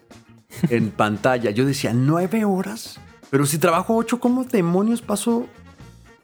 [0.70, 1.50] en pantalla.
[1.50, 3.00] Yo decía, ¿nueve horas?
[3.30, 5.46] Pero si trabajo ocho, ¿cómo demonios paso?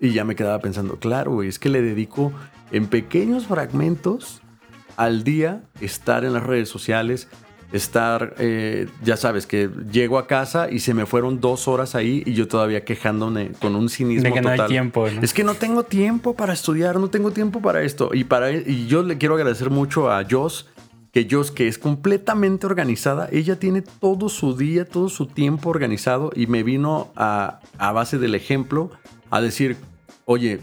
[0.00, 2.32] Y ya me quedaba pensando, claro, es que le dedico
[2.72, 4.42] en pequeños fragmentos
[4.96, 7.28] al día estar en las redes sociales,
[7.72, 12.22] estar, eh, ya sabes, que llego a casa y se me fueron dos horas ahí
[12.24, 14.56] y yo todavía quejándome con un cinismo de que total.
[14.56, 18.10] No hay tiempo, Es que no tengo tiempo para estudiar, no tengo tiempo para esto.
[18.12, 20.68] Y, para, y yo le quiero agradecer mucho a Joss,
[21.14, 26.32] que Joss, que es completamente organizada, ella tiene todo su día, todo su tiempo organizado
[26.34, 28.90] y me vino a, a base del ejemplo
[29.30, 29.76] a decir,
[30.24, 30.60] oye,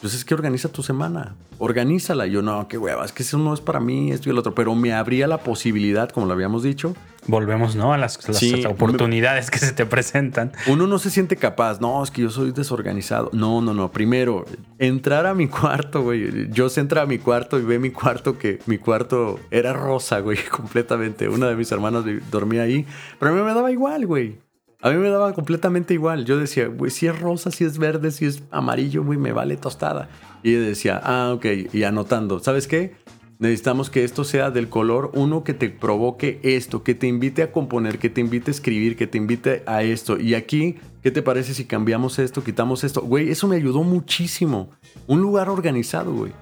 [0.00, 2.26] pues es que organiza tu semana, organízala.
[2.26, 4.54] yo, no, qué hueva, es que eso no es para mí, esto y el otro.
[4.54, 6.94] Pero me abría la posibilidad, como lo habíamos dicho.
[7.26, 7.92] Volvemos, ¿no?
[7.92, 8.18] A las,
[8.66, 10.52] oportunidades que se te presentan.
[10.66, 13.30] Uno no se siente capaz, no, es que yo soy desorganizado.
[13.32, 13.92] No, no, no.
[13.92, 14.46] Primero,
[14.78, 16.50] entrar a mi cuarto, güey.
[16.50, 20.20] Yo se entra a mi cuarto y ve mi cuarto que mi cuarto era rosa,
[20.20, 21.28] güey, completamente.
[21.28, 22.86] Una de mis hermanas dormía ahí,
[23.18, 24.38] pero a mí me daba igual, güey.
[24.82, 26.24] A mí me daba completamente igual.
[26.24, 29.56] Yo decía, güey, si es rosa, si es verde, si es amarillo, güey, me vale
[29.56, 30.08] tostada.
[30.42, 32.94] Y decía, ah, ok, y anotando, ¿sabes qué?
[33.38, 37.52] Necesitamos que esto sea del color uno que te provoque esto, que te invite a
[37.52, 40.20] componer, que te invite a escribir, que te invite a esto.
[40.20, 43.00] Y aquí, ¿qué te parece si cambiamos esto, quitamos esto?
[43.00, 44.70] Güey, eso me ayudó muchísimo.
[45.06, 46.32] Un lugar organizado, güey.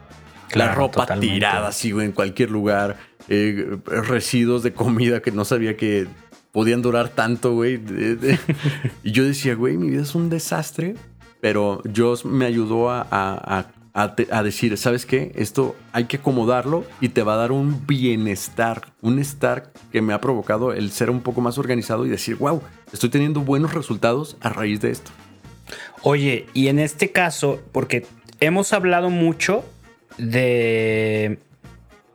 [0.55, 2.97] La ropa tirada así, güey, en cualquier lugar.
[3.29, 6.09] Eh, residuos de comida que no sabía que
[6.53, 7.81] podían durar tanto, güey.
[9.03, 10.95] y yo decía, güey, mi vida es un desastre,
[11.41, 13.67] pero Dios me ayudó a,
[14.43, 15.33] decir, ¿sabes qué?
[15.35, 20.13] Esto hay que acomodarlo y te va a dar un bienestar, un estar que me
[20.13, 22.63] ha provocado el ser un poco más organizado y decir, wow,
[22.93, 25.11] estoy teniendo buenos resultados a raíz de esto.
[26.03, 28.07] Oye, y en este caso, porque
[28.41, 29.65] hemos hablado mucho
[30.17, 31.39] de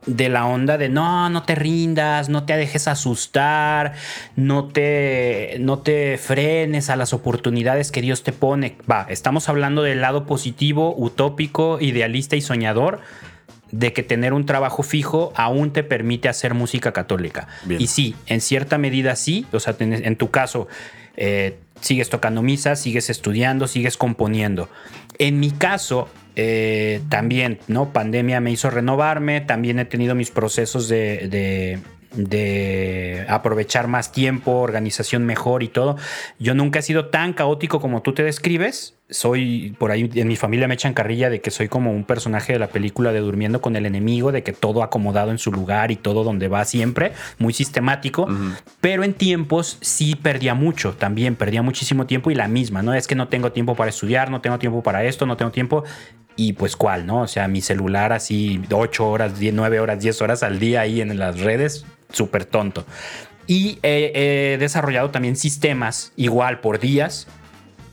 [0.06, 3.94] de la onda de no, no te rindas, no te dejes asustar,
[4.36, 8.76] no te, no te frenes a las oportunidades que Dios te pone.
[8.90, 13.00] Va, estamos hablando del lado positivo, utópico, idealista y soñador
[13.70, 17.48] de que tener un trabajo fijo aún te permite hacer música católica.
[17.68, 20.68] Y sí, en cierta medida sí, o sea, en tu caso,
[21.16, 24.68] eh, sigues tocando misa, sigues estudiando, sigues componiendo.
[25.18, 27.92] En mi caso, eh, también, ¿no?
[27.92, 31.80] Pandemia me hizo renovarme, también he tenido mis procesos de,
[32.16, 35.96] de aprovechar más tiempo, organización mejor y todo.
[36.38, 38.94] Yo nunca he sido tan caótico como tú te describes.
[39.10, 42.54] Soy, por ahí en mi familia me echan carrilla de que soy como un personaje
[42.54, 45.90] de la película de Durmiendo con el enemigo, de que todo acomodado en su lugar
[45.90, 48.26] y todo donde va siempre, muy sistemático.
[48.80, 52.94] Pero en tiempos sí perdía mucho, también perdía muchísimo tiempo y la misma, ¿no?
[52.94, 55.84] Es que no tengo tiempo para estudiar, no tengo tiempo para esto, no tengo tiempo
[56.36, 57.22] y pues cuál, ¿no?
[57.22, 61.00] O sea, mi celular así 8 horas, 10, 9 horas, 10 horas al día ahí
[61.00, 62.84] en las redes, súper tonto.
[63.46, 67.26] Y he, desarrollado también sistemas, igual por días,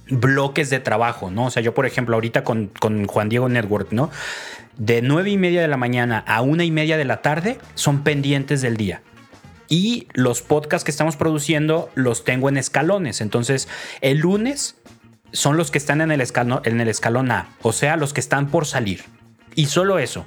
[0.09, 1.45] bloques de trabajo, ¿no?
[1.45, 4.09] O sea, yo por ejemplo ahorita con, con Juan Diego Network, ¿no?
[4.77, 8.03] De 9 y media de la mañana a una y media de la tarde son
[8.03, 9.01] pendientes del día.
[9.67, 13.21] Y los podcasts que estamos produciendo los tengo en escalones.
[13.21, 13.69] Entonces,
[14.01, 14.75] el lunes
[15.31, 18.19] son los que están en el, escalón, en el escalón A, o sea, los que
[18.19, 19.03] están por salir.
[19.55, 20.25] Y solo eso.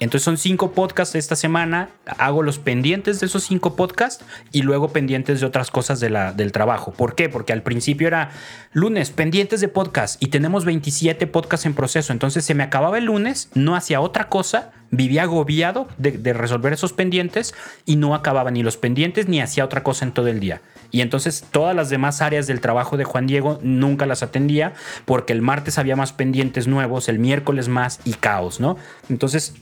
[0.00, 4.88] Entonces son cinco podcasts esta semana, hago los pendientes de esos cinco podcasts y luego
[4.88, 6.92] pendientes de otras cosas del trabajo.
[6.92, 7.28] ¿Por qué?
[7.28, 8.30] Porque al principio era
[8.72, 12.12] lunes, pendientes de podcast y tenemos 27 podcasts en proceso.
[12.12, 16.92] Entonces se me acababa el lunes, no hacía otra cosa, vivía agobiado de, resolver esos
[16.92, 17.54] pendientes
[17.86, 20.60] y no acababa ni los pendientes ni hacía otra cosa en todo el día.
[20.90, 24.72] Y entonces todas las demás áreas del trabajo de Juan Diego nunca las atendía
[25.04, 28.76] porque el martes había más pendientes nuevos, el miércoles más y caos, ¿no?
[29.08, 29.54] Entonces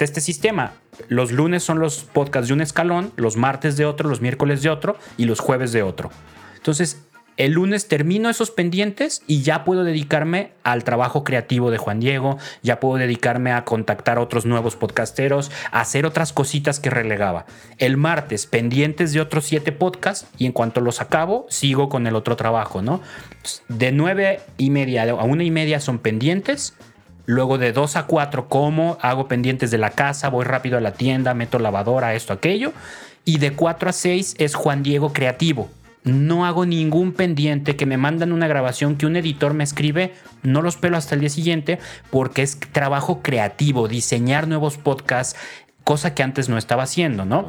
[0.00, 0.72] este sistema.
[1.08, 4.70] Los lunes son los podcasts de un escalón, los martes de otro, los miércoles de
[4.70, 6.10] otro y los jueves de otro.
[6.56, 7.04] Entonces
[7.36, 12.38] el lunes termino esos pendientes y ya puedo dedicarme al trabajo creativo de Juan Diego,
[12.62, 17.46] ya puedo dedicarme a contactar a otros nuevos podcasteros, a hacer otras cositas que relegaba.
[17.78, 22.14] El martes, pendientes de otros siete podcasts y en cuanto los acabo, sigo con el
[22.14, 23.00] otro trabajo, ¿no?
[23.68, 26.74] De nueve y media a una y media son pendientes.
[27.26, 30.92] Luego de dos a cuatro como, hago pendientes de la casa, voy rápido a la
[30.92, 32.72] tienda, meto lavadora, esto, aquello.
[33.24, 35.70] Y de cuatro a seis es Juan Diego creativo
[36.04, 40.60] no hago ningún pendiente, que me mandan una grabación que un editor me escribe, no
[40.60, 41.78] los pelo hasta el día siguiente
[42.10, 45.38] porque es trabajo creativo, diseñar nuevos podcasts,
[45.82, 47.48] cosa que antes no estaba haciendo, ¿no?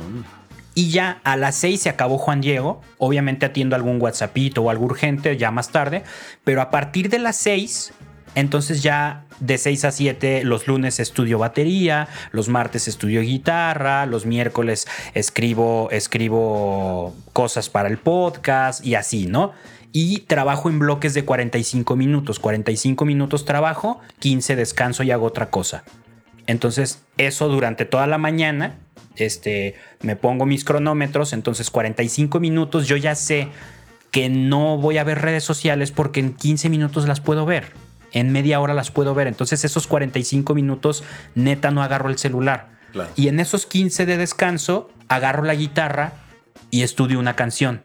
[0.74, 2.82] Y ya a las 6 se acabó Juan Diego.
[2.98, 6.04] Obviamente atiendo algún WhatsAppito o algo urgente ya más tarde.
[6.44, 7.94] Pero a partir de las 6
[8.36, 14.26] entonces ya de 6 a 7 los lunes estudio batería, los martes estudio guitarra, los
[14.26, 19.54] miércoles escribo, escribo cosas para el podcast y así, ¿no?
[19.92, 22.40] Y trabajo en bloques de 45 minutos.
[22.40, 25.84] 45 minutos trabajo, 15 descanso y hago otra cosa.
[26.48, 28.76] Entonces, eso durante toda la mañana,
[29.16, 33.48] este, me pongo mis cronómetros, entonces 45 minutos yo ya sé
[34.12, 37.72] que no voy a ver redes sociales porque en 15 minutos las puedo ver
[38.16, 39.28] en media hora las puedo ver.
[39.28, 41.04] Entonces esos 45 minutos
[41.36, 42.74] neta no agarro el celular.
[43.16, 46.14] Y en esos 15 de descanso agarro la guitarra
[46.72, 47.84] y estudio una canción.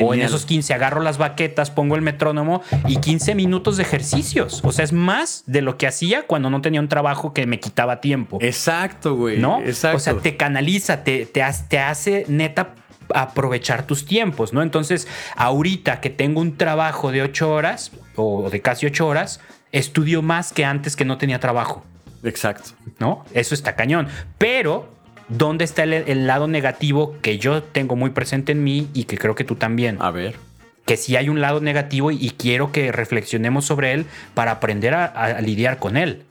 [0.00, 4.62] o en esos 15 agarro las baquetas, pongo el metrónomo y 15 minutos de ejercicios.
[4.64, 7.60] O sea, es más de lo que hacía cuando no tenía un trabajo que me
[7.60, 8.38] quitaba tiempo.
[8.40, 9.38] Exacto, güey.
[9.38, 9.60] ¿No?
[9.60, 9.98] Exacto.
[9.98, 12.74] O sea, te canaliza, te, te, te hace neta
[13.14, 14.62] aprovechar tus tiempos, ¿no?
[14.62, 15.06] Entonces,
[15.36, 19.40] ahorita que tengo un trabajo de ocho horas o de casi ocho horas,
[19.72, 21.84] estudio más que antes que no tenía trabajo.
[22.22, 22.70] Exacto.
[22.98, 23.24] ¿No?
[23.32, 24.08] Eso está cañón.
[24.38, 24.88] Pero,
[25.28, 29.34] ¿dónde está el, lado negativo que yo tengo muy presente en mí y que creo
[29.34, 29.98] que tú también?
[30.00, 30.36] A ver.
[30.84, 35.40] Que sí hay un lado negativo y, quiero que reflexionemos sobre él para aprender a,
[35.40, 36.22] lidiar con él.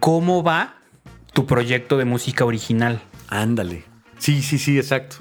[0.00, 0.76] ¿Cómo va
[1.32, 3.00] tu proyecto de música original?
[3.28, 3.84] Ándale.
[4.18, 5.16] Sí, sí, sí, exacto.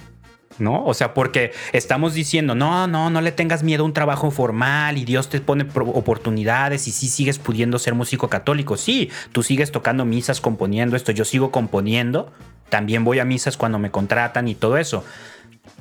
[0.59, 0.85] ¿No?
[0.85, 4.97] O sea, porque estamos diciendo, no, no, no le tengas miedo a un trabajo formal
[4.97, 8.77] y Dios te pone oportunidades y sí sigues pudiendo ser músico católico.
[8.77, 12.31] Sí, tú sigues tocando misas, componiendo esto, yo sigo componiendo,
[12.69, 15.03] también voy a misas cuando me contratan y todo eso.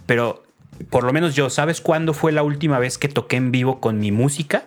[0.07, 0.43] Pero
[0.91, 3.99] por lo menos yo, ¿sabes cuándo fue la última vez que toqué en vivo con
[3.99, 4.65] mi música?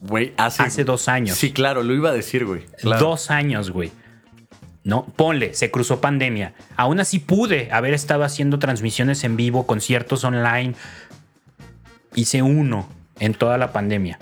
[0.00, 1.36] Güey, hace, hace dos años.
[1.38, 2.66] Sí, claro, lo iba a decir, güey.
[2.82, 3.90] Dos años, güey.
[4.84, 5.06] ¿No?
[5.16, 6.54] Ponle, se cruzó pandemia.
[6.76, 10.74] Aún así pude haber estado haciendo transmisiones en vivo, conciertos online.
[12.14, 12.88] Hice uno
[13.18, 14.18] en toda la pandemia.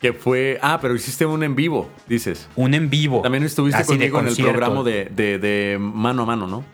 [0.00, 0.58] Que fue.
[0.62, 2.48] Ah, pero hiciste un en vivo, dices.
[2.54, 3.22] Un en vivo.
[3.22, 6.64] También estuviste conmigo en el programa de, de, mano a mano, ¿no?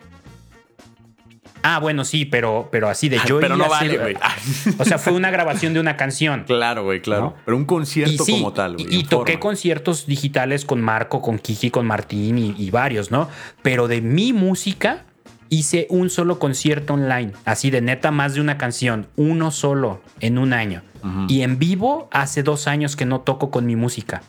[1.67, 3.39] Ah, bueno, sí, pero, pero así de yo.
[3.39, 4.15] pero no vale, güey.
[4.77, 6.43] O sea, fue una grabación de una canción.
[6.45, 7.33] Claro, güey, claro.
[7.43, 8.85] Pero un concierto como tal, güey.
[8.91, 13.29] Y, toqué conciertos digitales con Marco, con Kiki, con Martín y, varios, ¿no?
[13.63, 15.05] Pero de mi música
[15.49, 17.31] hice un solo concierto online.
[17.45, 19.07] Así de neta, más de una canción.
[19.15, 20.83] Uno solo en un año.
[21.27, 24.21] Y en vivo hace dos años que no toco con mi música.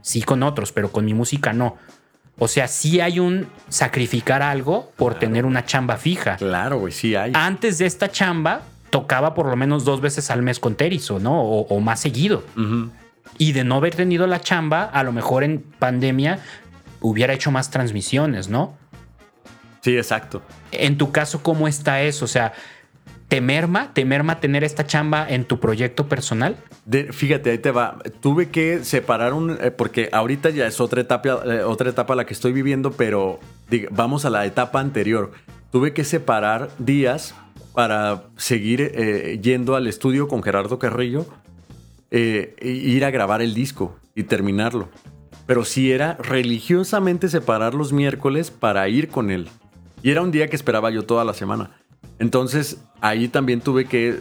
[0.00, 1.76] Sí con otros, pero con mi música no.
[2.38, 6.36] O sea, sí hay un sacrificar algo por tener una chamba fija.
[6.36, 7.32] Claro, güey, sí hay.
[7.34, 11.42] Antes de esta chamba, tocaba por lo menos dos veces al mes con Terizo, ¿no?
[11.42, 12.44] O, más seguido.
[13.38, 16.38] Y de no haber tenido la chamba, a lo mejor en pandemia
[17.00, 18.76] hubiera hecho más transmisiones, ¿no?
[19.80, 20.42] Sí, exacto.
[20.72, 22.24] En tu caso, ¿cómo está eso?
[22.24, 22.52] O sea,
[23.28, 23.92] ¿te merma?
[23.92, 26.56] ¿Te merma tener esta chamba en tu proyecto personal?
[27.10, 27.98] fíjate, ahí te va.
[28.20, 29.58] Tuve que separar un.
[29.60, 33.38] Eh, porque ahorita ya es otra etapa, eh, otra etapa la que estoy viviendo, pero
[33.90, 35.32] vamos a la etapa anterior.
[35.70, 37.34] Tuve que separar días
[37.74, 41.26] para seguir eh, yendo al estudio con Gerardo Carrillo,
[42.10, 44.88] e ir a grabar el disco y terminarlo.
[45.46, 49.48] Pero sí era religiosamente separar los miércoles para ir con él.
[50.02, 51.70] Y era un día que esperaba yo toda la semana.
[52.18, 54.18] Entonces ahí también tuve que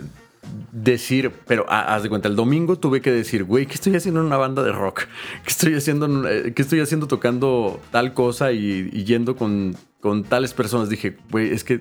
[0.71, 4.27] decir, pero haz de cuenta, el domingo tuve que decir, güey, ¿qué estoy haciendo en
[4.27, 5.01] una banda de rock?
[5.43, 10.53] ¿Qué estoy haciendo, eh, ¿qué estoy haciendo tocando tal cosa y, yendo con, con tales
[10.53, 10.89] personas?
[10.89, 11.79] Dije, güey, es que,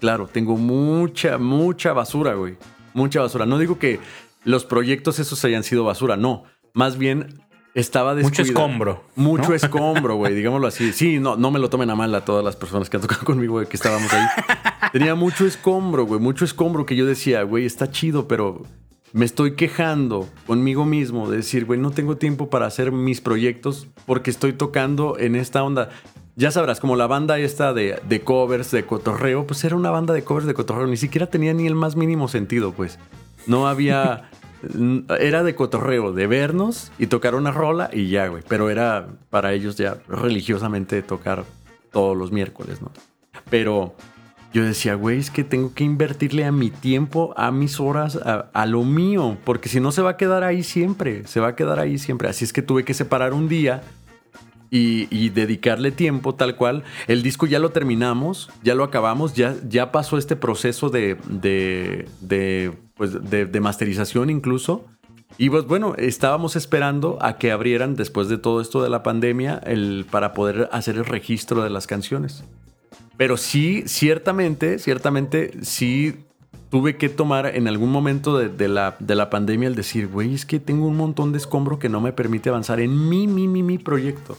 [0.00, 2.56] claro, tengo mucha, mucha basura, güey.
[2.94, 3.46] Mucha basura.
[3.46, 4.00] No digo que
[4.44, 6.44] los proyectos esos hayan sido basura, no.
[6.72, 7.40] Más bien
[7.74, 9.04] estaba Mucho escombro.
[9.14, 10.92] Mucho escombro, güey, digámoslo así.
[10.92, 13.22] Sí, no, no me lo tomen a mal a todas las personas que han tocado
[13.24, 14.26] conmigo, güey, que estábamos ahí.
[14.92, 18.62] Tenía mucho escombro, güey, mucho escombro que yo decía, güey, está chido, pero
[19.12, 23.86] me estoy quejando conmigo mismo de decir, güey, no tengo tiempo para hacer mis proyectos
[24.06, 25.90] porque estoy tocando en esta onda.
[26.36, 30.14] Ya sabrás, como la banda esta de, de covers, de cotorreo, pues era una banda
[30.14, 32.98] de covers de cotorreo, ni siquiera tenía ni el más mínimo sentido, pues.
[33.46, 34.30] No había...
[35.18, 38.42] Era de cotorreo, de vernos y tocar una rola y ya, güey.
[38.48, 41.44] Pero era para ellos ya religiosamente tocar
[41.92, 42.90] todos los miércoles, ¿no?
[43.50, 43.94] Pero
[44.52, 48.66] yo decía, güey, es que tengo que invertirle a mi tiempo, a mis horas, a,
[48.66, 51.78] lo mío, porque si no se va a quedar ahí siempre, se va a quedar
[51.78, 52.28] ahí siempre.
[52.28, 53.82] Así es que tuve que separar un día
[54.70, 56.82] y, dedicarle tiempo tal cual.
[57.06, 62.72] El disco ya lo terminamos, ya lo acabamos, ya, ya pasó este proceso de, de,
[62.98, 64.84] pues de, masterización incluso.
[65.38, 69.58] Y pues bueno, estábamos esperando a que abrieran después de todo esto de la pandemia
[69.64, 72.44] el, para poder hacer el registro de las canciones.
[73.16, 76.16] Pero sí, ciertamente, ciertamente, sí
[76.70, 80.44] tuve que tomar en algún momento de, la, de la pandemia el decir, güey, es
[80.44, 83.62] que tengo un montón de escombro que no me permite avanzar en mi, mi, mi,
[83.62, 84.36] mi proyecto.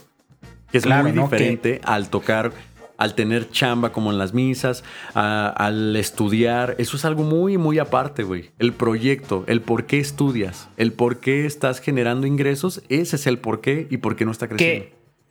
[0.70, 2.52] Que es muy diferente al tocar,
[3.00, 6.76] al tener chamba como en las misas, al estudiar.
[6.78, 8.50] Eso es algo muy, muy aparte, güey.
[8.58, 13.38] El proyecto, el por qué estudias, el por qué estás generando ingresos, ese es el
[13.38, 14.86] por qué y por qué no está creciendo.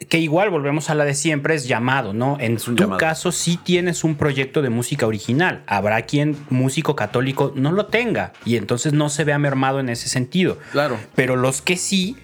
[0.10, 2.38] Que, igual volvemos a la de siempre, es llamado, ¿no?
[2.40, 5.62] En tu caso sí tienes un proyecto de música original.
[5.68, 10.10] Habrá quien músico católico no lo tenga y entonces no se vea mermado en ese
[10.10, 10.58] sentido.
[10.72, 10.98] Claro.
[11.14, 12.18] Pero los que sí,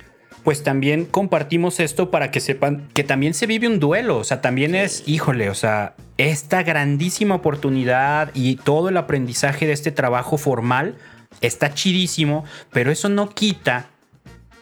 [0.46, 4.42] pues también compartimos esto para que sepan que también se vive un duelo, o sea,
[4.42, 10.38] también es, híjole, o sea, esta grandísima oportunidad y todo el aprendizaje de este trabajo
[10.38, 10.96] formal
[11.42, 13.90] está chidísimo, pero eso no quita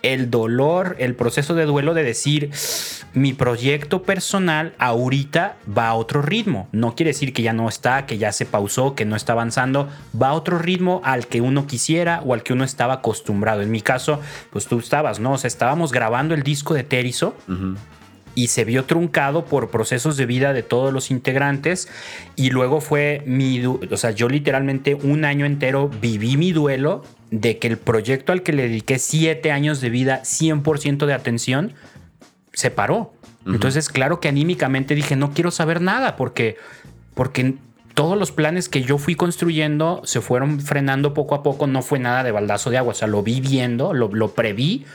[0.04, 2.52] el dolor, el proceso de duelo de decir,
[3.14, 6.68] mi proyecto personal ahorita va a otro ritmo.
[6.72, 9.90] No quiere decir que ya no está, que ya se pausó, que no está avanzando.
[10.20, 13.62] Va a otro ritmo al que uno quisiera o al que uno estaba acostumbrado.
[13.62, 14.20] En mi caso,
[14.52, 15.34] pues tú estabas, ¿no?
[15.34, 17.36] O sea, estábamos grabando el disco de Terizo.
[18.36, 21.88] Y se vio truncado por procesos de vida de todos los integrantes.
[22.36, 23.64] Y luego fue mi.
[23.66, 28.44] O sea, yo literalmente un año entero viví mi duelo de que el proyecto al
[28.44, 31.74] que le dediqué siete años de vida, 100% de atención,
[32.54, 33.14] se paró.
[33.46, 36.56] Entonces, claro que anímicamente dije, no quiero saber nada porque,
[37.14, 37.56] porque
[37.94, 42.00] todos los planes que yo fui construyendo se fueron frenando poco a poco, no fue
[42.00, 44.86] nada de baldazo de agua, o sea, lo vi viendo, lo, lo preví,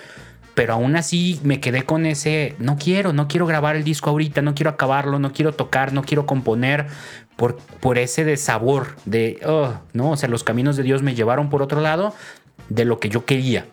[0.59, 4.43] pero aún así me quedé con ese, no quiero, no quiero grabar el disco ahorita,
[4.43, 6.89] no quiero acabarlo, no quiero tocar, no quiero componer,
[7.37, 11.49] por, por ese desabor de, oh, no, o sea, los caminos de Dios me llevaron
[11.49, 12.13] por otro lado
[12.71, 13.67] de lo que yo quería.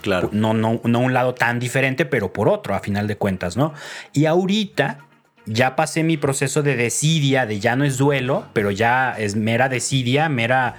[0.00, 0.30] claro.
[0.32, 3.74] No, no, no un lado tan diferente, pero por otro, a final de cuentas, ¿no?
[4.14, 5.00] Y ahorita
[5.44, 9.68] ya pasé mi proceso de desidia, de ya no es duelo, pero ya es mera
[9.68, 10.76] desidia, mera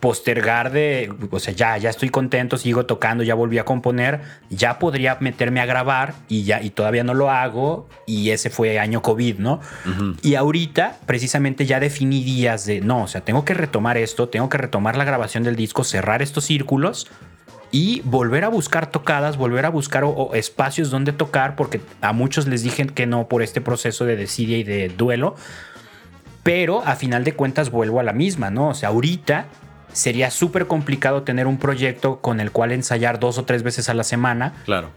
[0.00, 4.20] postergar de, o sea, ya, ya estoy contento, sigo tocando, ya volví a componer,
[4.50, 8.78] ya podría meterme a grabar y ya, y todavía no lo hago, y ese fue
[8.78, 9.60] año COVID, ¿no?
[10.22, 14.48] Y ahorita, precisamente ya definí días de, no, o sea, tengo que retomar esto, tengo
[14.48, 17.10] que retomar la grabación del disco, cerrar estos círculos
[17.70, 20.04] y volver a buscar tocadas, volver a buscar
[20.34, 24.58] espacios donde tocar, porque a muchos les dije que no por este proceso de desidia
[24.58, 25.34] y de duelo.
[26.42, 28.68] Pero a final de cuentas vuelvo a la misma, ¿no?
[28.68, 29.46] O sea, ahorita
[29.94, 33.94] sería súper complicado tener un proyecto con el cual ensayar dos o tres veces a
[33.94, 34.52] la semana.
[34.66, 34.90] Claro.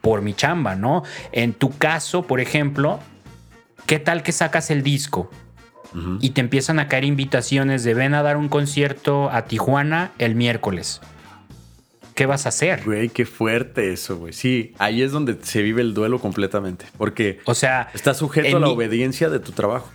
[0.00, 1.02] Por mi chamba, ¿no?
[1.32, 3.00] En tu caso, por ejemplo,
[3.86, 5.30] ¿qué tal que sacas el disco?
[6.20, 10.34] Y te empiezan a caer invitaciones de ven a dar un concierto a Tijuana el
[10.34, 11.02] miércoles.
[12.14, 12.82] ¿Qué vas a hacer?
[12.84, 14.32] Güey, qué fuerte eso, güey.
[14.32, 16.86] Sí, ahí es donde se vive el duelo completamente.
[16.96, 19.90] Porque o sea, estás sujeto a la obediencia de tu trabajo.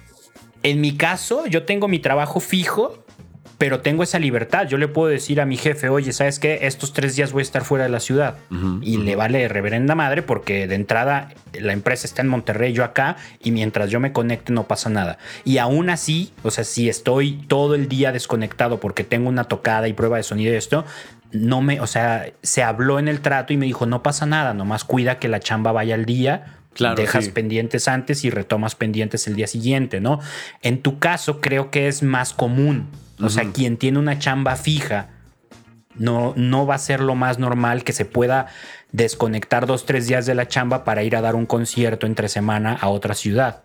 [0.62, 3.04] En mi caso, yo tengo mi trabajo fijo
[3.58, 4.68] pero tengo esa libertad.
[4.68, 6.60] Yo le puedo decir a mi jefe, oye, ¿sabes qué?
[6.64, 8.36] Estos tres días voy a estar fuera de la ciudad.
[8.82, 13.18] y le vale reverenda madre porque de entrada la empresa está en Monterrey, yo acá,
[13.42, 15.18] y mientras yo me conecte no pasa nada.
[15.44, 19.88] Y aún así, o sea, si estoy todo el día desconectado porque tengo una tocada
[19.88, 20.86] y prueba de sonido y esto,
[21.32, 24.54] no me, o sea, se habló en el trato y me dijo, no pasa nada,
[24.54, 26.54] nomás cuida que la chamba vaya al día.
[26.74, 30.20] Claro, dejas pendientes antes y retomas pendientes el día siguiente, ¿no?
[30.62, 32.88] En tu caso creo que es más común
[33.20, 35.10] o sea, quien tiene una chamba fija
[35.96, 38.48] no, no va a ser lo más normal que se pueda
[38.92, 42.74] desconectar dos, tres días de la chamba para ir a dar un concierto entre semana
[42.74, 43.64] a otra ciudad.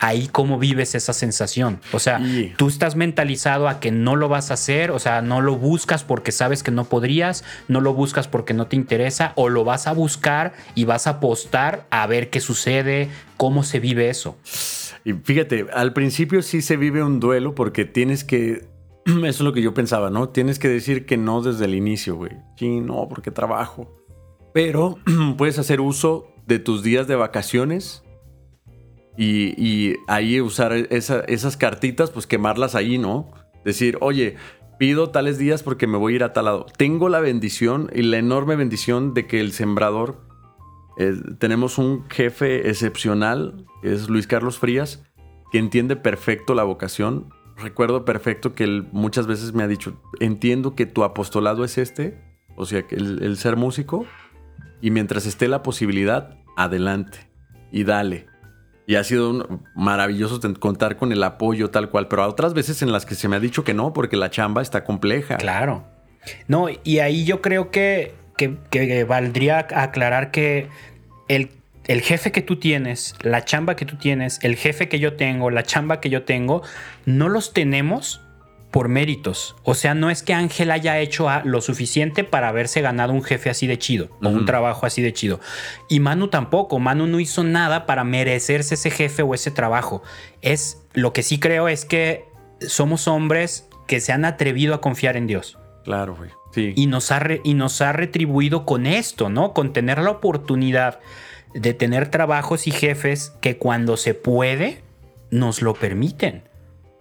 [0.00, 1.80] Ahí cómo vives esa sensación.
[1.92, 2.20] O sea,
[2.56, 6.02] tú estás mentalizado a que no lo vas a hacer, o sea, no lo buscas
[6.02, 9.86] porque sabes que no podrías, no lo buscas porque no te interesa, o lo vas
[9.86, 14.36] a buscar y vas a apostar a ver qué sucede, cómo se vive eso.
[15.04, 18.73] Y fíjate, al principio sí se vive un duelo porque tienes que
[19.06, 20.30] Eso es lo que yo pensaba, ¿no?
[20.30, 22.32] Tienes que decir que no desde el inicio, güey.
[22.56, 23.96] Sí, no, porque trabajo.
[24.52, 24.96] Pero
[25.36, 28.02] puedes hacer uso de tus días de vacaciones
[29.16, 33.30] y, ahí usar esas cartitas, pues quemarlas ahí, ¿no?
[33.64, 34.36] Decir, oye,
[34.78, 36.66] pido tales días porque me voy a ir a tal lado.
[36.76, 40.20] Tengo la bendición y la enorme bendición de que el sembrador,
[40.98, 45.04] eh, tenemos un jefe excepcional, es Luis Carlos Frías,
[45.52, 50.74] que entiende perfecto la vocación recuerdo perfecto que él muchas veces me ha dicho, entiendo
[50.74, 52.18] que tu apostolado es este,
[52.56, 54.06] o sea, que el, ser músico,
[54.80, 57.18] y mientras esté la posibilidad, adelante
[57.72, 58.26] y dale.
[58.86, 62.92] Y ha sido maravilloso contar con el apoyo tal cual, pero hay otras veces en
[62.92, 65.38] las que se me ha dicho que no, porque la chamba está compleja.
[65.38, 65.84] Claro.
[66.48, 70.68] No, y ahí yo creo que, que, que valdría aclarar que
[71.28, 71.50] el
[71.86, 75.50] el jefe que tú tienes, la chamba que tú tienes, el jefe que yo tengo,
[75.50, 76.62] la chamba que yo tengo,
[77.04, 78.20] no los tenemos
[78.74, 79.54] por méritos.
[79.62, 83.48] O sea, no es que Ángel haya hecho lo suficiente para haberse ganado un jefe
[83.48, 85.38] así de chido o un trabajo así de chido.
[85.88, 86.80] Y Manu tampoco.
[86.80, 90.02] Manu no hizo nada para merecerse ese jefe o ese trabajo.
[90.42, 92.24] Es lo que sí creo es que
[92.66, 95.56] somos hombres que se han atrevido a confiar en Dios.
[95.84, 96.30] Claro, güey.
[96.52, 96.72] Sí.
[96.74, 99.52] Y nos, ha y nos ha retribuido con esto, ¿no?
[99.52, 100.98] Con tener la oportunidad
[101.54, 104.82] de tener trabajos y jefes que cuando se puede
[105.30, 106.42] nos lo permiten,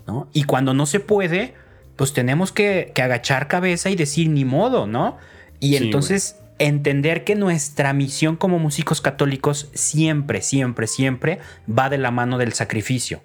[0.08, 0.30] ¿no?
[0.34, 1.54] Y cuando no se puede,
[1.96, 5.18] pues tenemos que, agachar cabeza y decir ni modo, ¿no?
[5.60, 12.12] Y entonces entender que nuestra misión como músicos católicos siempre, siempre, siempre va de la
[12.12, 13.22] mano del sacrificio.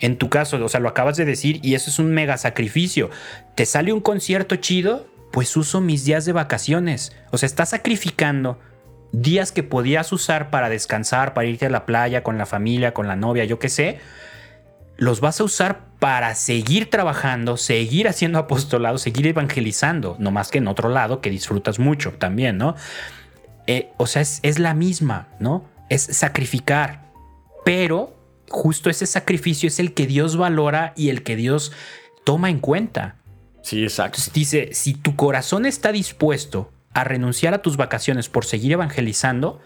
[0.00, 3.10] En tu caso, o sea, lo acabas de decir y eso es un mega sacrificio.
[3.54, 7.12] Te sale un concierto chido, pues uso mis días de vacaciones.
[7.32, 8.58] O sea, estás sacrificando
[9.12, 13.08] días que podías usar para descansar, para irte a la playa con la familia, con
[13.08, 13.98] la novia, yo qué sé,
[14.96, 20.58] los vas a usar para seguir trabajando, seguir haciendo apostolado, seguir evangelizando, no más que
[20.58, 22.74] en otro lado que disfrutas mucho también, ¿no?
[23.66, 25.64] Eh, o sea, es, es la misma, ¿no?
[25.88, 27.12] Es sacrificar,
[27.64, 28.16] pero
[28.48, 31.72] justo ese sacrificio es el que Dios valora y el que Dios
[32.24, 33.16] toma en cuenta.
[33.62, 34.20] Sí, exacto.
[34.32, 39.60] dice, si tu corazón está dispuesto a renunciar a tus vacaciones por seguir evangelizando,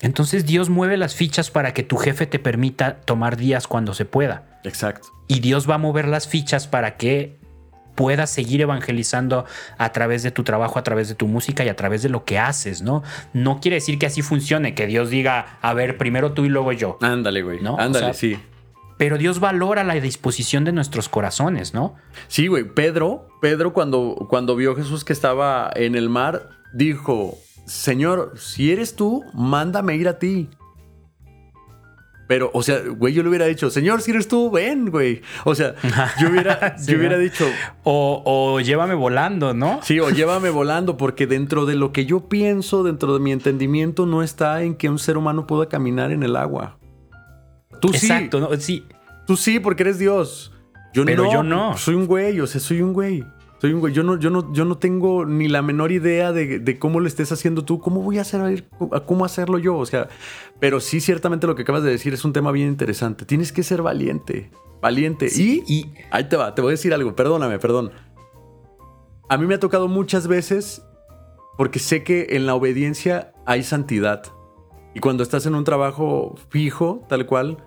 [0.00, 4.04] entonces Dios mueve las fichas para que tu jefe te permita tomar días cuando se
[4.04, 4.60] pueda.
[4.64, 5.08] Exacto.
[5.26, 7.36] Y Dios va a mover las fichas para que
[7.98, 9.44] puedas seguir evangelizando
[9.76, 12.24] a través de tu trabajo, a través de tu música y a través de lo
[12.24, 13.02] que haces, ¿no?
[13.32, 16.70] No quiere decir que así funcione, que Dios diga, a ver, primero tú y luego
[16.70, 16.96] yo.
[17.02, 17.60] Ándale, güey.
[17.60, 17.76] ¿no?
[17.76, 18.38] Ándale, sí.
[18.98, 21.94] Pero Dios valora la disposición de nuestros corazones, ¿no?
[22.26, 22.64] Sí, güey.
[22.64, 28.72] Pedro, Pedro cuando, cuando vio a Jesús que estaba en el mar, dijo, Señor, si
[28.72, 30.50] eres tú, mándame ir a ti.
[32.26, 35.22] Pero, o sea, güey, yo le hubiera dicho, Señor, si eres tú, ven, güey.
[35.44, 35.74] O sea,
[36.20, 37.46] yo hubiera, yo hubiera dicho.
[37.84, 39.80] O, o, llévame volando, ¿no?
[39.82, 44.04] Sí, o llévame volando, porque dentro de lo que yo pienso, dentro de mi entendimiento,
[44.04, 46.77] no está en que un ser humano pueda caminar en el agua.
[47.80, 48.54] Tú Exacto, ¿no?
[48.58, 48.84] sí.
[49.26, 50.52] Tú sí, porque eres Dios.
[50.94, 51.76] Yo Pero yo no.
[51.76, 53.24] Soy un güey, o sea, soy un güey.
[53.60, 53.92] Soy un güey.
[53.92, 57.30] Yo no, yo no, yo no tengo ni la menor idea de, cómo lo estés
[57.30, 57.78] haciendo tú.
[57.78, 58.66] ¿Cómo voy a hacer
[59.06, 59.76] cómo hacerlo yo?
[59.76, 60.08] O sea,
[60.60, 63.24] pero sí, ciertamente lo que acabas de decir es un tema bien interesante.
[63.26, 64.50] Tienes que ser valiente.
[64.80, 65.28] Valiente.
[65.34, 67.14] y, y ahí te va, te voy a decir algo.
[67.14, 67.90] Perdóname, perdón.
[69.28, 70.82] A mí me ha tocado muchas veces
[71.58, 74.22] porque sé que en la obediencia hay santidad.
[74.94, 77.58] Y cuando estás en un trabajo fijo, tal cual,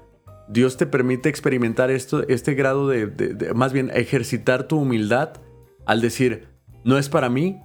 [0.52, 5.34] Dios te permite experimentar esto, este grado de, más bien, ejercitar tu humildad
[5.86, 6.50] al decir,
[6.84, 7.62] no es para mí,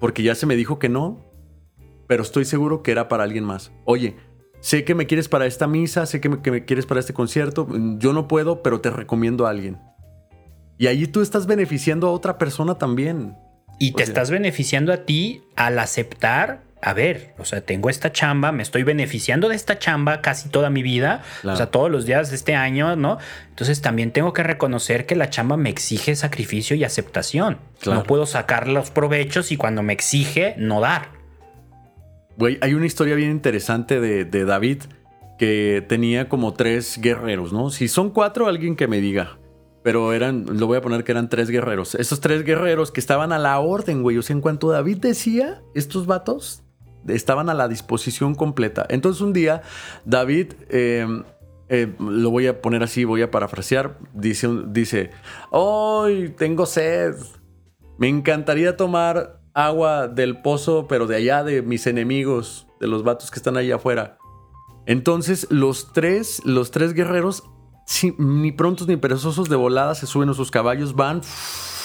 [0.00, 1.24] porque ya se me dijo que no,
[2.08, 3.70] pero estoy seguro que era para alguien más.
[3.84, 4.16] Oye,
[4.58, 7.14] sé que me quieres para esta misa, sé que me, que me quieres para este
[7.14, 7.68] concierto,
[7.98, 9.78] yo no puedo, pero te recomiendo a alguien.
[10.76, 13.36] Y allí tú estás beneficiando a otra persona también.
[13.78, 18.52] Y te estás beneficiando a ti al aceptar, a ver, o sea, tengo esta chamba,
[18.52, 22.28] me estoy beneficiando de esta chamba casi toda mi vida, o sea, todos los días
[22.28, 23.16] de este año, ¿no?
[23.48, 27.56] Entonces también tengo que reconocer que la chamba me exige sacrificio y aceptación.
[27.86, 31.08] No puedo sacar los provechos y cuando me exige, no dar.
[32.36, 34.82] Güey, hay una historia bien interesante de, de David
[35.38, 37.70] que tenía como tres guerreros, ¿no?
[37.70, 39.38] Si son cuatro, alguien que me diga
[39.84, 41.94] pero eran, lo voy a poner que eran tres guerreros.
[41.94, 44.16] Esos tres guerreros que estaban a la orden, güey.
[44.16, 46.64] O sea, en cuanto David decía, estos vatos
[47.08, 48.86] estaban a la disposición completa.
[48.88, 49.62] Entonces un día,
[50.04, 51.24] David, em,
[51.68, 55.10] eh, lo voy a poner así, voy a parafrasear, dice, dice,
[55.50, 57.14] hoy tengo sed.
[57.98, 63.30] Me encantaría tomar agua del pozo, pero de allá de mis enemigos, de los vatos
[63.30, 64.18] que están allá afuera.
[64.86, 67.44] Entonces los tres, los tres guerreros
[68.18, 71.22] ni prontos ni perezosos de volada se suben a sus caballos, van,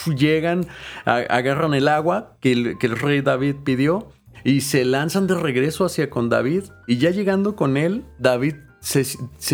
[0.06, 0.68] llegan,
[1.06, 4.10] agarran el agua que el rey David pidió
[4.44, 6.64] y se lanzan de regreso hacia con David.
[6.88, 9.04] Y ya llegando con él, David se,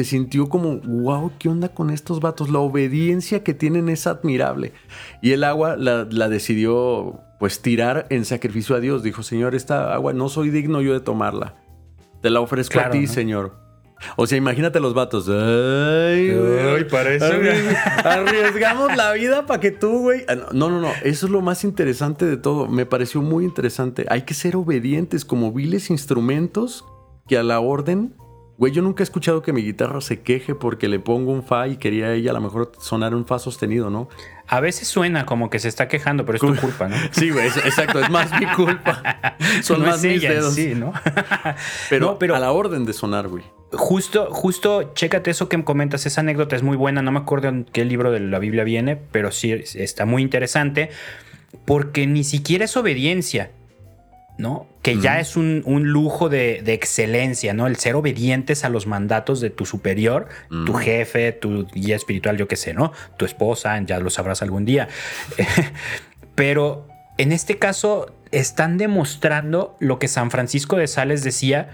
[0.03, 2.49] sintió como, wow, ¿qué onda con estos vatos?
[2.49, 4.73] La obediencia que tienen es admirable.
[5.21, 9.03] Y el agua la, decidió pues tirar en sacrificio a Dios.
[9.03, 11.55] Dijo, Señor, esta agua no soy digno yo de tomarla.
[12.21, 13.64] Te la ofrezco a ti, Señor.
[14.15, 15.27] O sea, imagínate los vatos.
[15.29, 16.87] Ay, güey.
[16.87, 17.25] parece.
[18.03, 20.23] Arriesgamos la vida para que tú, güey.
[20.27, 20.91] Ah, no, no, no.
[21.03, 22.67] Eso es lo más interesante de todo.
[22.67, 24.05] Me pareció muy interesante.
[24.09, 26.85] Hay que ser obedientes como viles instrumentos
[27.27, 28.15] que a la orden.
[28.57, 31.67] Güey, yo nunca he escuchado que mi guitarra se queje porque le pongo un fa
[31.67, 34.07] y quería ella a lo mejor sonar un fa sostenido, ¿no?
[34.47, 36.95] A veces suena como que se está quejando, pero es tu culpa, ¿no?
[37.11, 39.35] Sí, güey, exacto, es más mi culpa.
[39.61, 40.53] Son más mis dedos.
[40.53, 40.93] Sí, ¿no?
[41.89, 43.43] pero, pero a la orden de sonar, güey.
[43.75, 47.49] Justo, justo, chécate eso que me comentas, esa anécdota es muy buena, no me acuerdo
[47.49, 50.89] en qué libro de la Biblia viene, pero sí está muy interesante,
[51.65, 53.51] porque ni siquiera es obediencia,
[54.37, 54.67] ¿no?
[54.81, 57.67] Que ya es un, lujo de, excelencia, ¿no?
[57.67, 60.27] El ser obedientes a los mandatos de tu superior,
[60.65, 62.91] tu jefe, tu guía espiritual, yo qué sé, ¿no?
[63.17, 64.87] Tu esposa, ya lo sabrás algún día.
[66.35, 66.87] pero
[67.17, 71.69] en este caso están demostrando lo que San Francisco de Sales decía,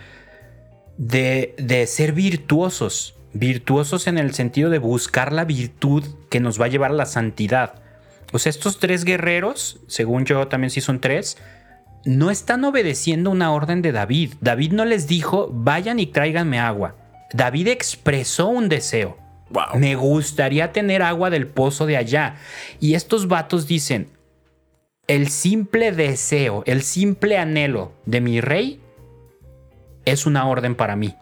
[1.02, 6.70] de, ser virtuosos, virtuosos en el sentido de buscar la virtud que nos va a
[6.70, 7.82] llevar a la santidad.
[8.32, 11.38] O sea, estos tres guerreros, según yo también sí son tres,
[12.06, 14.34] no están obedeciendo una orden de David.
[14.42, 16.96] David no les dijo, vayan y tráiganme agua.
[17.34, 19.18] David expresó un deseo.
[19.76, 22.36] Me gustaría tener agua del pozo de allá.
[22.80, 24.08] Y estos vatos dicen,
[25.08, 28.80] el simple deseo, el simple anhelo de mi rey
[30.06, 31.16] es una orden para mí.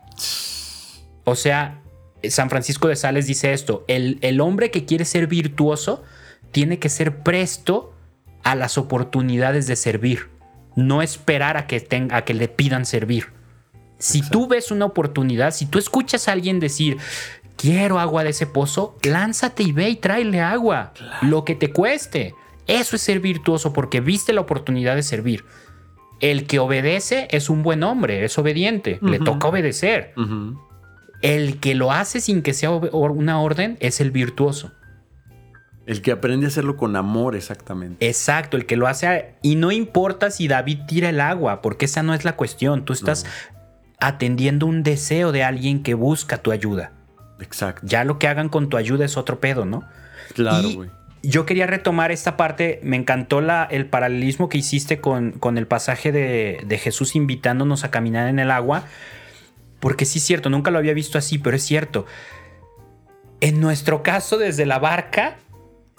[1.23, 1.81] O sea,
[2.27, 6.03] San Francisco de Sales dice esto, el, el hombre que quiere ser virtuoso
[6.51, 7.93] tiene que ser presto
[8.43, 10.29] a las oportunidades de servir,
[10.75, 13.27] no esperar a que, tenga, a que le pidan servir.
[13.97, 16.97] Si tú ves una oportunidad, si tú escuchas a alguien decir,
[17.57, 22.33] quiero agua de ese pozo, lánzate y ve y tráele agua, lo que te cueste.
[22.65, 25.43] Eso es ser virtuoso porque viste la oportunidad de servir
[26.19, 30.13] el que obedece es un buen hombre, es obediente, le toca obedecer.
[31.21, 34.71] El que lo hace sin que sea una orden es el virtuoso.
[35.85, 38.07] El que aprende a hacerlo con amor, exactamente.
[38.07, 39.35] Exacto, el que lo hace.
[39.41, 42.85] Y no importa si David tira el agua, porque esa no es la cuestión.
[42.85, 43.25] Tú estás
[43.99, 46.93] atendiendo un deseo de alguien que busca tu ayuda.
[47.41, 47.81] Exacto.
[47.85, 49.83] Ya lo que hagan con tu ayuda es otro pedo, ¿no?
[50.35, 52.79] Claro, güey yo quería retomar esta parte.
[52.83, 57.83] Me encantó la, el paralelismo que hiciste con, con el pasaje de, de, Jesús invitándonos
[57.83, 58.85] a caminar en el agua.
[59.79, 62.05] Porque sí es cierto, nunca lo había visto así, pero es cierto.
[63.41, 65.37] En nuestro caso, desde la barca,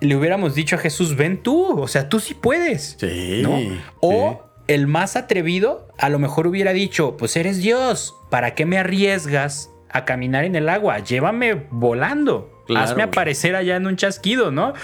[0.01, 2.97] le hubiéramos dicho a Jesús, ven tú, o sea, tú sí puedes.
[2.99, 3.41] Sí.
[3.43, 3.59] ¿no?
[4.01, 8.79] O el más atrevido a lo mejor hubiera dicho, pues eres Dios, ¿para qué me
[8.79, 10.99] arriesgas a caminar en el agua?
[11.01, 12.65] Llévame volando.
[12.77, 14.75] Hazme aparecer allá en un chasquido, ¿no?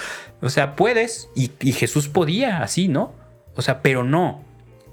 [0.41, 1.29] O sea, puedes.
[1.35, 3.15] Y, Jesús podía, así, ¿no?
[3.55, 4.45] O sea, pero no.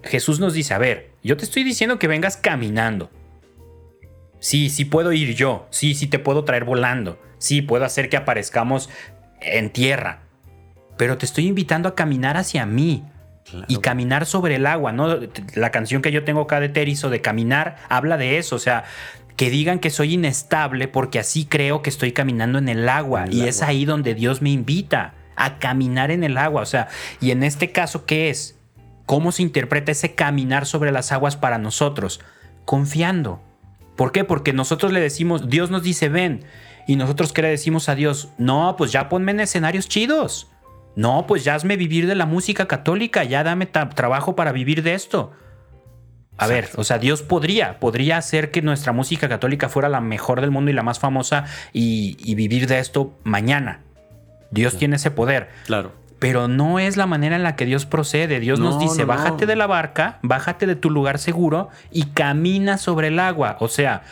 [0.04, 3.10] Jesús nos dice, a ver, yo te estoy diciendo que vengas caminando.
[4.40, 5.68] Sí, sí puedo ir yo.
[5.70, 7.20] Sí, sí te puedo traer volando.
[7.38, 8.90] Sí, puedo hacer que aparezcamos
[9.42, 10.24] en tierra.
[10.98, 13.04] Pero te estoy invitando a caminar hacia mí.
[13.68, 15.20] Y caminar sobre el agua, ¿no?
[15.54, 18.56] La canción que yo tengo acá de Terizo de caminar habla de eso.
[18.56, 18.86] O sea,
[19.36, 23.26] que digan que soy inestable porque así creo que estoy caminando en el agua.
[23.30, 26.62] y es ahí donde Dios me invita a caminar en el agua.
[26.62, 26.88] O sea,
[27.22, 28.58] y en este caso, ¿qué es?
[29.06, 32.22] ¿Cómo se interpreta ese caminar sobre las aguas para nosotros?
[32.66, 33.42] Confiando.
[33.96, 34.24] ¿Por qué?
[34.24, 36.46] Porque nosotros le decimos, Dios nos dice, ven.
[36.88, 40.50] Y nosotros qué le decimos a Dios, no, pues ya ponme en escenarios chidos.
[40.96, 44.94] No, pues ya hazme vivir de la música católica, ya dame trabajo para vivir de
[44.94, 45.32] esto.
[46.38, 50.42] A ver, o sea, Dios podría, podría hacer que nuestra música católica fuera la mejor
[50.42, 53.82] del mundo y la más famosa y, vivir de esto mañana.
[54.54, 55.50] Dios tiene ese poder.
[55.66, 55.92] Claro.
[56.20, 58.40] Pero no es la manera en la que Dios procede.
[58.40, 63.08] Dios nos dice, bájate de la barca, bájate de tu lugar seguro y camina sobre
[63.10, 63.58] el agua.
[63.60, 64.04] O sea,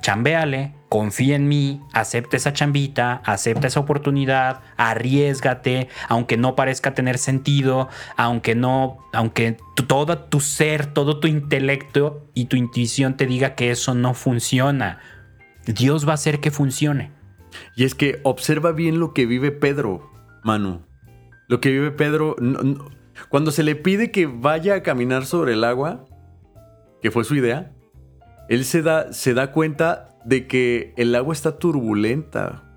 [0.00, 7.18] chambeale, confía en mí, acepta esa chambita, acepta esa oportunidad, arriesgate, aunque no parezca tener
[7.18, 13.54] sentido, aunque no, aunque todo tu ser, todo tu intelecto y tu intuición te diga
[13.54, 14.98] que eso no funciona.
[15.66, 17.10] Dios va a hacer que funcione.
[17.76, 20.10] Y es que observa bien lo que vive Pedro,
[20.42, 20.82] Manu.
[21.48, 22.36] Lo que vive Pedro,
[23.28, 26.06] cuando se le pide que vaya a caminar sobre el agua,
[27.02, 27.72] que fue su idea,
[28.48, 32.68] él se da, se da cuenta de que el agua está turbulenta.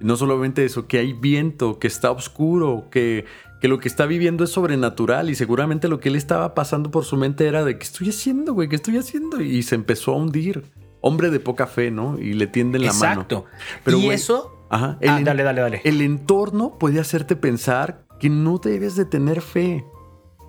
[0.00, 3.24] No solamente eso, que hay viento, que está oscuro, que,
[3.60, 7.04] que lo que está viviendo es sobrenatural y seguramente lo que él estaba pasando por
[7.04, 8.68] su mente era de ¿qué estoy haciendo, güey?
[8.68, 9.40] ¿Qué estoy haciendo?
[9.40, 10.64] Y se empezó a hundir.
[11.00, 12.18] Hombre de poca fe, ¿no?
[12.18, 13.22] Y le tienden la mano.
[13.22, 13.46] Exacto.
[13.86, 14.54] y eso...
[14.70, 14.98] Ajá.
[15.06, 15.80] Ah, dale, dale, dale.
[15.84, 19.84] El entorno puede hacerte pensar que no debes de tener fe.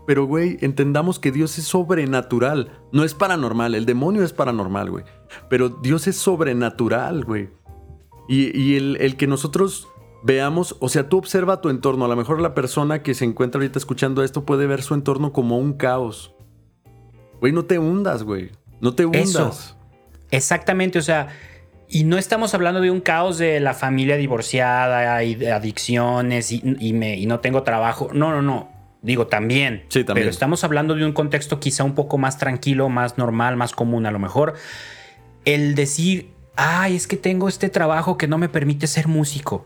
[0.06, 2.72] Pero, güey, entendamos que Dios es sobrenatural.
[2.92, 3.76] No es paranormal.
[3.76, 5.06] El demonio es paranormal, güey.
[5.50, 7.50] Pero Dios es sobrenatural, güey.
[8.28, 9.88] Y, el, el, que nosotros
[10.24, 12.06] veamos, o sea, tú observa tu entorno.
[12.06, 15.32] A lo mejor la persona que se encuentra ahorita escuchando esto puede ver su entorno
[15.32, 16.36] como un caos.
[17.40, 18.52] Güey, no te hundas, güey.
[18.82, 19.78] No te hundas.
[20.32, 21.28] Exactamente, o sea,
[21.88, 26.94] y no estamos hablando de un caos de la familia divorciada y de adicciones y,
[26.94, 28.10] me, y no tengo trabajo.
[28.14, 28.70] No, no, no.
[29.02, 30.26] Digo, también, sí, también.
[30.26, 34.06] Pero estamos hablando de un contexto quizá un poco más tranquilo, más normal, más común.
[34.06, 34.54] A lo mejor
[35.46, 39.66] el decir, ay, es que tengo este trabajo que no me permite ser músico.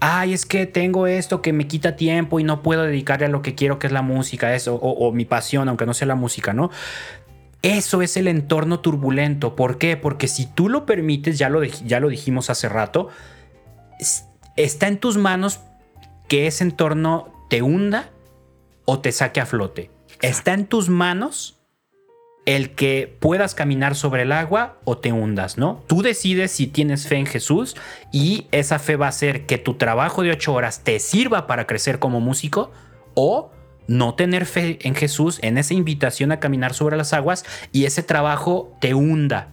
[0.00, 3.40] Ay, es que tengo esto que me quita tiempo y no puedo dedicarle a lo
[3.40, 6.52] que quiero, que es la música, eso, o, mi pasión, aunque no sea la música,
[6.52, 6.70] ¿no?
[7.62, 9.54] Eso es el entorno turbulento.
[9.54, 9.96] ¿Por qué?
[9.96, 13.08] Porque si tú lo permites, ya lo, ya lo dijimos hace rato,
[14.56, 15.60] está en tus manos
[16.28, 18.10] que ese entorno te hunda
[18.84, 19.90] o te saque a flote.
[20.20, 21.58] Está en tus manos
[22.44, 25.84] el que puedas caminar sobre el agua o te hundas, ¿no?
[25.86, 27.76] Tú decides si tienes fe en Jesús
[28.10, 31.66] y esa fe va a hacer que tu trabajo de ocho horas te sirva para
[31.66, 32.72] crecer como músico
[33.14, 33.52] o
[33.86, 38.02] no tener fe en Jesús, en esa invitación a caminar sobre las aguas y ese
[38.02, 39.48] trabajo te hunda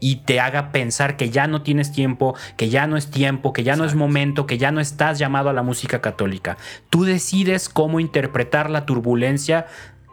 [0.00, 3.64] y te haga pensar que ya no tienes tiempo, que ya no es tiempo, que
[3.64, 6.56] ya no es momento, que ya no estás llamado a la música católica.
[6.90, 9.66] Tú decides cómo interpretar la turbulencia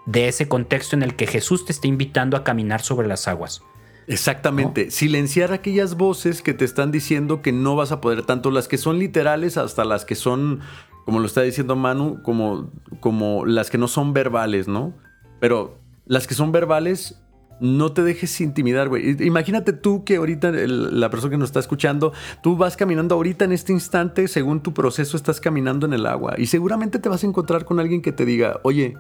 [0.05, 3.61] de ese contexto en el que Jesús te está invitando a caminar sobre las aguas.
[4.07, 8.67] Exactamente, silenciar aquellas voces que te están diciendo que no vas a poder, tanto las
[8.67, 10.61] que son literales hasta las que son,
[11.05, 14.93] como lo está diciendo Manu, como, como las que no son verbales, ¿no?
[15.39, 17.21] Pero las que son verbales
[17.59, 19.15] no te dejes intimidar, güey.
[19.25, 22.11] Imagínate tú que ahorita la persona que nos está escuchando,
[22.43, 26.35] tú vas caminando ahorita en este instante, según tu proceso estás caminando en el agua
[26.37, 28.95] y seguramente te vas a encontrar con alguien que te diga, oye,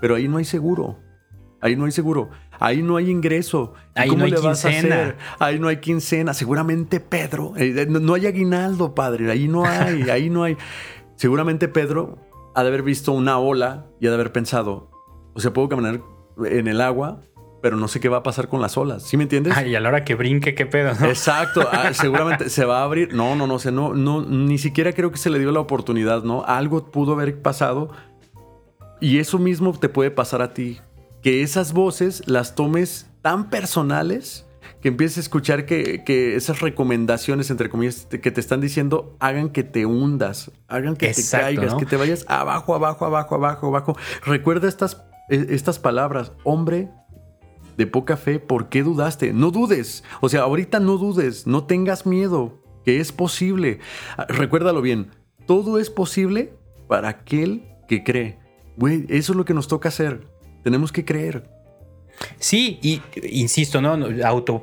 [0.00, 0.98] pero ahí no hay seguro.
[1.62, 2.30] Ahí no hay seguro.
[2.58, 3.74] Ahí no hay ingreso.
[3.94, 5.16] Ahí no hay quincena.
[5.38, 6.32] Ahí no hay quincena.
[6.32, 7.52] Seguramente Pedro.
[7.56, 9.30] Eh, no hay aguinaldo, padre.
[9.30, 10.08] Ahí no hay.
[10.10, 10.56] ahí no hay.
[11.20, 12.16] Seguramente Pedro
[12.54, 14.90] ha de haber visto una ola y ha de haber pensado,
[15.34, 16.00] o sea, puedo caminar
[16.46, 17.20] en el agua,
[17.60, 19.02] pero no sé qué va a pasar con las olas.
[19.02, 19.54] ¿Sí me entiendes?
[19.54, 21.68] Ay, y a la hora que brinque, qué pedo, Exacto.
[21.70, 23.12] Ah, seguramente se va a abrir.
[23.12, 23.70] No, no, no sé.
[23.70, 26.42] No, no, ni siquiera creo que se le dio la oportunidad, ¿no?
[26.46, 27.90] Algo pudo haber pasado.
[28.98, 30.80] Y eso mismo te puede pasar a ti.
[31.20, 34.46] Que esas voces las tomes tan personales
[34.80, 39.62] que empieces a escuchar que, esas recomendaciones, entre comillas, que te están diciendo, hagan que
[39.62, 43.96] te hundas, hagan que te caigas, que te vayas abajo, abajo, abajo, abajo, abajo.
[44.24, 46.90] Recuerda estas, e, estas palabras, hombre
[47.76, 49.32] de poca fe, ¿por qué dudaste?
[49.32, 50.04] No dudes.
[50.20, 53.80] O sea, ahorita no dudes, no tengas miedo, que es posible.
[54.16, 55.10] Ah, recuérdalo bien,
[55.46, 56.54] todo es posible
[56.88, 58.38] para aquel que cree.
[58.76, 60.26] Güey, eso es lo que nos toca hacer.
[60.62, 61.59] Tenemos que creer.
[62.38, 63.98] Sí, y insisto, ¿no?
[64.24, 64.62] Auto,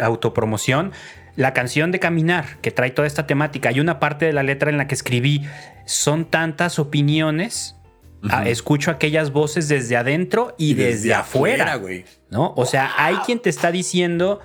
[0.00, 0.92] autopromoción.
[1.36, 4.70] La canción de Caminar, que trae toda esta temática, hay una parte de la letra
[4.70, 5.46] en la que escribí,
[5.86, 7.78] son tantas opiniones
[8.28, 12.04] Ah, escucho aquellas voces desde adentro y, desde, afuera, güey.
[12.30, 12.52] ¿No?
[12.56, 14.40] O sea, hay quien te está diciendo,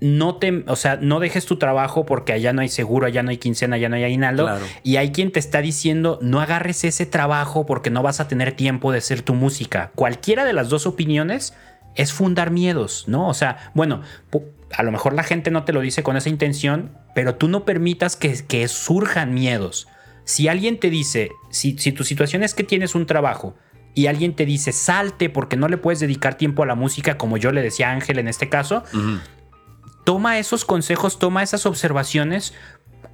[0.00, 3.30] no te, o sea, no dejes tu trabajo porque allá no hay seguro, allá no
[3.30, 4.48] hay quincena, allá no hay aguinaldo.
[4.82, 8.52] Y hay quien te está diciendo, no agarres ese trabajo porque no vas a tener
[8.52, 9.92] tiempo de hacer tu música.
[9.94, 11.54] Cualquiera de las dos opiniones
[11.94, 13.28] es fundar miedos, ¿no?
[13.28, 14.02] O sea, bueno,
[14.72, 17.64] a lo mejor la gente no te lo dice con esa intención, pero tú no
[17.64, 19.88] permitas que, que surjan miedos.
[20.24, 23.54] Si alguien te dice, si, si tu situación es que tienes un trabajo,
[23.94, 27.36] y alguien te dice salte porque no le puedes dedicar tiempo a la música, como
[27.36, 28.82] yo le decía a Ángel en este caso,
[30.04, 32.54] toma esos consejos, toma esas observaciones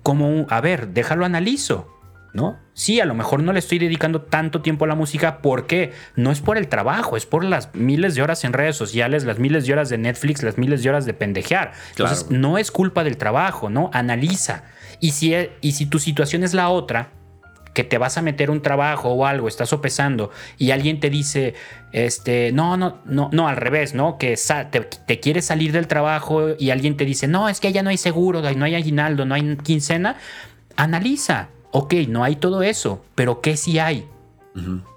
[0.02, 1.99] como un, a ver, déjalo analizo,
[2.32, 2.58] ¿no?
[2.74, 6.30] Sí, a lo mejor no le estoy dedicando tanto tiempo a la música porque no
[6.30, 9.66] es por el trabajo, es por las miles de horas en redes sociales, las miles
[9.66, 11.72] de horas de Netflix, las miles de horas de pendejear.
[11.90, 13.90] Entonces, no es culpa del trabajo, ¿no?
[13.92, 14.64] Analiza.
[15.00, 17.10] Y si, y si tu situación es la otra,
[17.74, 21.54] que te vas a meter un trabajo o algo, estás sopesando y alguien te dice,
[21.92, 24.18] este, no, no, no, no, al revés, ¿no?
[24.18, 24.36] Que
[24.70, 27.90] te, te, quieres salir del trabajo y alguien te dice, no, es que ya no
[27.90, 30.16] hay seguro, no hay aguinaldo, no hay quincena,
[30.76, 34.08] analiza, ok, no hay todo eso, pero ¿qué sí hay?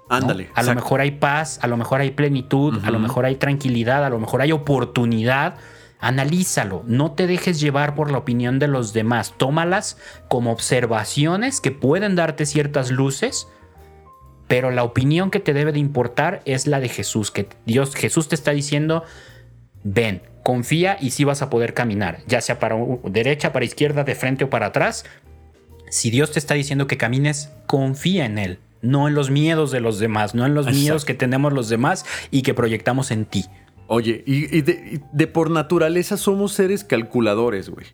[0.08, 0.50] Ándale.
[0.54, 4.04] A lo mejor hay paz, a lo mejor hay plenitud, a lo mejor hay tranquilidad,
[4.04, 5.56] a lo mejor hay oportunidad
[6.04, 9.96] Analízalo, no te dejes llevar por la opinión de los demás, tómalas
[10.28, 13.48] como observaciones que pueden darte ciertas luces,
[14.46, 18.28] pero la opinión que te debe de importar es la de Jesús, que Dios, Jesús
[18.28, 19.02] te está diciendo,
[19.82, 24.14] ven, confía y sí vas a poder caminar, ya sea para derecha, para izquierda, de
[24.14, 25.06] frente o para atrás.
[25.90, 29.80] Si Dios te está diciendo que camines, confía en Él, no en los miedos de
[29.80, 33.44] los demás, no en los miedos que tenemos los demás y que proyectamos en ti.
[33.86, 37.86] Oye, y, de, por naturaleza somos seres calculadores, güey.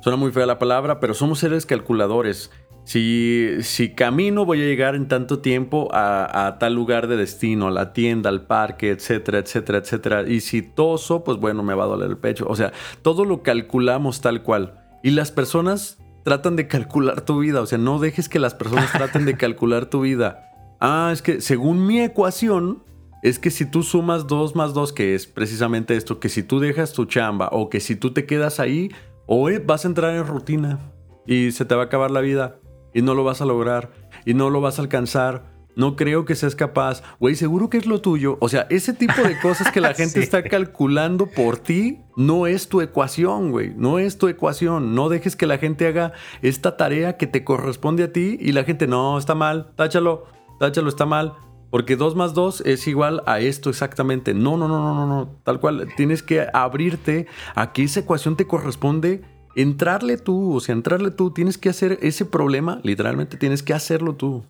[0.00, 2.50] Suena muy fea la palabra, pero somos seres calculadores.
[2.84, 7.70] Si, si camino, voy a llegar en tanto tiempo a, tal lugar de destino, a
[7.70, 10.22] la tienda, al parque, etcétera, etcétera, etcétera.
[10.26, 12.46] Y si toso, pues bueno, me va a doler el pecho.
[12.48, 12.72] O sea,
[13.02, 14.80] todo lo calculamos tal cual.
[15.02, 15.98] Y las personas
[16.28, 17.62] tratan de calcular tu vida.
[17.62, 20.50] O sea, no dejes que las personas traten de calcular tu vida.
[20.78, 22.84] Ah, es que según mi ecuación,
[23.22, 26.60] es que si tú sumas 2 más 2, que es precisamente esto, que si tú
[26.60, 28.90] dejas tu chamba o que si tú te quedas ahí,
[29.26, 30.78] o vas a entrar en rutina
[31.26, 32.58] y se te va a acabar la vida
[32.92, 33.90] y no lo vas a lograr
[34.26, 35.44] y no lo vas a alcanzar.
[35.78, 37.04] No creo que seas capaz.
[37.20, 38.36] Güey, seguro que es lo tuyo.
[38.40, 42.68] O sea, ese tipo de cosas que la gente está calculando por ti no es
[42.68, 43.72] tu ecuación, güey.
[43.76, 44.96] No es tu ecuación.
[44.96, 48.64] No dejes que la gente haga esta tarea que te corresponde a ti y la
[48.64, 50.24] gente, no, está mal, táchalo,
[50.58, 51.36] táchalo, está mal.
[51.70, 54.34] Porque 2 más 2 es igual a esto exactamente.
[54.34, 55.40] No, no, no, no, no, no.
[55.44, 55.86] Tal cual.
[55.96, 59.22] Tienes que abrirte a que esa ecuación te corresponde
[59.54, 60.56] entrarle tú.
[60.56, 61.30] O sea, entrarle tú.
[61.30, 62.80] Tienes que hacer ese problema.
[62.82, 64.44] Literalmente tienes que hacerlo tú.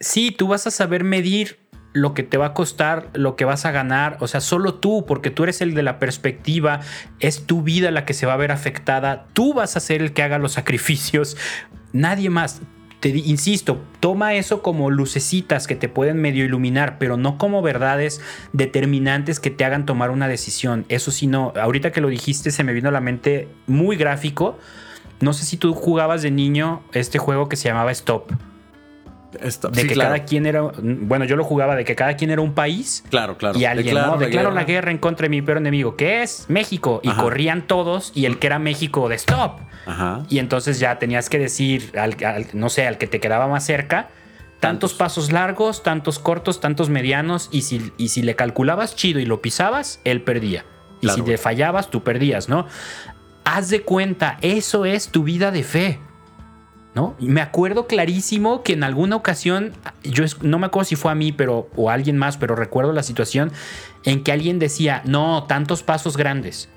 [0.00, 1.58] Sí, tú vas a saber medir
[1.92, 5.04] lo que te va a costar, lo que vas a ganar, o sea, solo tú,
[5.06, 6.80] porque tú eres el de la perspectiva,
[7.18, 10.12] es tu vida la que se va a ver afectada, tú vas a ser el
[10.12, 11.36] que haga los sacrificios,
[11.92, 12.60] nadie más
[13.00, 18.20] te insisto, toma eso como lucecitas que te pueden medio iluminar, pero no como verdades
[18.52, 20.84] determinantes que te hagan tomar una decisión.
[20.88, 24.58] Eso sí, no, ahorita que lo dijiste se me vino a la mente muy gráfico.
[25.20, 28.32] No sé si tú jugabas de niño este juego que se llamaba Stop.
[29.38, 30.62] De que cada quien era.
[30.82, 33.04] Bueno, yo lo jugaba de que cada quien era un país.
[33.10, 33.58] Claro, claro.
[33.58, 34.16] Y alguien, ¿no?
[34.16, 37.00] Declaro la guerra en contra de mi peor enemigo, que es México.
[37.02, 39.60] Y corrían todos y el que era México de stop.
[39.86, 40.22] Ajá.
[40.28, 42.16] Y entonces ya tenías que decir, al,
[42.52, 44.10] no sé, al que te quedaba más cerca,
[44.60, 47.48] tantos, pasos largos, tantos cortos, tantos medianos.
[47.52, 50.64] Y si, y si le calculabas chido y lo pisabas, él perdía.
[51.00, 52.66] Y si le fallabas, tú perdías, ¿no?
[53.44, 56.00] Haz de cuenta, eso es tu vida de fe.
[56.98, 57.14] ¿No?
[57.20, 59.72] me acuerdo clarísimo que en alguna ocasión,
[60.02, 62.92] yo no me acuerdo si fue a mí pero, o a alguien más, pero recuerdo
[62.92, 63.52] la situación
[64.02, 66.68] en que alguien decía, no, tantos pasos grandes.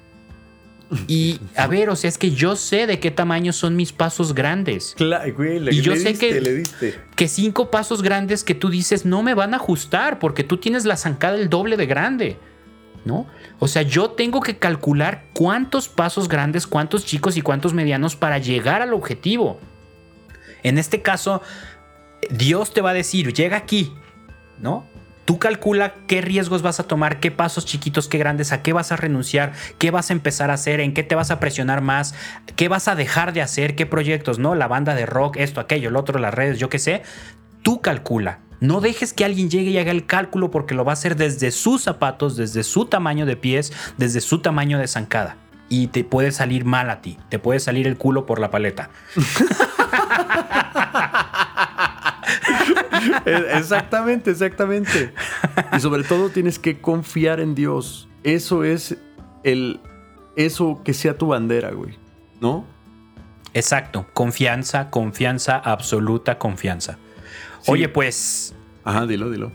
[1.07, 4.35] Y a ver, o sea, es que yo sé de qué tamaño son mis pasos
[4.35, 4.93] grandes.
[5.71, 6.65] y yo sé que,
[7.15, 10.85] que cinco pasos grandes que tú dices no me van a ajustar porque tú tienes
[10.85, 12.37] la zancada el doble de grande.
[13.05, 13.25] ¿No?
[13.57, 18.37] O sea, yo tengo que calcular cuántos pasos grandes, cuántos chicos y cuántos medianos para
[18.37, 19.59] llegar al objetivo.
[20.63, 21.41] En este caso,
[22.29, 23.93] Dios te va a decir, llega aquí,
[24.59, 24.85] ¿no?
[25.25, 28.91] Tú calcula qué riesgos vas a tomar, qué pasos chiquitos, qué grandes, a qué vas
[28.91, 32.15] a renunciar, qué vas a empezar a hacer, en qué te vas a presionar más,
[32.55, 34.55] qué vas a dejar de hacer, qué proyectos, ¿no?
[34.55, 37.03] La banda de rock, esto, aquello, el otro, las redes, yo qué sé.
[37.61, 38.39] Tú calcula.
[38.59, 41.51] No dejes que alguien llegue y haga el cálculo porque lo va a hacer desde
[41.51, 45.37] sus zapatos, desde su tamaño de pies, desde su tamaño de zancada.
[45.69, 47.17] Y te puede salir mal a ti.
[47.29, 48.89] Te puede salir el culo por la paleta.
[53.25, 55.13] exactamente, exactamente.
[55.75, 58.07] Y sobre todo tienes que confiar en Dios.
[58.23, 58.97] Eso es
[59.43, 59.79] el,
[60.35, 61.97] eso que sea tu bandera, güey.
[62.39, 62.65] ¿No?
[63.53, 64.07] Exacto.
[64.13, 66.97] Confianza, confianza, absoluta confianza.
[67.67, 68.55] Oye, pues.
[68.83, 69.51] Ajá, dilo, dilo.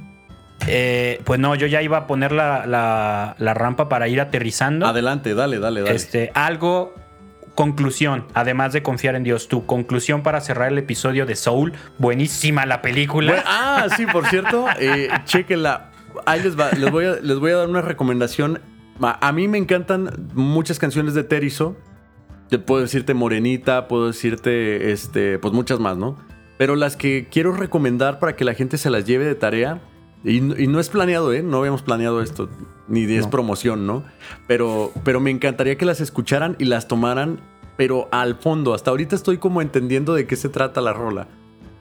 [0.67, 4.87] Eh, pues no, yo ya iba a poner la, rampa para ir aterrizando.
[4.87, 5.95] Adelante, dale, dale, dale.
[5.95, 6.95] Este, algo,
[7.57, 12.67] conclusión, además de confiar en Dios, tu conclusión para cerrar el episodio de Soul, buenísima
[12.67, 13.43] la película.
[13.45, 15.91] ah, sí, por cierto, eh, chequenla.
[16.25, 18.61] Ahí les va, les voy, a, les voy a dar una recomendación.
[19.01, 21.77] A mí me encantan muchas canciones de Terizo.
[22.65, 26.17] Puedo decirte Morenita, puedo decirte, este, pues muchas más, ¿no?
[26.59, 29.81] Pero las que quiero recomendar para que la gente se las lleve de tarea
[30.25, 31.43] y, no es planeado, ¿eh?
[31.43, 32.49] No habíamos planeado esto,
[32.89, 34.05] ni es promoción, ¿no?
[34.47, 37.39] Pero, pero me encantaría que las escucharan y las tomaran,
[37.77, 38.75] pero al fondo.
[38.75, 41.29] Hasta ahorita estoy como entendiendo de qué se trata la rola.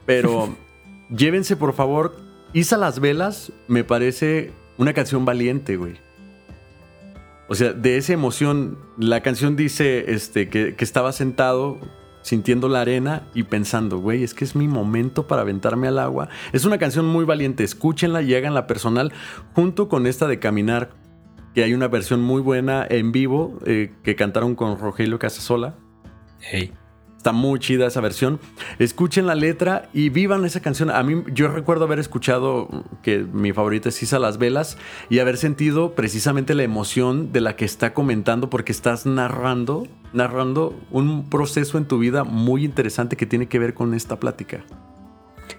[0.05, 0.55] Pero
[1.09, 2.15] llévense, por favor.
[2.53, 5.95] Isa las velas me parece una canción valiente, güey.
[7.47, 11.79] O sea, de esa emoción, la canción dice este, que, que estaba sentado
[12.25, 16.27] sintiendo la arena y pensando, güey, es que es mi momento para aventarme al agua.
[16.53, 19.13] Es una canción muy valiente, escúchenla y háganla personal
[19.53, 20.89] junto con esta de Caminar,
[21.53, 25.75] que hay una versión muy buena en vivo eh, que cantaron con Rogelio Casasola.
[26.39, 26.73] Hey.
[27.25, 28.39] Está muy chida esa versión.
[28.77, 30.91] Escuchen la letra y vivan esa canción.
[30.91, 32.69] A mí, yo recuerdo haber escuchado
[33.01, 34.77] que mi favorita es Isa Las Velas
[35.09, 40.79] y haber sentido precisamente la emoción de la que está comentando porque estás narrando, narrando
[40.91, 44.63] un proceso en tu vida muy interesante que tiene que ver con esta plática.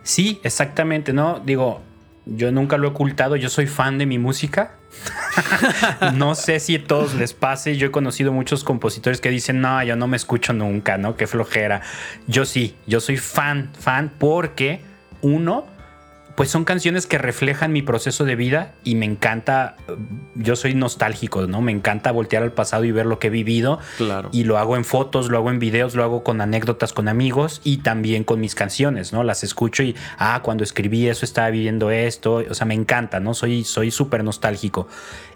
[0.05, 1.41] Sí, exactamente, ¿no?
[1.45, 1.81] Digo,
[2.27, 4.77] yo nunca lo he ocultado, yo soy fan de mi música.
[6.15, 7.77] no sé si a todos les pase.
[7.77, 11.17] Yo he conocido muchos compositores que dicen, no, yo no me escucho nunca, ¿no?
[11.17, 11.83] Qué flojera.
[12.27, 14.81] Yo sí, yo soy fan, fan, porque
[15.21, 15.67] uno,
[16.37, 19.77] pues son canciones que reflejan mi proceso de vida y me encanta,
[20.35, 21.63] yo soy nostálgico, ¿no?
[21.63, 23.81] Me encanta voltear al pasado y ver lo que he vivido.
[23.97, 24.29] Claro.
[24.33, 27.63] Y lo hago en fotos, lo hago en videos, lo hago con anécdotas con amigos
[27.65, 29.25] y también con mis canciones, ¿no?
[29.25, 33.33] Las escucho y, ah, cuando escribí eso estaba viviendo esto, o sea, me encanta, ¿no?
[33.33, 34.89] Soy súper nostálgico.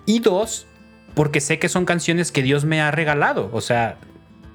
[0.05, 0.67] Y dos,
[1.15, 3.97] porque sé que son canciones que Dios me ha regalado, o sea,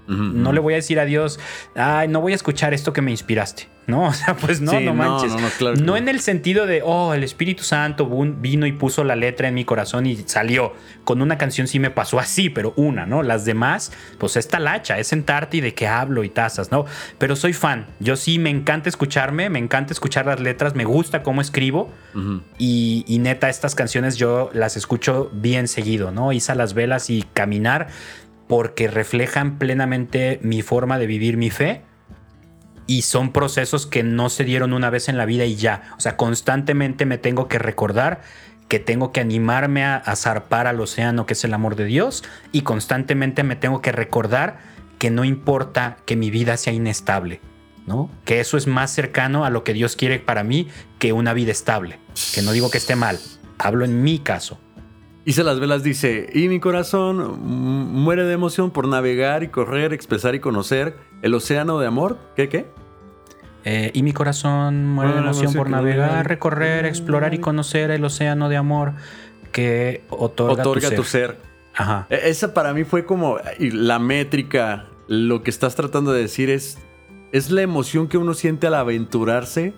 [0.08, 1.40] no le voy a decir a Dios,
[1.76, 3.68] ay, no voy a escuchar esto que me inspiraste.
[3.88, 5.32] No, o sea, pues no, no manches.
[5.80, 8.10] No, en el sentido de, oh, el Espíritu Santo
[8.40, 10.74] vino y puso la letra en mi corazón y salió.
[11.04, 13.22] Con una canción sí me pasó así, pero una, ¿no?
[13.22, 16.86] Las demás, pues es talacha, es sentarte y de qué hablo y tazas, ¿no?
[17.20, 17.86] Pero soy fan.
[18.00, 21.92] Yo sí me encanta escucharme, me encanta escuchar las letras, me gusta cómo escribo.
[22.58, 26.34] y, y neta, estas canciones yo las escucho bien seguido, ¿no?
[26.34, 27.90] Isa las velas y caminar
[28.48, 31.82] porque reflejan plenamente mi forma de vivir mi fe
[32.88, 35.84] y son procesos que no se dieron una vez en la vida y ya.
[35.98, 38.22] O sea, constantemente me tengo que recordar
[38.68, 42.62] que tengo que animarme a, zarpar al océano que es el amor de Dios y
[42.62, 44.58] constantemente me tengo que recordar
[44.98, 47.42] que no importa que mi vida sea inestable,
[47.86, 48.10] ¿no?
[48.24, 50.68] Que eso es más cercano a lo que Dios quiere para mí
[51.00, 52.00] que una vida estable.
[52.34, 53.20] Que no digo que esté mal,
[53.60, 54.60] hablo en mi caso.
[55.28, 60.36] Y las velas dice, y mi corazón muere de emoción por navegar y correr, expresar
[60.36, 62.20] y conocer el océano de amor.
[62.36, 62.68] ¿Qué, qué?
[63.64, 68.50] Eh, y mi corazón muere de emoción por navegar, recorrer, explorar y conocer el océano
[68.50, 68.94] de amor
[69.52, 70.64] que otorga,
[70.96, 71.40] tu, ser.
[71.74, 72.06] Ajá.
[72.12, 74.86] E, esa para mí fue como la métrica.
[75.08, 76.78] Lo que estás tratando de decir es,
[77.32, 79.74] es la emoción que uno siente al aventurarse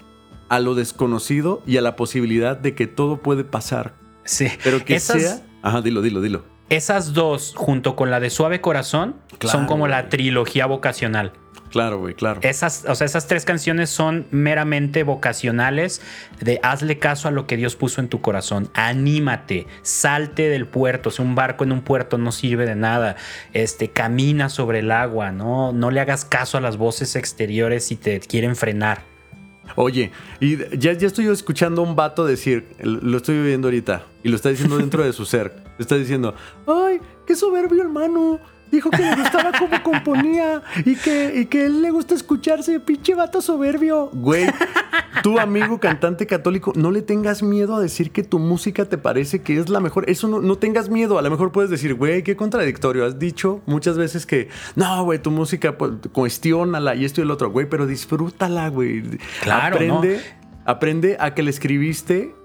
[0.49, 3.93] a lo desconocido y a la posibilidad de que todo puede pasar
[4.27, 4.47] Sí.
[4.63, 5.41] Pero que sea.
[5.63, 6.45] Ajá, dilo, dilo, dilo.
[6.69, 11.31] Esas dos, junto con la de Suave Corazón, son como la trilogía vocacional.
[11.69, 12.39] Claro, güey, claro.
[12.43, 16.01] Esas, o sea, esas tres canciones son meramente vocacionales
[16.39, 18.69] de hazle caso a lo que Dios puso en tu corazón.
[18.73, 21.11] Anímate, salte del puerto.
[21.11, 23.15] Si un barco en un puerto no sirve de nada.
[23.53, 25.71] Este, camina sobre el agua, ¿no?
[25.71, 29.16] No le hagas caso a las voces exteriores si te quieren frenar.
[29.75, 34.29] Oye, y ya, ya estoy escuchando a un vato decir, lo estoy viviendo ahorita, y
[34.29, 35.63] lo está diciendo dentro de su ser.
[35.77, 36.33] Está diciendo,
[36.65, 38.39] ay, qué soberbio hermano.
[38.71, 43.15] Dijo que le gustaba cómo componía y que, y que él le gusta escucharse, pinche
[43.15, 44.09] vato soberbio.
[44.13, 44.47] Güey,
[45.23, 49.41] tu amigo cantante católico, no le tengas miedo a decir que tu música te parece
[49.41, 50.09] que es la mejor.
[50.09, 51.17] Eso no, no tengas miedo.
[51.17, 53.05] A lo mejor puedes decir, güey, qué contradictorio.
[53.05, 57.31] Has dicho muchas veces que, no, güey, tu música, pues, cuestiónala y esto y el
[57.31, 59.03] otro, güey, pero disfrútala, güey.
[59.41, 59.75] Claro.
[59.75, 60.21] Aprende,
[60.65, 62.35] aprende a que le escribiste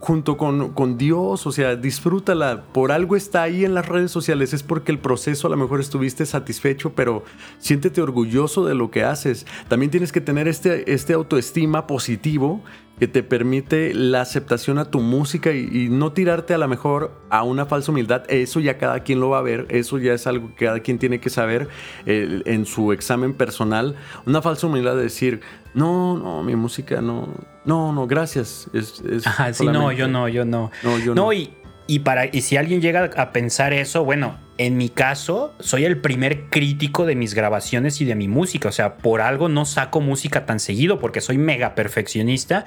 [0.00, 2.64] junto con, con, Dios, o sea, disfrútala.
[2.72, 5.80] Por algo está ahí en las redes sociales, es porque el proceso a lo mejor
[5.80, 7.24] estuviste satisfecho, pero
[7.58, 9.46] siéntete orgulloso de lo que haces.
[9.68, 12.62] También tienes que tener este, este autoestima positivo
[12.98, 17.42] que te permite la aceptación a tu música y, no tirarte a lo mejor a
[17.42, 18.22] una falsa humildad.
[18.28, 20.98] Eso ya cada quien lo va a ver, eso ya es algo que cada quien
[20.98, 21.68] tiene que saber
[22.06, 23.96] en su examen personal.
[24.26, 25.40] Una falsa humildad de decir,
[25.74, 27.28] no, no, mi música no,
[27.64, 28.68] no, no, gracias.
[28.72, 30.70] Es, Ajá, sí, no, yo no, yo no.
[30.82, 31.26] No, yo no.
[31.26, 31.32] no.
[31.32, 31.50] Y,
[31.88, 36.00] y, para, y si alguien llega a pensar eso, bueno, en mi caso, soy el
[36.00, 38.68] primer crítico de mis grabaciones y de mi música.
[38.68, 42.66] O sea, por algo no saco música tan seguido porque soy mega perfeccionista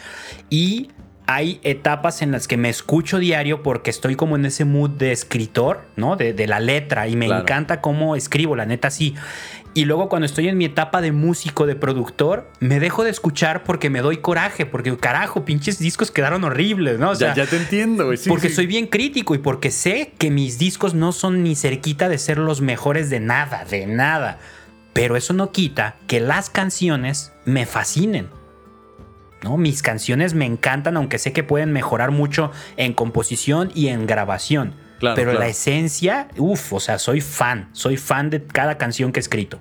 [0.49, 0.89] y
[1.27, 5.11] hay etapas en las que me escucho diario porque estoy como en ese mood de
[5.11, 6.15] escritor, ¿no?
[6.15, 9.15] De, la letra y me encanta cómo escribo, la neta sí.
[9.73, 13.64] Y luego cuando estoy en mi etapa de músico, de productor, me dejo de escuchar
[13.64, 17.11] porque me doy coraje, porque carajo, pinches discos quedaron horribles, ¿no?
[17.11, 18.19] O sea, ya, te entiendo, güey.
[18.27, 22.18] porque soy bien crítico y porque sé que mis discos no son ni cerquita de
[22.18, 24.39] ser los mejores de nada, de nada.
[24.91, 28.27] Pero eso no quita que las canciones me fascinen.
[29.41, 29.56] ¿no?
[29.56, 34.76] Mis canciones me encantan, aunque sé que pueden mejorar mucho en composición y en grabación
[35.15, 39.22] pero la esencia, uff, o sea, soy fan, soy fan de cada canción que he
[39.22, 39.60] escrito.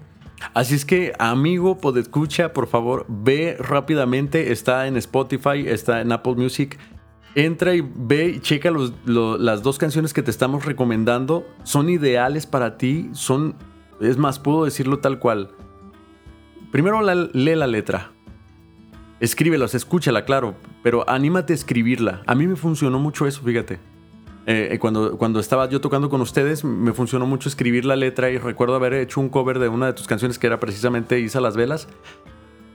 [0.54, 4.52] Así es que, amigo, escucha, por favor, ve rápidamente.
[4.52, 6.78] Está en Spotify, está en Apple Music.
[7.34, 8.72] Entra y ve y checa
[9.04, 11.46] las dos canciones que te estamos recomendando.
[11.62, 13.10] Son ideales para ti.
[13.12, 13.54] Son,
[14.00, 15.50] es más, puedo decirlo tal cual.
[16.72, 18.10] Primero lee la letra.
[19.20, 20.54] Escríbelos, escúchala, claro.
[20.82, 22.22] Pero anímate a escribirla.
[22.26, 23.78] A mí me funcionó mucho eso, fíjate.
[24.46, 28.38] Eh, cuando, cuando estaba yo tocando con ustedes, me funcionó mucho escribir la letra y
[28.38, 31.56] recuerdo haber hecho un cover de una de tus canciones que era precisamente Isa las
[31.56, 31.88] velas,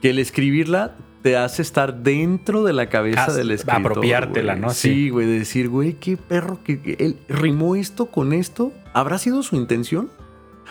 [0.00, 3.92] que el escribirla te hace estar dentro de la cabeza del escritor.
[3.92, 4.70] Apropiártela, ¿no?
[4.70, 8.72] Sí, güey, de decir, güey, qué perro, que, él rimó esto con esto.
[8.92, 10.08] ¿Habrá sido su intención?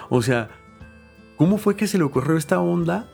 [0.10, 0.50] O sea,
[1.36, 3.10] ¿cómo fue que se le ocurrió esta onda?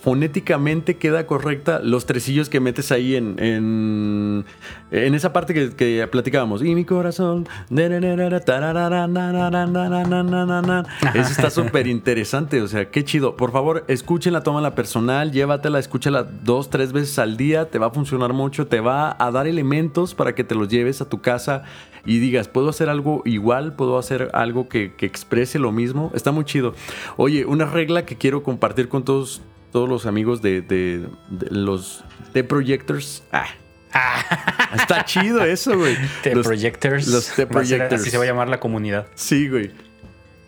[0.00, 4.44] Fonéticamente queda correcta los tresillos que metes ahí en, en,
[4.90, 6.62] esa parte que, platicábamos.
[6.62, 7.48] Y mi corazón.
[11.14, 12.60] Eso está súper interesante.
[12.60, 13.36] O sea, qué chido.
[13.36, 17.70] Por favor, escúchenla, tómala personal, llévatela, escúchala dos, tres veces al día.
[17.70, 18.66] Te va a funcionar mucho.
[18.66, 21.62] Te va a dar elementos para que te los lleves a tu casa
[22.06, 26.12] y digas, puedo hacer algo igual, puedo hacer algo que, que exprese lo mismo.
[26.14, 26.74] Está muy chido.
[27.16, 29.40] Oye, una regla que quiero compartir con todos
[29.74, 31.04] todos los amigos de,
[31.50, 33.24] los T-Projectors.
[33.32, 33.48] Ah.
[33.92, 34.70] ah.
[34.76, 35.96] Está chido eso, güey.
[36.22, 37.08] T-Projectors.
[37.08, 38.02] Los T-Projectors.
[38.02, 39.08] Así se va a llamar la comunidad.
[39.16, 39.72] Sí, güey.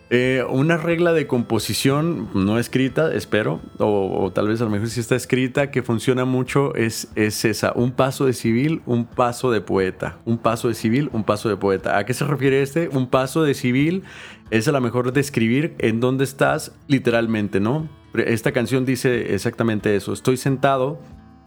[0.09, 5.01] Eh, una regla de composición no escrita, espero, o, tal vez a lo mejor sí
[5.01, 9.59] está escrita, que funciona mucho, es, es esa, un paso de civil, un paso de
[9.59, 11.97] poeta, un paso de civil, un paso de poeta.
[11.97, 12.87] ¿A qué se refiere este?
[12.87, 14.03] Un paso de civil
[14.51, 17.89] es a lo mejor describir en dónde estás literalmente, ¿no?
[18.25, 20.13] Esta canción dice exactamente eso.
[20.13, 20.99] Estoy sentado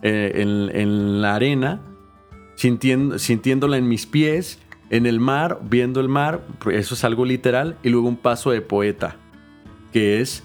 [0.02, 1.80] eh, en, la arena,
[2.56, 4.58] sintiendo, sintiéndola en mis pies,
[4.90, 6.46] en el mar, viendo el mar.
[6.72, 7.76] Eso es algo literal.
[7.82, 9.16] Y luego un paso de poeta,
[9.92, 10.42] que es,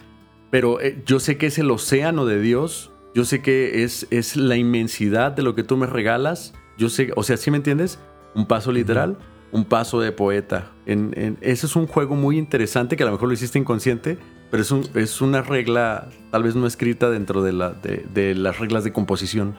[0.49, 2.91] pero eh, yo sé que es el océano de Dios.
[3.13, 6.53] Yo sé que es, es la inmensidad de lo que tú me regalas.
[6.77, 7.99] Yo sé, o sea, ¿sí me entiendes?
[8.35, 9.17] Un paso literal,
[9.51, 10.71] un paso de poeta.
[10.85, 14.17] En, ese es un juego muy interesante que a lo mejor lo hiciste inconsciente,
[14.51, 18.83] pero es, es una regla tal vez no escrita dentro de, la, de, las reglas
[18.83, 19.55] de composición.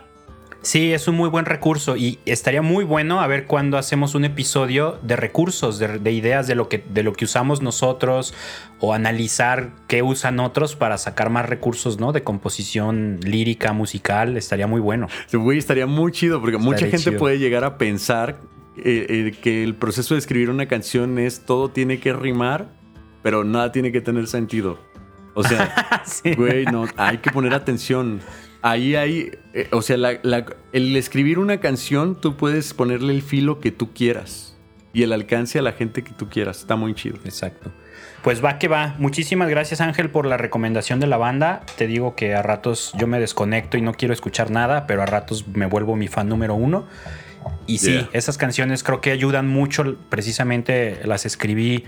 [0.62, 4.24] Sí, es un muy buen recurso y estaría muy bueno a ver cuando hacemos un
[4.24, 8.34] episodio de recursos, de, ideas de lo, que, de lo que usamos nosotros
[8.80, 12.12] o analizar qué usan otros para sacar más recursos, ¿no?
[12.12, 15.06] De composición lírica, musical, estaría muy bueno.
[15.32, 18.40] Güey, estaría muy chido porque mucha gente puede llegar a pensar
[18.76, 22.75] eh, eh, que el proceso de escribir una canción es todo tiene que rimar
[23.26, 24.78] pero nada tiene que tener sentido.
[25.34, 25.74] O sea,
[26.36, 28.20] güey, no, hay que poner atención.
[28.62, 33.72] Ahí hay, eh, o sea, el escribir una canción, tú puedes ponerle el filo que
[33.72, 34.56] tú quieras
[34.92, 36.60] y el alcance a la gente que tú quieras.
[36.60, 37.16] Está muy chido.
[37.24, 37.72] Exacto.
[38.22, 38.94] Pues va que va.
[39.00, 41.62] Muchísimas gracias Ángel por la recomendación de la banda.
[41.76, 45.06] Te digo que a ratos yo me desconecto y no quiero escuchar nada, pero a
[45.06, 46.86] ratos me vuelvo mi fan número uno.
[47.66, 49.96] Y sí, esas canciones creo que ayudan mucho.
[50.10, 51.84] Precisamente las escribí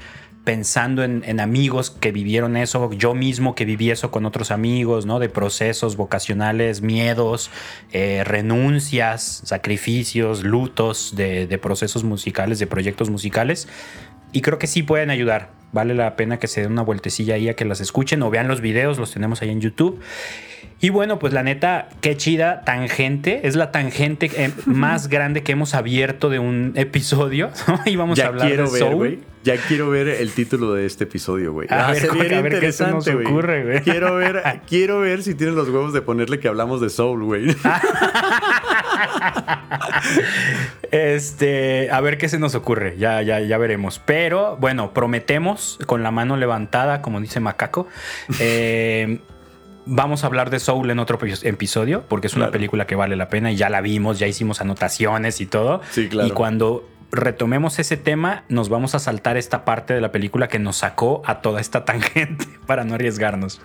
[0.49, 5.19] pensando en, amigos que vivieron eso, yo mismo que viví eso con otros amigos, ¿no?
[5.19, 7.51] De procesos vocacionales, miedos,
[7.93, 13.69] eh, renuncias, sacrificios, lutos de, de procesos musicales, de proyectos musicales.
[14.33, 15.51] Y creo que sí pueden ayudar.
[15.73, 18.49] Vale la pena que se den una vueltecilla ahí a que las escuchen o vean
[18.49, 20.01] los videos, los tenemos ahí en YouTube.
[20.81, 23.47] Y bueno, pues la neta, qué chida tangente.
[23.47, 27.51] Es la tangente eh, más grande que hemos abierto de un episodio.
[27.85, 29.19] y vamos a hablar de Soul.
[29.45, 31.69] Ya quiero ver el título de este episodio, güey.
[31.71, 33.81] A, ver, qué se nos ocurre, güey.
[33.83, 37.47] Quiero ver, quiero ver si tienes los huevos de ponerle que hablamos de Soul, güey.
[40.91, 44.01] este, a ver qué se nos ocurre, ya, ya, ya veremos.
[44.05, 47.89] Pero bueno, prometemos con la mano levantada, como dice Macaco.
[48.41, 49.21] Eh,
[49.89, 53.29] vamos a hablar de Soul en otro episodio, porque es una película que vale la
[53.29, 55.81] pena y ya la vimos, ya hicimos anotaciones y todo.
[55.91, 56.29] Sí, claro.
[56.29, 60.59] Y cuando retomemos ese tema, nos vamos a saltar esta parte de la película que
[60.59, 63.61] nos sacó a toda esta tangente para no arriesgarnos.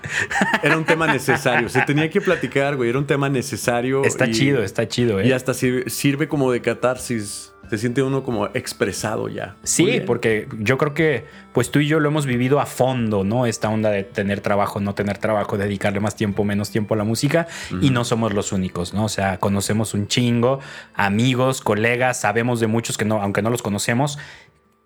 [0.62, 4.04] Era un tema necesario, se tenía que platicar, güey, era un tema necesario.
[4.04, 5.28] Está chido, está chido, ¿eh?
[5.28, 9.56] Y hasta sirve como de catarsis se siente uno como expresado ya.
[9.64, 13.48] Sí, porque yo creo que pues tú y yo lo hemos vivido a fondo, ¿no?
[13.48, 17.04] Esta onda de tener trabajo, no tener trabajo, dedicarle más tiempo, menos tiempo a la
[17.04, 17.48] música
[17.82, 19.06] y no somos los únicos, ¿no?
[19.06, 20.60] O sea, conocemos un chingo,
[20.94, 24.20] amigos, colegas, sabemos de muchos que no, aunque no los conocemos,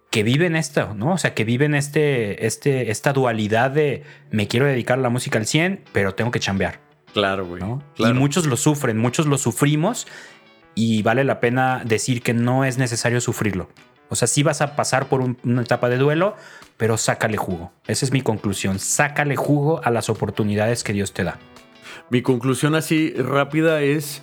[0.09, 1.11] que viven esto, ¿no?
[1.11, 5.39] O sea, que viven este, este, esta dualidad de me quiero dedicar a la música
[5.39, 6.79] al 100, pero tengo que chambear.
[7.11, 7.61] Claro, güey.
[7.97, 10.07] Y muchos lo sufren, muchos lo sufrimos
[10.77, 13.67] y vale la pena decir que no es necesario sufrirlo.
[14.09, 16.35] O sea, sí vas a pasar por una etapa de duelo,
[16.77, 17.73] pero sácale jugo.
[17.87, 18.77] Esa es mi conclusión.
[18.77, 21.39] Sácale jugo a las oportunidades que Dios te da.
[22.11, 24.21] Mi conclusión así rápida es,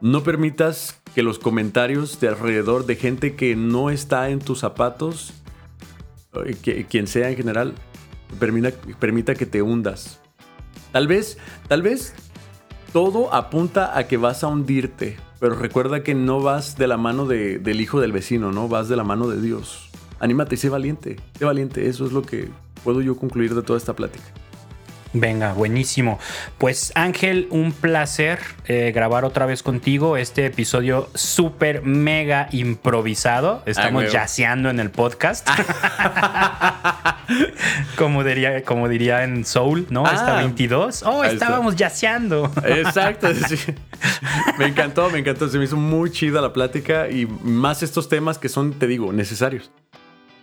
[0.00, 5.34] no permitas que los comentarios de alrededor de gente que no está en tus zapatos,
[6.44, 7.74] eh, quien sea en general,
[8.40, 10.20] permita, permita que te hundas.
[10.90, 11.38] Tal vez,
[11.68, 12.12] tal vez
[12.92, 17.26] todo apunta a que vas a hundirte, pero recuerda que no vas de la mano
[17.26, 18.68] del hijo del vecino, ¿no?
[18.68, 19.90] Vas de la mano de Dios.
[20.18, 21.16] Anímate y sé valiente.
[21.38, 21.88] Sé valiente.
[21.88, 22.48] Eso es lo que
[22.84, 24.24] puedo yo concluir de toda esta plática.
[25.18, 26.18] Venga, buenísimo.
[26.58, 33.62] Pues Ángel, un placer eh, grabar otra vez contigo este episodio súper mega improvisado.
[33.64, 35.48] Estamos yaceando en el podcast.
[37.96, 40.04] como, diría, como diría en Soul, ¿no?
[40.04, 41.04] Está 22.
[41.04, 42.52] Oh, estábamos yaceando.
[42.66, 43.28] Exacto.
[44.58, 45.48] Me encantó, me encantó.
[45.48, 49.12] Se me hizo muy chida la plática y más estos temas que son, te digo,
[49.12, 49.70] necesarios.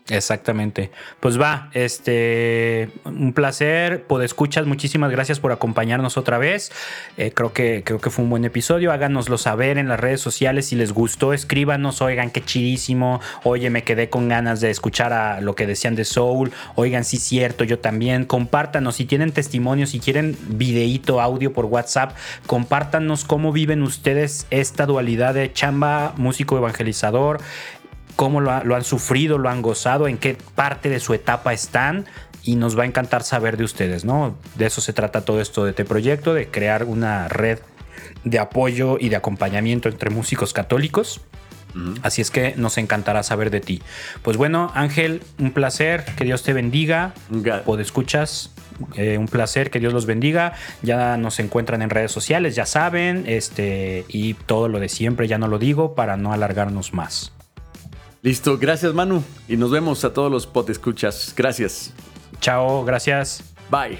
[0.09, 0.91] Exactamente.
[1.21, 4.05] Pues va, este, un placer.
[4.21, 6.73] escuchas, muchísimas gracias por acompañarnos otra vez.
[7.15, 8.91] Eh, creo, que, creo que fue un buen episodio.
[8.91, 11.31] Háganoslo saber en las redes sociales si les gustó.
[11.31, 13.21] Escríbanos, oigan, qué chidísimo.
[13.43, 16.51] Oye, me quedé con ganas de escuchar a lo que decían de Soul.
[16.75, 18.25] Oigan, sí, cierto, yo también.
[18.25, 22.13] Compártanos si tienen testimonios, si quieren videíto, audio por WhatsApp.
[22.45, 27.39] Compártanos cómo viven ustedes esta dualidad de chamba, músico evangelizador
[28.15, 32.05] cómo lo, han sufrido, lo han gozado, en qué parte de su etapa están
[32.43, 34.35] y nos va a encantar saber de ustedes, ¿no?
[34.55, 37.59] De eso se trata todo esto de este proyecto, de crear una red
[38.23, 41.21] de apoyo y de acompañamiento entre músicos católicos.
[42.03, 43.81] Así es que nos encantará saber de ti.
[44.21, 47.13] Pues bueno, Ángel, un placer, que Dios te bendiga.
[47.65, 48.51] O escuchas,
[48.95, 50.53] eh, un placer, que Dios los bendiga.
[50.83, 55.39] Ya nos encuentran en redes sociales, ya saben, este, y todo lo de siempre, ya
[55.39, 57.33] no lo digo para no alargarnos más.
[58.23, 59.21] Listo, gracias Manu.
[59.49, 61.33] Y nos vemos a todos los potescuchas.
[61.35, 61.93] Gracias.
[62.39, 63.43] Chao, gracias.
[63.69, 63.99] Bye.